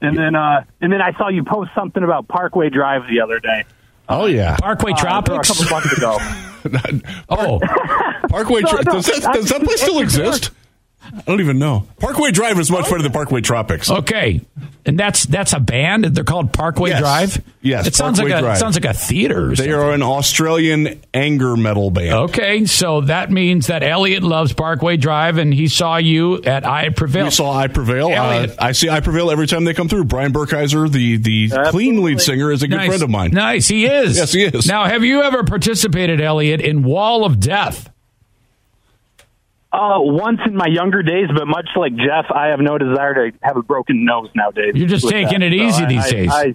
and 0.00 0.16
then 0.16 0.34
uh, 0.34 0.64
and 0.80 0.90
then 0.92 1.02
I 1.02 1.12
saw 1.18 1.28
you 1.28 1.44
post 1.44 1.72
something 1.74 2.02
about 2.02 2.26
Parkway 2.28 2.70
Drive 2.70 3.02
the 3.08 3.20
other 3.20 3.38
day. 3.38 3.64
Oh 4.08 4.26
yeah. 4.26 4.56
Parkway 4.56 4.92
Uh, 4.92 4.96
Tropics. 4.96 5.50
a 5.50 5.54
couple 5.54 5.70
months 5.76 5.96
ago. 5.96 6.18
oh, 7.28 7.60
Parkway. 8.28 8.60
No, 8.62 8.68
Tra- 8.70 8.84
no, 8.84 8.92
does, 8.92 9.06
that, 9.06 9.34
does 9.34 9.48
that 9.50 9.62
place 9.62 9.80
still 9.80 10.00
exist? 10.00 10.50
I 11.12 11.20
don't 11.20 11.40
even 11.40 11.60
know. 11.60 11.86
Parkway 12.00 12.32
Drive 12.32 12.58
is 12.58 12.68
much 12.68 12.90
better 12.90 13.00
than 13.00 13.12
Parkway 13.12 13.40
Tropics. 13.40 13.88
Okay, 13.88 14.40
and 14.84 14.98
that's 14.98 15.24
that's 15.24 15.52
a 15.52 15.60
band. 15.60 16.04
They're 16.04 16.24
called 16.24 16.52
Parkway 16.52 16.90
Yes. 16.90 16.98
Drive. 16.98 17.44
Yes, 17.62 17.86
it 17.86 17.94
sounds 17.94 18.18
Parkway 18.18 18.32
like 18.34 18.40
a 18.40 18.42
Drive. 18.42 18.58
sounds 18.58 18.74
like 18.74 18.84
a 18.86 18.92
theater. 18.92 19.46
Or 19.46 19.48
They 19.50 19.54
something. 19.54 19.72
are 19.74 19.92
an 19.92 20.02
Australian 20.02 21.00
anger 21.14 21.56
metal 21.56 21.92
band. 21.92 22.12
Okay, 22.30 22.64
so 22.64 23.02
that 23.02 23.30
means 23.30 23.68
that 23.68 23.84
Elliot 23.84 24.24
loves 24.24 24.52
Parkway 24.52 24.96
Drive, 24.96 25.38
and 25.38 25.54
he 25.54 25.68
saw 25.68 25.96
you 25.96 26.42
at 26.42 26.66
I 26.66 26.88
Prevail. 26.88 27.26
You 27.26 27.30
saw 27.30 27.56
I 27.56 27.68
Prevail. 27.68 28.08
Uh, 28.08 28.10
Elliot. 28.10 28.56
I 28.58 28.72
see 28.72 28.88
I 28.88 28.98
Prevail 28.98 29.30
every 29.30 29.46
time 29.46 29.62
they 29.64 29.74
come 29.74 29.88
through. 29.88 30.04
Brian 30.06 30.32
Burkheiser, 30.32 30.90
the, 30.90 31.18
the 31.18 31.68
clean 31.70 32.02
lead 32.02 32.20
singer, 32.20 32.50
is 32.50 32.64
a 32.64 32.68
good 32.68 32.78
nice. 32.78 32.88
friend 32.88 33.02
of 33.04 33.10
mine. 33.10 33.30
Nice, 33.30 33.68
he 33.68 33.86
is. 33.86 34.16
Yes, 34.16 34.32
he 34.32 34.42
is. 34.42 34.66
Now, 34.66 34.86
have 34.86 35.04
you 35.04 35.22
ever 35.22 35.44
participated, 35.44 36.20
Elliot, 36.20 36.60
in 36.60 36.82
Wall 36.82 37.24
of 37.24 37.38
Death? 37.38 37.90
Uh, 39.76 40.00
once 40.00 40.40
in 40.46 40.56
my 40.56 40.66
younger 40.66 41.02
days, 41.02 41.28
but 41.34 41.46
much 41.46 41.68
like 41.76 41.94
Jeff, 41.96 42.26
I 42.34 42.46
have 42.48 42.60
no 42.60 42.78
desire 42.78 43.30
to 43.30 43.36
have 43.42 43.56
a 43.56 43.62
broken 43.62 44.04
nose 44.06 44.30
nowadays. 44.34 44.72
You're 44.74 44.88
just 44.88 45.06
taking 45.08 45.40
that. 45.40 45.46
it 45.46 45.52
easy 45.52 45.84
I- 45.84 45.88
these 45.88 46.04
I- 46.06 46.10
days. 46.10 46.30
I- 46.32 46.54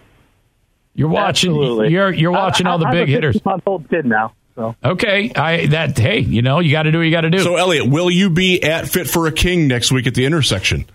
You're 0.96 1.08
watching. 1.10 1.52
Absolutely. 1.52 1.90
You're 1.92 2.12
you're 2.12 2.32
watching 2.32 2.66
I- 2.68 2.72
all 2.72 2.78
the 2.80 2.88
I- 2.88 2.92
big 2.92 3.02
I'm 3.04 3.08
hitters. 3.10 3.36
a 3.38 3.42
month 3.48 3.64
old 3.68 3.90
kid 3.90 4.06
now. 4.06 4.34
So 4.56 4.76
Okay, 4.84 5.32
I 5.36 5.68
that 5.68 5.98
hey, 5.98 6.20
you 6.20 6.42
know, 6.42 6.60
you 6.60 6.72
got 6.72 6.84
to 6.84 6.92
do 6.92 6.98
what 6.98 7.04
you 7.06 7.12
got 7.12 7.22
to 7.22 7.30
do. 7.30 7.40
So, 7.40 7.56
Elliot, 7.56 7.88
will 7.90 8.10
you 8.12 8.30
be 8.30 8.62
at 8.64 8.88
Fit 8.90 9.08
for 9.08 9.26
a 9.28 9.32
King 9.32 9.68
next 9.68 9.92
week 9.92 10.08
at 10.08 10.14
the 10.16 10.26
intersection? 10.26 10.86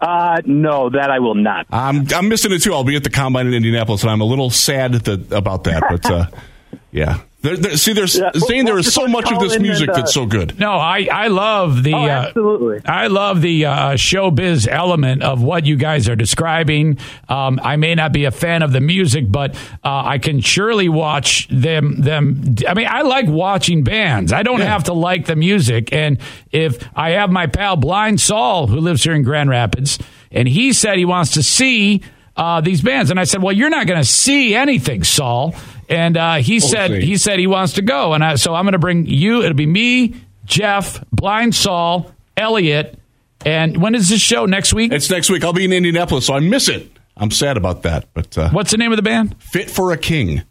uh, 0.00 0.40
no, 0.44 0.90
that 0.90 1.10
I 1.10 1.20
will 1.20 1.36
not. 1.36 1.66
I'm 1.70 2.06
I'm 2.14 2.28
missing 2.28 2.50
it 2.52 2.60
too. 2.62 2.74
I'll 2.74 2.82
be 2.82 2.96
at 2.96 3.04
the 3.04 3.10
combine 3.10 3.46
in 3.46 3.54
Indianapolis, 3.54 4.02
and 4.02 4.10
I'm 4.10 4.20
a 4.20 4.24
little 4.24 4.50
sad 4.50 4.94
that, 4.94 5.32
about 5.32 5.64
that. 5.64 5.84
But 5.88 6.10
uh, 6.10 6.26
yeah, 6.90 7.20
there, 7.42 7.56
there, 7.56 7.76
see, 7.76 7.92
there's 7.92 8.16
Yeah, 8.16 8.30
well, 8.34 8.46
Zane. 8.46 8.64
There 8.64 8.74
well, 8.74 8.80
is 8.80 8.94
so 8.94 9.08
much 9.08 9.30
of 9.30 9.40
this 9.40 9.58
music 9.58 9.88
and, 9.88 9.96
uh, 9.96 10.00
that's 10.00 10.14
so 10.14 10.26
good. 10.26 10.58
No, 10.58 10.72
I, 10.72 11.08
I 11.12 11.28
love 11.28 11.82
the 11.82 11.92
Oh, 11.94 12.04
uh, 12.04 12.08
absolutely. 12.08 12.80
I 12.86 13.08
love 13.08 13.42
the 13.42 13.66
uh, 13.66 13.72
showbiz 13.94 14.68
element 14.68 15.22
of 15.22 15.42
what 15.42 15.66
you 15.66 15.76
guys 15.76 16.08
are 16.08 16.16
describing. 16.16 16.98
Um, 17.28 17.60
I 17.62 17.76
may 17.76 17.94
not 17.94 18.12
be 18.12 18.24
a 18.24 18.30
fan 18.30 18.62
of 18.62 18.72
the 18.72 18.80
music, 18.80 19.24
but 19.28 19.54
uh, 19.84 20.02
I 20.04 20.18
can 20.18 20.40
surely 20.40 20.88
watch 20.88 21.48
them. 21.48 22.00
Them. 22.00 22.54
I 22.66 22.74
mean, 22.74 22.86
I 22.88 23.02
like 23.02 23.26
watching 23.26 23.82
bands. 23.82 24.32
I 24.32 24.42
don't 24.42 24.60
have 24.60 24.84
to 24.84 24.92
like 24.92 25.26
the 25.26 25.36
music. 25.36 25.92
And 25.92 26.18
if 26.52 26.88
I 26.96 27.10
have 27.10 27.30
my 27.30 27.48
pal 27.48 27.76
Blind 27.76 28.20
Saul, 28.20 28.68
who 28.68 28.76
lives 28.76 29.02
here 29.02 29.14
in 29.14 29.22
Grand 29.22 29.50
Rapids, 29.50 29.98
and 30.30 30.46
he 30.46 30.72
said 30.72 30.96
he 30.96 31.04
wants 31.04 31.32
to 31.32 31.42
see. 31.42 32.02
Uh, 32.34 32.62
these 32.62 32.80
bands 32.80 33.10
and 33.10 33.20
I 33.20 33.24
said, 33.24 33.42
well, 33.42 33.52
you're 33.52 33.68
not 33.68 33.86
going 33.86 34.00
to 34.00 34.08
see 34.08 34.54
anything, 34.54 35.04
Saul. 35.04 35.54
And 35.92 36.16
uh, 36.16 36.34
he 36.36 36.58
said 36.58 36.90
see. 36.90 37.00
he 37.02 37.16
said 37.18 37.38
he 37.38 37.46
wants 37.46 37.74
to 37.74 37.82
go, 37.82 38.14
and 38.14 38.24
I, 38.24 38.34
so 38.36 38.54
I'm 38.54 38.64
going 38.64 38.72
to 38.72 38.78
bring 38.78 39.06
you. 39.06 39.42
It'll 39.42 39.52
be 39.52 39.66
me, 39.66 40.14
Jeff, 40.46 41.04
Blind 41.10 41.54
Saul, 41.54 42.10
Elliot, 42.36 42.98
and 43.44 43.76
when 43.76 43.94
is 43.94 44.08
this 44.08 44.20
show 44.20 44.46
next 44.46 44.72
week? 44.72 44.90
It's 44.92 45.10
next 45.10 45.28
week. 45.28 45.44
I'll 45.44 45.52
be 45.52 45.66
in 45.66 45.72
Indianapolis, 45.72 46.26
so 46.26 46.34
I 46.34 46.40
miss 46.40 46.68
it. 46.68 46.90
I'm 47.16 47.30
sad 47.30 47.58
about 47.58 47.82
that. 47.82 48.06
But 48.14 48.38
uh, 48.38 48.48
What's 48.50 48.70
the 48.70 48.78
name 48.78 48.90
of 48.90 48.96
the 48.96 49.02
band? 49.02 49.36
Fit 49.42 49.70
for 49.70 49.92
a 49.92 49.98
King. 49.98 50.42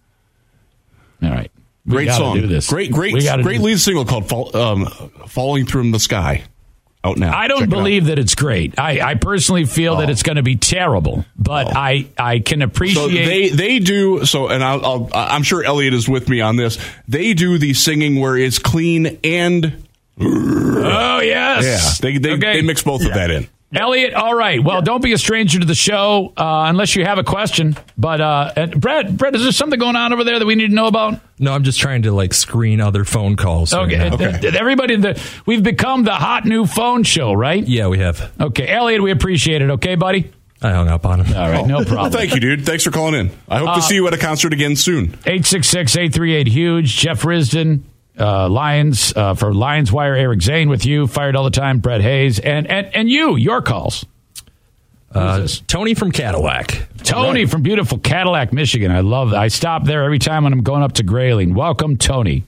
All 1.24 1.30
right, 1.30 1.52
Great 1.88 2.12
song. 2.12 2.40
Great, 2.68 2.92
great, 2.92 3.14
great 3.42 3.62
lead 3.62 3.80
single 3.80 4.06
called 4.06 4.30
Fall, 4.30 4.56
um, 4.56 4.86
"Falling 5.28 5.66
From 5.66 5.92
the 5.92 6.00
Sky." 6.00 6.44
Out 7.04 7.18
now. 7.18 7.36
I 7.36 7.48
don't 7.48 7.62
Check 7.62 7.70
believe 7.70 8.06
that 8.06 8.20
it's 8.20 8.36
great. 8.36 8.78
I, 8.78 9.02
I 9.02 9.16
personally 9.16 9.66
feel 9.66 9.96
that 9.98 10.10
Oh. 10.10 10.12
it's 10.12 10.22
going 10.22 10.36
to 10.36 10.44
be 10.44 10.56
terrible, 10.56 11.26
but 11.36 11.76
I 11.76 12.06
I 12.16 12.38
can 12.40 12.60
So 12.60 12.66
appreciate. 12.66 13.26
they 13.26 13.50
they 13.50 13.80
do 13.80 14.24
so, 14.26 14.50
and 14.50 14.64
I'll, 14.64 14.86
I'll, 14.86 15.10
I'm 15.12 15.42
sure 15.42 15.64
Elliot 15.64 15.96
is 15.96 16.08
with 16.08 16.30
me 16.30 16.42
on 16.42 16.58
this. 16.58 16.78
They 17.08 17.34
do 17.34 17.58
the 17.58 17.74
singing 17.74 18.20
where 18.20 18.38
it's 18.38 18.60
clean 18.60 19.18
and 19.24 19.84
oh 20.20 21.20
yes, 21.24 21.66
yeah. 21.66 22.08
They 22.12 22.18
they, 22.20 22.34
Okay. 22.34 22.54
they 22.54 22.62
mix 22.62 22.84
both 22.84 23.04
of 23.04 23.14
that 23.16 23.32
in. 23.32 23.48
Elliot, 23.74 24.14
all 24.14 24.36
right. 24.36 24.62
Well, 24.62 24.82
don't 24.82 25.02
be 25.02 25.14
a 25.14 25.18
stranger 25.18 25.58
to 25.58 25.66
the 25.66 25.74
show 25.74 26.34
uh, 26.36 26.66
unless 26.68 26.94
you 26.98 27.06
have 27.06 27.18
a 27.18 27.24
question. 27.24 27.78
But 27.98 28.20
uh, 28.20 28.68
Brett, 28.76 29.16
Brett, 29.16 29.34
is 29.34 29.44
there 29.44 29.54
something 29.54 29.80
going 29.80 29.96
on 29.96 30.12
over 30.12 30.26
there 30.26 30.40
that 30.40 30.46
we 30.46 30.56
need 30.56 30.68
to 30.72 30.76
know 30.76 30.88
about? 30.88 31.22
No, 31.42 31.54
I'm 31.54 31.64
just 31.64 31.80
trying 31.80 32.04
to 32.04 32.12
like 32.14 32.34
screen 32.34 32.80
other 32.80 33.04
phone 33.04 33.36
calls. 33.36 33.74
right 33.74 33.82
Okay, 33.92 33.98
now. 34.10 34.16
th- 34.16 34.42
th- 34.42 34.54
everybody, 34.54 34.96
the, 34.96 35.22
we've 35.46 35.64
become 35.64 36.04
the 36.04 36.14
hot 36.14 36.46
new 36.46 36.66
phone 36.66 37.04
show, 37.04 37.34
right? 37.34 37.68
Yeah, 37.68 37.88
we 37.88 37.98
have. 38.00 38.32
Okay, 38.40 38.68
Elliot, 38.68 39.02
we 39.02 39.12
appreciate 39.12 39.62
it. 39.62 39.70
Okay, 39.72 39.96
buddy. 39.96 40.32
I 40.62 40.70
hung 40.72 40.88
up 40.88 41.06
on 41.08 41.22
him. 41.26 41.36
All 41.36 41.50
right, 41.50 41.66
no 41.66 41.78
Well, 41.78 41.86
problem. 41.86 42.12
thank 42.20 42.36
you, 42.36 42.40
dude. 42.40 42.64
Thanks 42.66 42.84
for 42.84 42.92
calling 42.92 43.16
in. 43.16 43.32
I 43.50 43.58
hope 43.58 43.70
Uh, 43.70 43.76
to 43.78 43.82
see 43.82 43.96
you 43.96 44.06
at 44.08 44.14
a 44.14 44.18
concert 44.20 44.54
again 44.54 44.76
soon. 44.76 45.08
866-838 45.26 46.48
huge. 46.48 46.96
Jeff 46.98 47.24
Risdon, 47.24 47.82
uh, 48.20 48.48
Lions 48.48 49.12
uh, 49.16 49.34
for 49.34 49.54
Lions 49.54 49.92
Wire. 49.92 50.16
Eric 50.16 50.42
Zane 50.44 50.70
with 50.70 50.86
you, 50.86 51.08
fired 51.08 51.36
all 51.36 51.44
the 51.44 51.50
time. 51.50 51.80
Brett 51.80 52.02
Hayes 52.02 52.38
and 52.40 52.68
and 52.70 52.94
and 52.96 53.10
you, 53.10 53.36
your 53.36 53.62
calls. 53.64 54.06
Uh, 55.14 55.48
Tony 55.68 55.94
from 55.94 56.12
Cadillac. 56.12 56.88
Tony 57.04 57.46
from 57.46 57.62
beautiful 57.62 57.98
Cadillac, 57.98 58.54
Michigan. 58.54 58.92
I 58.92 59.02
love 59.02 59.32
that. 59.32 59.40
I 59.40 59.50
stop 59.50 59.84
there 59.84 60.04
every 60.04 60.20
time 60.20 60.44
when 60.44 60.54
I'm 60.54 60.64
going 60.64 60.84
up 60.84 60.94
to 60.94 61.04
Grayling. 61.04 61.54
Welcome, 61.54 61.98
Tony. 61.98 62.46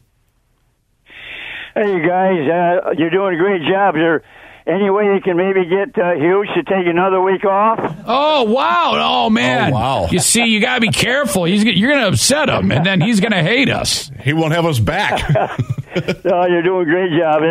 Hey 1.76 2.08
guys, 2.08 2.50
uh, 2.50 2.92
you're 2.98 3.10
doing 3.10 3.34
a 3.34 3.38
great 3.38 3.64
job. 3.64 3.96
Is 3.96 4.00
there 4.02 4.24
any 4.68 4.90
way 4.92 5.06
you 5.06 5.20
can 5.22 5.36
maybe 5.36 5.66
get 5.66 5.98
uh, 5.98 6.14
Hughes 6.14 6.48
to 6.54 6.64
take 6.64 6.86
another 6.86 7.20
week 7.20 7.44
off? 7.46 7.80
Oh 8.06 8.44
wow! 8.44 8.92
Oh 8.96 9.30
man! 9.32 9.72
Oh, 9.72 9.76
wow. 9.76 10.08
You 10.12 10.20
see, 10.20 10.46
you 10.46 10.62
got 10.62 10.76
to 10.76 10.82
be 10.82 10.90
careful. 10.90 11.46
He's 11.46 11.64
you're 11.64 11.90
going 11.90 12.04
to 12.04 12.10
upset 12.10 12.48
him, 12.48 12.72
and 12.72 12.86
then 12.86 13.02
he's 13.02 13.20
going 13.20 13.32
to 13.32 13.42
hate 13.42 13.70
us. 13.70 14.12
He 14.22 14.34
won't 14.34 14.54
have 14.54 14.66
us 14.66 14.80
back. 14.80 15.36
Oh, 16.26 16.48
you're 16.48 16.64
doing 16.64 16.82
a 16.82 16.86
great 16.86 17.12
job. 17.20 17.42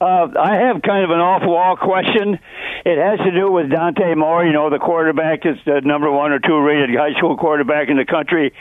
Uh, 0.00 0.38
I 0.38 0.66
have 0.66 0.82
kind 0.82 1.04
of 1.04 1.10
an 1.10 1.20
off-wall 1.20 1.76
question. 1.76 2.38
It 2.84 2.98
has 2.98 3.18
to 3.20 3.30
do 3.30 3.50
with 3.50 3.70
Dante 3.70 4.14
Moore. 4.14 4.44
You 4.44 4.52
know, 4.52 4.70
the 4.70 4.78
quarterback 4.78 5.46
is 5.46 5.56
the 5.64 5.80
number 5.82 6.10
one 6.10 6.32
or 6.32 6.40
two 6.40 6.58
rated 6.58 6.90
high 6.96 7.12
school 7.16 7.36
quarterback 7.36 7.88
in 7.88 7.96
the 7.96 8.04
country, 8.04 8.52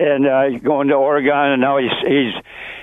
and 0.00 0.26
uh, 0.26 0.58
going 0.58 0.88
to 0.88 0.94
Oregon, 0.94 1.52
and 1.52 1.60
now 1.60 1.76
he's 1.76 1.92
he's 2.06 2.32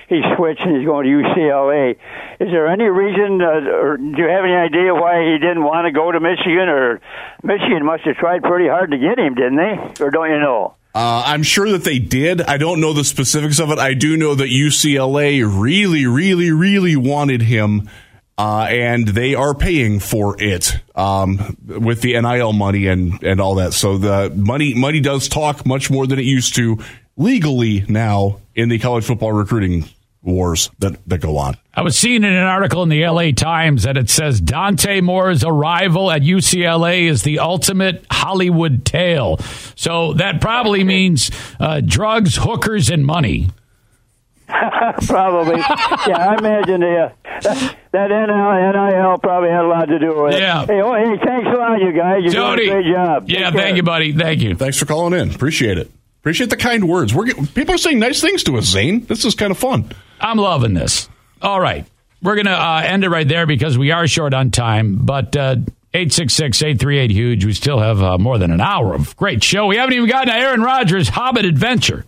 he's 0.10 0.24
switched 0.38 0.62
and 0.62 0.78
he's 0.78 0.86
going 0.86 1.06
to 1.06 1.12
UCLA. 1.12 1.98
Is 2.40 2.50
there 2.52 2.68
any 2.68 2.86
reason, 2.86 3.42
uh, 3.42 3.72
or 3.74 3.98
do 3.98 4.18
you 4.18 4.30
have 4.30 4.46
any 4.46 4.54
idea 4.54 4.94
why 4.94 5.24
he 5.32 5.40
didn't 5.40 5.64
want 5.64 5.86
to 5.86 5.92
go 5.92 6.12
to 6.12 6.20
Michigan? 6.20 6.70
Or 6.70 7.02
Michigan 7.42 7.86
must 7.86 8.04
have 8.04 8.18
tried 8.18 8.44
pretty 8.44 8.68
hard 8.68 8.92
to 8.92 8.98
get 8.98 9.18
him, 9.18 9.34
didn't 9.34 9.58
they? 9.58 10.04
Or 10.04 10.12
don't 10.12 10.30
you 10.30 10.40
know? 10.40 10.76
Uh, 10.96 11.24
I'm 11.26 11.42
sure 11.42 11.72
that 11.72 11.84
they 11.84 11.98
did. 11.98 12.42
I 12.42 12.58
don't 12.58 12.80
know 12.80 12.94
the 12.94 13.04
specifics 13.04 13.60
of 13.60 13.72
it. 13.72 13.80
I 13.80 13.96
do 13.96 14.16
know 14.16 14.36
that 14.36 14.50
UCLA 14.50 15.44
really, 15.44 16.06
really, 16.06 16.52
really 16.52 16.96
wanted 16.96 17.42
him, 17.42 17.90
uh, 18.38 18.68
and 18.70 19.08
they 19.08 19.34
are 19.34 19.56
paying 19.56 20.00
for 20.00 20.42
it 20.42 20.78
um, 20.96 21.58
with 21.66 22.02
the 22.02 22.20
NIL 22.22 22.54
money 22.54 22.86
and, 22.88 23.24
and 23.24 23.42
all 23.42 23.56
that. 23.56 23.74
So 23.74 23.98
the 23.98 24.32
money 24.36 24.76
money 24.76 25.00
does 25.00 25.28
talk 25.28 25.66
much 25.66 25.90
more 25.90 26.06
than 26.06 26.20
it 26.20 26.26
used 26.26 26.56
to 26.56 26.78
legally 27.18 27.86
now 27.88 28.40
in 28.54 28.70
the 28.70 28.78
college 28.78 29.06
football 29.06 29.32
recruiting 29.32 29.86
wars 30.24 30.70
that, 30.80 30.98
that 31.08 31.20
go 31.22 31.38
on. 31.38 31.58
I 31.74 31.82
was 31.82 31.98
seeing 31.98 32.24
in 32.24 32.34
an 32.34 32.44
article 32.44 32.84
in 32.84 32.90
the 32.90 33.06
LA 33.06 33.32
Times 33.32 33.84
that 33.84 33.98
it 33.98 34.10
says 34.10 34.40
Dante 34.40 35.02
Moore's 35.02 35.44
arrival 35.44 36.12
at 36.12 36.22
UCLA 36.22 37.08
is 37.10 37.24
the 37.24 37.40
ultimate 37.40 38.06
Hollywood 38.12 38.86
tale. 38.86 39.38
So 39.76 40.14
that 40.14 40.40
probably 40.42 40.84
means 40.84 41.30
uh, 41.60 41.82
drugs, 41.86 42.38
hookers, 42.38 42.90
and 42.90 43.06
money. 43.06 43.50
probably. 45.08 45.58
yeah, 45.58 46.30
I 46.30 46.36
imagine 46.38 46.82
the, 46.82 46.98
uh, 46.98 47.40
that, 47.42 47.78
that 47.92 48.08
NIL, 48.10 49.02
NIL 49.02 49.18
probably 49.18 49.50
had 49.50 49.66
a 49.66 49.68
lot 49.68 49.86
to 49.86 49.98
do 50.00 50.22
with 50.24 50.36
it. 50.36 50.42
Yeah. 50.42 50.66
Hey, 50.66 50.82
oh, 50.82 50.94
hey, 50.94 51.18
thanks 51.26 51.48
a 51.48 51.58
lot, 51.58 51.82
you 51.82 51.92
guys. 51.92 52.24
You're 52.24 52.34
Tony. 52.34 52.66
doing 52.66 52.78
a 52.78 52.82
great 52.82 52.94
job. 52.94 53.30
Yeah, 53.30 53.38
Take 53.46 53.54
care. 53.54 53.62
thank 53.62 53.78
you, 53.78 53.84
buddy. 53.84 54.14
Thank 54.14 54.42
you. 54.42 54.56
Thanks 54.56 54.78
for 54.78 54.86
calling 54.86 55.20
in. 55.20 55.34
Appreciate 55.34 55.78
it. 55.78 55.90
Appreciate 56.24 56.50
the 56.50 56.56
kind 56.56 56.88
words. 56.88 57.14
We're 57.14 57.26
getting, 57.26 57.48
people 57.48 57.76
are 57.76 57.78
saying 57.78 58.00
nice 58.00 58.22
things 58.22 58.46
to 58.46 58.58
us, 58.58 58.64
Zane. 58.64 59.06
This 59.08 59.26
is 59.26 59.36
kind 59.36 59.52
of 59.52 59.58
fun. 59.58 59.92
I'm 60.22 60.38
loving 60.38 60.74
this. 60.74 61.10
All 61.42 61.60
right. 61.60 61.86
We're 62.22 62.36
going 62.36 62.46
to 62.46 62.54
uh, 62.54 62.82
end 62.86 63.04
it 63.04 63.10
right 63.10 63.28
there 63.28 63.46
because 63.46 63.78
we 63.78 63.92
are 63.92 64.08
short 64.08 64.34
on 64.34 64.50
time. 64.50 65.00
But 65.04 65.36
uh, 65.36 65.58
866-838 65.94 67.12
huge. 67.12 67.44
We 67.44 67.52
still 67.52 67.80
have 67.80 68.02
uh, 68.02 68.18
more 68.18 68.38
than 68.38 68.52
an 68.52 68.62
hour 68.62 68.94
of 68.94 69.18
great 69.18 69.44
show. 69.44 69.66
We 69.66 69.76
haven't 69.76 69.96
even 69.96 70.08
gotten 70.08 70.34
to 70.34 70.40
Aaron 70.40 70.62
Rodgers' 70.62 71.10
Hobbit 71.10 71.44
Adventure. 71.44 72.06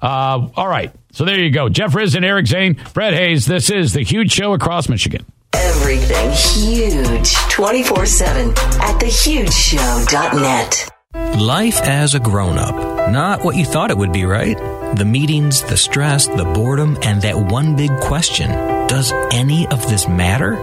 Uh, 0.00 0.48
all 0.56 0.68
right. 0.68 0.90
So 1.12 1.26
there 1.26 1.38
you 1.38 1.50
go. 1.50 1.68
Jeff 1.68 1.92
Risdon 1.92 2.24
Eric 2.24 2.46
Zane, 2.46 2.80
Brett 2.94 3.12
Hayes. 3.12 3.44
This 3.44 3.68
is 3.68 3.92
the 3.92 4.04
huge 4.04 4.32
show 4.32 4.54
across 4.54 4.88
Michigan. 4.88 5.26
Everything 5.52 6.30
huge 6.30 7.34
24 7.50 8.06
7 8.06 8.48
at 8.52 9.00
thehugeshow.net. 9.00 10.88
Life 11.14 11.80
as 11.80 12.14
a 12.14 12.20
grown 12.20 12.58
up. 12.58 12.74
Not 13.10 13.42
what 13.42 13.56
you 13.56 13.64
thought 13.64 13.90
it 13.90 13.96
would 13.96 14.12
be, 14.12 14.26
right? 14.26 14.58
The 14.94 15.06
meetings, 15.06 15.62
the 15.62 15.78
stress, 15.78 16.26
the 16.26 16.44
boredom, 16.44 16.98
and 17.00 17.22
that 17.22 17.34
one 17.34 17.76
big 17.76 17.90
question 18.00 18.50
Does 18.88 19.12
any 19.32 19.66
of 19.68 19.88
this 19.88 20.06
matter? 20.06 20.56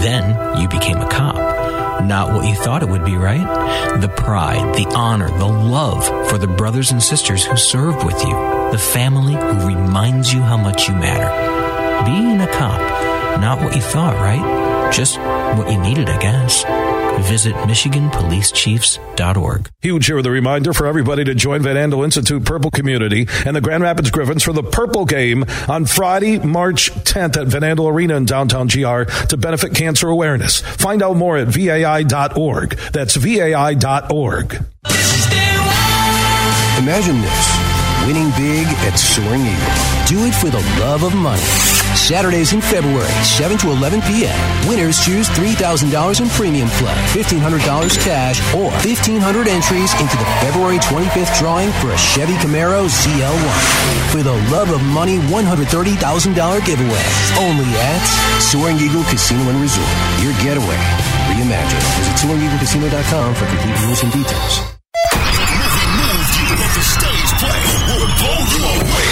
Then 0.00 0.58
you 0.58 0.68
became 0.68 0.96
a 0.96 1.08
cop. 1.08 2.04
Not 2.04 2.32
what 2.32 2.48
you 2.48 2.54
thought 2.54 2.82
it 2.82 2.88
would 2.88 3.04
be, 3.04 3.16
right? 3.16 4.00
The 4.00 4.08
pride, 4.08 4.74
the 4.74 4.86
honor, 4.94 5.28
the 5.36 5.46
love 5.46 6.06
for 6.30 6.38
the 6.38 6.46
brothers 6.46 6.90
and 6.90 7.02
sisters 7.02 7.44
who 7.44 7.58
served 7.58 8.06
with 8.06 8.22
you, 8.24 8.70
the 8.72 8.78
family 8.78 9.34
who 9.34 9.66
reminds 9.66 10.32
you 10.32 10.40
how 10.40 10.56
much 10.56 10.88
you 10.88 10.94
matter. 10.94 11.28
Being 12.06 12.40
a 12.40 12.46
cop, 12.46 12.80
not 13.40 13.60
what 13.60 13.76
you 13.76 13.82
thought, 13.82 14.14
right? 14.14 14.92
Just 14.92 15.18
what 15.18 15.70
you 15.70 15.78
needed, 15.78 16.08
I 16.08 16.18
guess. 16.18 16.64
Visit 17.22 17.54
MichiganPoliceChiefs.org. 17.54 19.70
Huge 19.80 20.06
here 20.06 20.16
with 20.16 20.26
a 20.26 20.30
reminder 20.30 20.72
for 20.72 20.86
everybody 20.86 21.24
to 21.24 21.34
join 21.34 21.62
Van 21.62 21.76
Andel 21.76 22.04
Institute 22.04 22.44
Purple 22.44 22.70
Community 22.70 23.26
and 23.44 23.56
the 23.56 23.60
Grand 23.60 23.82
Rapids 23.82 24.10
Griffins 24.10 24.42
for 24.42 24.52
the 24.52 24.62
Purple 24.62 25.04
Game 25.04 25.44
on 25.68 25.84
Friday, 25.86 26.38
March 26.38 26.90
10th 26.92 27.36
at 27.36 27.48
Van 27.48 27.62
Andel 27.62 27.90
Arena 27.90 28.16
in 28.16 28.24
downtown 28.24 28.68
GR 28.68 29.02
to 29.04 29.36
benefit 29.36 29.74
cancer 29.74 30.08
awareness. 30.08 30.60
Find 30.60 31.02
out 31.02 31.16
more 31.16 31.36
at 31.36 31.48
VAI.org. 31.48 32.76
That's 32.92 33.16
VAI.org. 33.16 34.64
Imagine 36.78 37.20
this 37.20 37.58
winning 38.06 38.30
big 38.30 38.66
at 38.86 38.96
Soaring 38.96 39.42
Eagle. 39.42 40.06
Do 40.06 40.24
it 40.26 40.34
for 40.34 40.48
the 40.48 40.60
love 40.80 41.02
of 41.02 41.14
money. 41.14 41.42
Saturdays 42.08 42.56
in 42.56 42.64
February, 42.64 43.12
7 43.20 43.60
to 43.60 43.68
11 43.68 44.00
p.m. 44.08 44.32
Winners 44.64 44.96
choose 44.96 45.28
$3,000 45.36 45.92
in 45.92 46.28
premium 46.32 46.72
play, 46.80 46.96
$1,500 47.12 47.60
cash, 48.00 48.40
or 48.56 48.72
1,500 48.80 49.20
entries 49.44 49.92
into 50.00 50.16
the 50.16 50.24
February 50.40 50.80
25th 50.88 51.36
drawing 51.36 51.68
for 51.84 51.92
a 51.92 51.98
Chevy 52.00 52.32
Camaro 52.40 52.88
ZL1. 52.88 53.60
For 54.08 54.24
the 54.24 54.32
love 54.48 54.72
of 54.72 54.80
money, 54.88 55.20
$130,000 55.28 56.00
giveaway. 56.64 57.06
Only 57.44 57.68
at 57.76 58.00
Soaring 58.40 58.80
Eagle 58.80 59.04
Casino 59.12 59.44
and 59.52 59.60
Resort. 59.60 59.92
Your 60.24 60.32
getaway. 60.40 60.80
Reimagine. 61.28 61.84
Visit 62.00 62.24
SoaringEagleCasino.com 62.24 63.34
for 63.36 63.44
complete 63.52 63.76
rules 63.84 64.00
and 64.00 64.12
details. 64.16 64.64
the 66.72 66.84
stage 66.88 67.30
play 67.36 67.60
will 67.92 68.08
blow 68.16 68.40
you 68.48 68.64
away. 68.80 69.07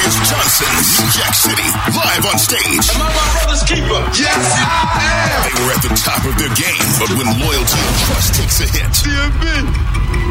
Carius 0.00 0.16
Johnson, 0.32 0.72
New 0.96 1.12
Jack 1.12 1.34
City, 1.36 1.68
live 1.92 2.24
on 2.24 2.38
stage. 2.40 2.88
Am 2.96 3.04
I 3.04 3.12
my 3.12 3.26
brother's 3.36 3.64
keeper? 3.68 4.00
Yes, 4.16 4.40
I 4.56 5.04
am. 5.04 5.44
They 5.44 5.54
were 5.60 5.72
at 5.76 5.82
the 5.84 5.92
top 5.92 6.24
of 6.24 6.32
their 6.40 6.48
game, 6.56 6.88
but 6.96 7.12
when 7.20 7.28
loyalty 7.36 7.76
and 7.76 7.96
trust 8.08 8.32
takes 8.32 8.64
a 8.64 8.68
hit, 8.72 8.88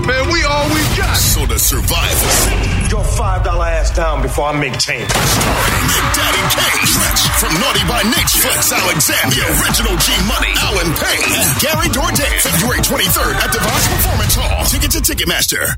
man, 0.10 0.26
we 0.34 0.42
all 0.50 0.66
we 0.74 0.82
got. 0.98 1.14
So 1.14 1.46
the 1.46 1.62
survivors. 1.62 2.90
Your 2.90 3.06
five 3.06 3.46
dollar 3.46 3.70
ass 3.70 3.94
down 3.94 4.26
before 4.26 4.50
I 4.50 4.58
make 4.58 4.74
change. 4.82 5.06
Starring 5.06 5.88
Daddy 6.18 6.44
Kane, 6.50 6.90
from 7.38 7.54
Naughty 7.62 7.86
by 7.86 8.02
Nature, 8.10 8.42
Flex 8.50 8.74
Alexander, 8.74 9.38
the 9.38 9.46
original 9.54 9.94
G 10.02 10.10
Money, 10.26 10.54
Allen 10.66 10.90
Payne, 10.98 11.46
Gary 11.62 11.94
Dourdan. 11.94 12.26
February 12.42 12.82
23rd 12.82 13.34
at 13.38 13.54
the 13.54 13.62
DeVos 13.62 13.86
Performance 13.94 14.34
Hall. 14.34 14.66
Ticket 14.66 14.90
to 14.98 15.02
Ticketmaster. 15.06 15.78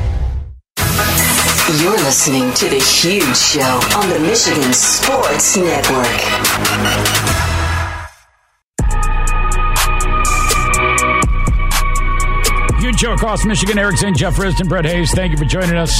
You're 1.79 1.93
listening 1.93 2.53
to 2.55 2.65
The 2.67 2.79
Huge 2.79 3.37
Show 3.37 3.61
on 3.95 4.09
the 4.09 4.19
Michigan 4.19 4.73
Sports 4.73 5.55
Network. 5.55 6.05
Huge 12.81 12.99
show 12.99 13.13
across 13.13 13.45
Michigan. 13.45 13.79
Eric 13.79 13.97
Zane, 13.97 14.13
Jeff 14.13 14.35
Risdon, 14.35 14.67
Brett 14.67 14.85
Hayes. 14.85 15.11
Thank 15.11 15.31
you 15.31 15.37
for 15.37 15.45
joining 15.45 15.77
us. 15.77 15.97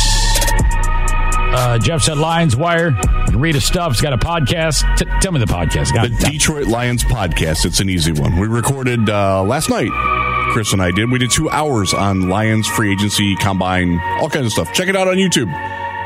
Uh, 1.53 1.77
Jeff 1.81 2.01
said 2.01 2.17
Lions 2.17 2.55
Wire. 2.55 2.91
Read 3.33 3.55
his 3.55 3.63
stuff. 3.63 3.93
He's 3.93 4.01
got 4.01 4.11
a 4.11 4.17
podcast. 4.17 4.97
T- 4.97 5.05
tell 5.21 5.31
me 5.31 5.39
the 5.39 5.45
podcast. 5.45 5.93
Got 5.93 6.09
the 6.09 6.31
Detroit 6.31 6.67
Lions 6.67 7.05
podcast. 7.05 7.65
It's 7.65 7.79
an 7.79 7.89
easy 7.89 8.11
one. 8.11 8.37
We 8.37 8.47
recorded 8.47 9.09
uh, 9.09 9.41
last 9.43 9.69
night. 9.69 9.89
Chris 10.51 10.73
and 10.73 10.81
I 10.81 10.91
did. 10.91 11.09
We 11.09 11.17
did 11.17 11.31
two 11.31 11.49
hours 11.49 11.93
on 11.93 12.27
Lions 12.27 12.67
free 12.67 12.91
agency, 12.91 13.37
combine, 13.37 13.99
all 14.19 14.29
kinds 14.29 14.47
of 14.47 14.51
stuff. 14.51 14.73
Check 14.73 14.89
it 14.89 14.97
out 14.97 15.07
on 15.07 15.15
YouTube. 15.15 15.49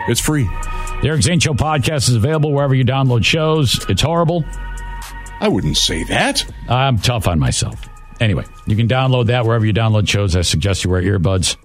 It's 0.08 0.22
free. 0.22 0.44
The 0.44 1.08
Eric 1.08 1.24
Zane 1.24 1.40
Show 1.40 1.56
podcast 1.56 2.10
is 2.10 2.16
available 2.16 2.54
wherever 2.54 2.76
you 2.76 2.86
download 2.86 3.26
shows. 3.26 3.84
It's 3.90 4.04
horrible. 4.04 4.46
I 5.40 5.48
wouldn't 5.48 5.78
say 5.78 6.04
that. 6.04 6.46
I'm 6.70 7.00
tough 7.00 7.28
on 7.28 7.40
myself. 7.40 7.90
Anyway, 8.20 8.46
you 8.68 8.76
can 8.76 8.88
download 8.88 9.28
that 9.28 9.48
wherever 9.48 9.66
you 9.66 9.74
download 9.74 10.08
shows. 10.08 10.36
I 10.36 10.42
suggest 10.42 10.84
you 10.84 10.92
wear 10.92 11.02
earbuds. 11.02 11.58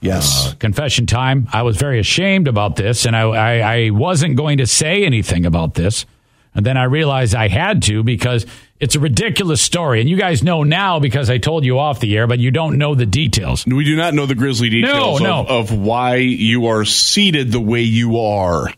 Yes. 0.00 0.52
Uh, 0.52 0.54
confession 0.54 1.04
time. 1.04 1.48
I 1.52 1.62
was 1.62 1.76
very 1.76 1.98
ashamed 2.00 2.48
about 2.48 2.76
this, 2.76 3.04
and 3.04 3.14
I, 3.14 3.22
I, 3.22 3.76
I 3.76 3.90
wasn't 3.90 4.36
going 4.36 4.56
to 4.58 4.66
say 4.66 5.04
anything 5.04 5.44
about 5.44 5.74
this. 5.74 6.06
And 6.54 6.64
then 6.64 6.76
I 6.78 6.84
realized 6.84 7.34
I 7.34 7.48
had 7.48 7.82
to 7.84 8.02
because 8.02 8.46
it's 8.84 8.96
a 8.96 9.00
ridiculous 9.00 9.62
story. 9.62 10.02
And 10.02 10.10
you 10.10 10.16
guys 10.18 10.42
know 10.42 10.62
now 10.62 11.00
because 11.00 11.30
I 11.30 11.38
told 11.38 11.64
you 11.64 11.78
off 11.78 12.00
the 12.00 12.14
air, 12.18 12.26
but 12.26 12.38
you 12.38 12.50
don't 12.50 12.76
know 12.76 12.94
the 12.94 13.06
details. 13.06 13.64
We 13.64 13.82
do 13.82 13.96
not 13.96 14.12
know 14.12 14.26
the 14.26 14.34
grisly 14.34 14.68
details 14.68 15.22
No, 15.22 15.40
of, 15.40 15.48
no. 15.48 15.54
of 15.56 15.72
why 15.72 16.16
you 16.16 16.66
are 16.66 16.84
seated 16.84 17.50
the 17.50 17.62
way 17.62 17.80
you 17.80 18.20
are. 18.20 18.68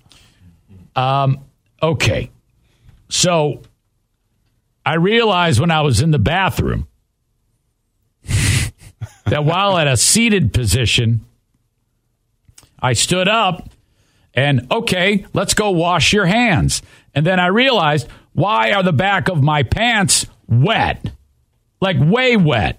Um, 0.95 1.41
okay. 1.83 2.31
So 3.09 3.63
I 4.85 4.95
realized 4.95 5.59
when 5.59 5.73
I 5.73 5.81
was 5.81 6.01
in 6.01 6.13
the 6.13 6.21
bathroom 6.21 6.87
that 9.25 9.45
while 9.45 9.77
at 9.77 9.89
a 9.89 9.97
seated 9.97 10.53
position, 10.53 11.27
I 12.79 12.93
stood 12.93 13.27
up 13.27 13.71
and, 14.35 14.69
okay, 14.71 15.27
let's 15.33 15.55
go 15.55 15.73
wash 15.73 16.13
your 16.13 16.27
hands. 16.27 16.81
And 17.13 17.27
then 17.27 17.41
I 17.41 17.47
realized, 17.47 18.07
why 18.37 18.73
are 18.73 18.83
the 18.83 18.93
back 18.93 19.29
of 19.29 19.43
my 19.43 19.63
pants 19.63 20.27
wet? 20.47 21.11
Like 21.81 21.97
way 21.99 22.37
wet. 22.37 22.79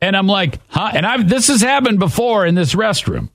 And 0.00 0.16
I'm 0.16 0.28
like, 0.28 0.60
huh? 0.68 0.92
And 0.94 1.04
I've, 1.04 1.28
this 1.28 1.48
has 1.48 1.60
happened 1.60 1.98
before 1.98 2.46
in 2.46 2.54
this 2.54 2.72
restroom. 2.72 3.30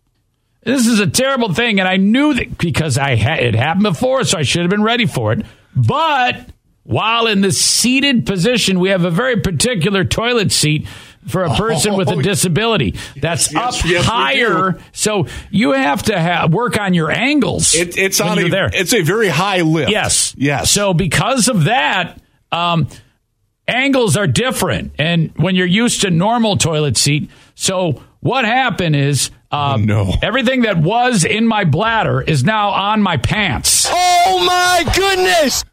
This 0.63 0.87
is 0.87 1.01
a 1.01 1.07
terrible 1.07 1.53
thing, 1.53 1.79
and 1.79 1.89
I 1.89 1.97
knew 1.97 2.33
that 2.35 2.57
because 2.57 2.97
I 2.97 3.15
had 3.15 3.39
it 3.39 3.53
happened 3.53 3.83
before, 3.83 4.23
so 4.23 4.37
I 4.37 4.43
should 4.43 4.61
have 4.61 4.69
been 4.69 4.81
ready 4.81 5.05
for 5.05 5.33
it. 5.33 5.45
But 5.75 6.47
while 6.83 7.27
in 7.27 7.41
the 7.41 7.51
seated 7.51 8.25
position, 8.25 8.79
we 8.79 8.89
have 8.89 9.03
a 9.03 9.11
very 9.11 9.41
particular 9.41 10.05
toilet 10.05 10.53
seat 10.53 10.87
for 11.27 11.43
a 11.43 11.53
person 11.55 11.95
with 11.95 12.07
a 12.09 12.15
Oh, 12.15 12.21
disability 12.21 12.95
that's 13.15 13.51
yes, 13.53 13.79
up 13.79 13.85
yes, 13.89 14.05
higher. 14.05 14.77
So 14.91 15.27
you 15.49 15.71
have 15.73 16.03
to 16.03 16.19
ha- 16.21 16.47
work 16.47 16.79
on 16.79 16.93
your 16.93 17.11
angles. 17.11 17.73
It, 17.73 17.97
it's 17.97 18.21
on 18.21 18.39
a, 18.39 18.49
there. 18.49 18.69
It's 18.73 18.93
a 18.93 19.01
very 19.01 19.27
high 19.29 19.61
lift. 19.61 19.89
Yes. 19.91 20.33
Yes. 20.37 20.69
So 20.71 20.93
because 20.93 21.47
of 21.47 21.63
that, 21.65 22.21
um, 22.51 22.87
angles 23.67 24.15
are 24.17 24.27
different, 24.27 24.93
and 24.99 25.31
when 25.37 25.55
you're 25.55 25.65
used 25.65 26.01
to 26.01 26.11
normal 26.11 26.57
toilet 26.57 26.97
seat, 26.97 27.29
so 27.55 28.01
what 28.19 28.45
happened 28.45 28.95
is. 28.95 29.31
Um, 29.51 29.85
no. 29.85 30.11
Everything 30.21 30.63
that 30.63 30.77
was 30.77 31.23
in 31.23 31.47
my 31.47 31.63
bladder 31.63 32.21
is 32.21 32.43
now 32.43 32.69
on 32.71 33.01
my 33.01 33.15
pants. 33.15 33.87
Oh 33.89 34.43
my 34.45 34.91
goodness! 34.93 35.63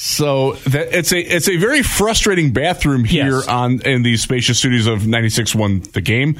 So 0.00 0.52
that 0.68 0.96
it's 0.96 1.10
a 1.12 1.18
it's 1.18 1.48
a 1.48 1.56
very 1.56 1.82
frustrating 1.82 2.52
bathroom 2.52 3.02
here 3.02 3.38
Yes. 3.38 3.48
on 3.48 3.80
in 3.82 4.04
the 4.04 4.16
spacious 4.16 4.56
studios 4.58 4.86
of 4.86 5.00
96.1 5.00 5.90
The 5.92 6.00
Game. 6.00 6.36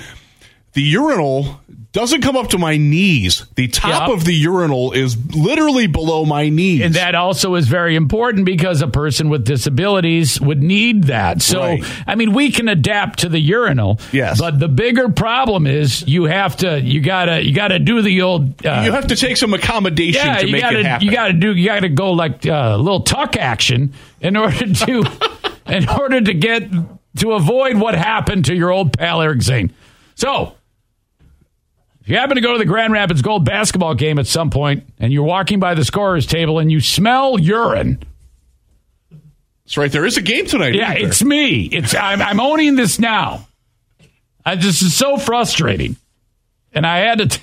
The 0.74 0.82
urinal 0.82 1.60
doesn't 1.92 2.20
come 2.20 2.36
up 2.36 2.48
to 2.50 2.58
my 2.58 2.76
knees. 2.76 3.46
The 3.56 3.66
top 3.66 4.08
Yep. 4.08 4.18
of 4.18 4.24
the 4.26 4.34
urinal 4.34 4.92
is 4.92 5.16
literally 5.34 5.86
below 5.86 6.24
my 6.26 6.50
knees. 6.50 6.82
And 6.82 6.94
that 6.94 7.14
also 7.14 7.54
is 7.54 7.66
very 7.66 7.96
important 7.96 8.44
because 8.44 8.82
a 8.82 8.86
person 8.86 9.30
with 9.30 9.44
disabilities 9.44 10.38
would 10.40 10.62
need 10.62 11.04
that. 11.04 11.40
So, 11.42 11.60
Right. 11.60 11.84
I 12.06 12.14
mean, 12.14 12.34
we 12.34 12.50
can 12.50 12.68
adapt 12.68 13.20
to 13.20 13.28
the 13.30 13.40
urinal. 13.40 13.98
Yes. 14.12 14.38
But 14.38 14.60
the 14.60 14.68
bigger 14.68 15.08
problem 15.08 15.66
is 15.66 16.06
you 16.06 16.24
have 16.24 16.56
to, 16.58 16.78
you 16.80 17.00
gotta, 17.00 17.42
you 17.44 17.52
gotta 17.54 17.78
do 17.78 18.02
the 18.02 18.20
old. 18.22 18.64
Uh, 18.64 18.82
you 18.84 18.92
have 18.92 19.06
to 19.08 19.16
take 19.16 19.38
some 19.38 19.54
accommodation 19.54 20.20
yeah, 20.24 20.36
to 20.38 20.46
you 20.46 20.52
make 20.52 20.60
gotta, 20.60 20.80
it 20.80 20.86
happen. 20.86 21.06
you 21.06 21.12
gotta 21.12 21.32
do, 21.32 21.54
you 21.56 21.64
gotta 21.66 21.88
go 21.88 22.12
like 22.12 22.46
uh, 22.46 22.72
a 22.74 22.78
little 22.78 23.00
tuck 23.00 23.36
action 23.36 23.94
in 24.20 24.36
order 24.36 24.72
to, 24.72 25.04
in 25.66 25.88
order 25.88 26.20
to 26.20 26.34
get 26.34 26.68
to 27.16 27.32
avoid 27.32 27.78
what 27.78 27.94
happened 27.94 28.44
to 28.44 28.54
your 28.54 28.70
old 28.70 28.96
pal 28.96 29.22
Eric 29.22 29.42
Zane. 29.42 29.72
So, 30.14 30.52
if 32.09 32.12
you 32.12 32.16
happen 32.16 32.36
to 32.36 32.40
go 32.40 32.54
to 32.54 32.59
the 32.59 32.64
Grand 32.64 32.94
Rapids 32.94 33.20
Gold 33.20 33.44
basketball 33.44 33.94
game 33.94 34.18
at 34.18 34.26
some 34.26 34.48
point 34.48 34.82
and 34.98 35.12
you're 35.12 35.24
walking 35.24 35.61
by 35.61 35.74
the 35.74 35.84
scorer's 35.84 36.24
table 36.24 36.59
and 36.59 36.72
you 36.72 36.80
smell 36.80 37.38
urine, 37.38 38.02
That's 39.66 39.76
right. 39.76 39.92
There 39.92 40.06
is 40.06 40.16
a 40.16 40.22
game 40.22 40.46
tonight. 40.46 40.74
yeah, 40.74 40.94
isn't 40.94 41.06
it's 41.06 41.22
me. 41.22 41.64
It's 41.64 41.94
I'm, 41.94 42.22
I'm 42.22 42.40
owning 42.40 42.76
this 42.76 42.98
now. 42.98 43.46
I, 44.42 44.54
this 44.54 44.80
is 44.80 44.96
so 44.96 45.18
frustrating, 45.18 45.96
and 46.72 46.86
I 46.86 47.00
had 47.00 47.18
to. 47.18 47.26
T- 47.26 47.42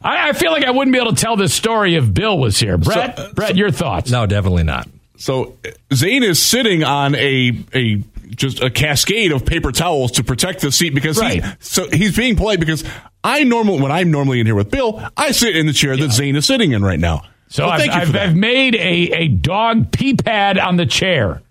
I, 0.00 0.30
I 0.30 0.32
feel 0.32 0.50
like 0.50 0.64
I 0.64 0.70
wouldn't 0.70 0.94
be 0.94 0.98
able 0.98 1.14
to 1.14 1.20
tell 1.22 1.36
this 1.36 1.52
story 1.52 1.96
if 1.96 2.14
Bill 2.14 2.38
was 2.38 2.58
here. 2.58 2.78
Brett, 2.78 3.18
uh, 3.18 3.30
Brett, 3.34 3.56
your 3.56 3.70
thoughts? 3.70 4.10
No, 4.10 4.24
definitely 4.24 4.62
not. 4.64 4.88
So 5.18 5.58
Zane 5.92 6.22
is 6.22 6.40
sitting 6.40 6.82
on 6.82 7.14
a 7.14 7.62
a 7.74 8.02
just 8.36 8.62
a 8.62 8.70
cascade 8.70 9.32
of 9.32 9.44
paper 9.44 9.72
towels 9.72 10.12
to 10.12 10.24
protect 10.24 10.60
the 10.60 10.72
seat 10.72 10.94
because 10.94 11.20
he 11.20 11.42
so 11.58 11.88
he's 11.90 12.16
being 12.16 12.36
polite 12.36 12.60
because 12.60 12.84
I 13.22 13.44
normal 13.44 13.78
when 13.78 13.92
I'm 13.92 14.10
normally 14.10 14.40
in 14.40 14.46
here 14.46 14.54
with 14.54 14.70
Bill, 14.70 15.02
I 15.16 15.32
sit 15.32 15.56
in 15.56 15.66
the 15.66 15.72
chair 15.72 15.96
that 15.96 16.12
Zane 16.12 16.36
is 16.36 16.46
sitting 16.46 16.72
in 16.72 16.82
right 16.82 16.98
now. 17.00 17.22
So 17.48 17.64
Well, 17.66 17.72
I've, 17.72 17.84
you 17.84 17.90
for 17.92 17.98
I've, 17.98 18.12
that. 18.12 18.28
I've 18.30 18.36
made 18.36 18.74
a, 18.76 18.78
a 18.78 19.28
dog 19.28 19.90
pee 19.92 20.14
pad 20.14 20.56
on 20.58 20.76
the 20.76 20.86
chair. 20.86 21.42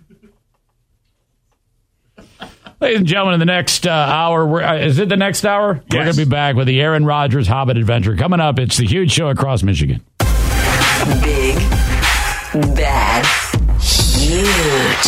Ladies 2.81 2.99
and 2.99 3.07
gentlemen, 3.07 3.33
in 3.33 3.39
the 3.41 3.45
next 3.45 3.85
uh, 3.85 3.89
hour, 3.91 4.45
we're, 4.45 4.61
uh, 4.63 4.77
is 4.77 4.99
it 4.99 5.09
the 5.09 5.17
next 5.17 5.43
hour? 5.43 5.83
We're 5.91 6.03
going 6.03 6.11
to 6.13 6.17
be 6.17 6.23
back 6.23 6.55
with 6.55 6.67
the 6.67 6.79
Aaron 6.79 7.05
Rodgers 7.05 7.45
Hobbit 7.45 7.75
Adventure. 7.75 8.15
Coming 8.15 8.39
up, 8.39 8.57
it's 8.57 8.77
the 8.77 8.85
huge 8.85 9.11
show 9.11 9.27
across 9.27 9.63
Michigan. 9.63 10.01
Big, 11.21 11.55
bad, 12.75 13.25
huge. 13.81 14.98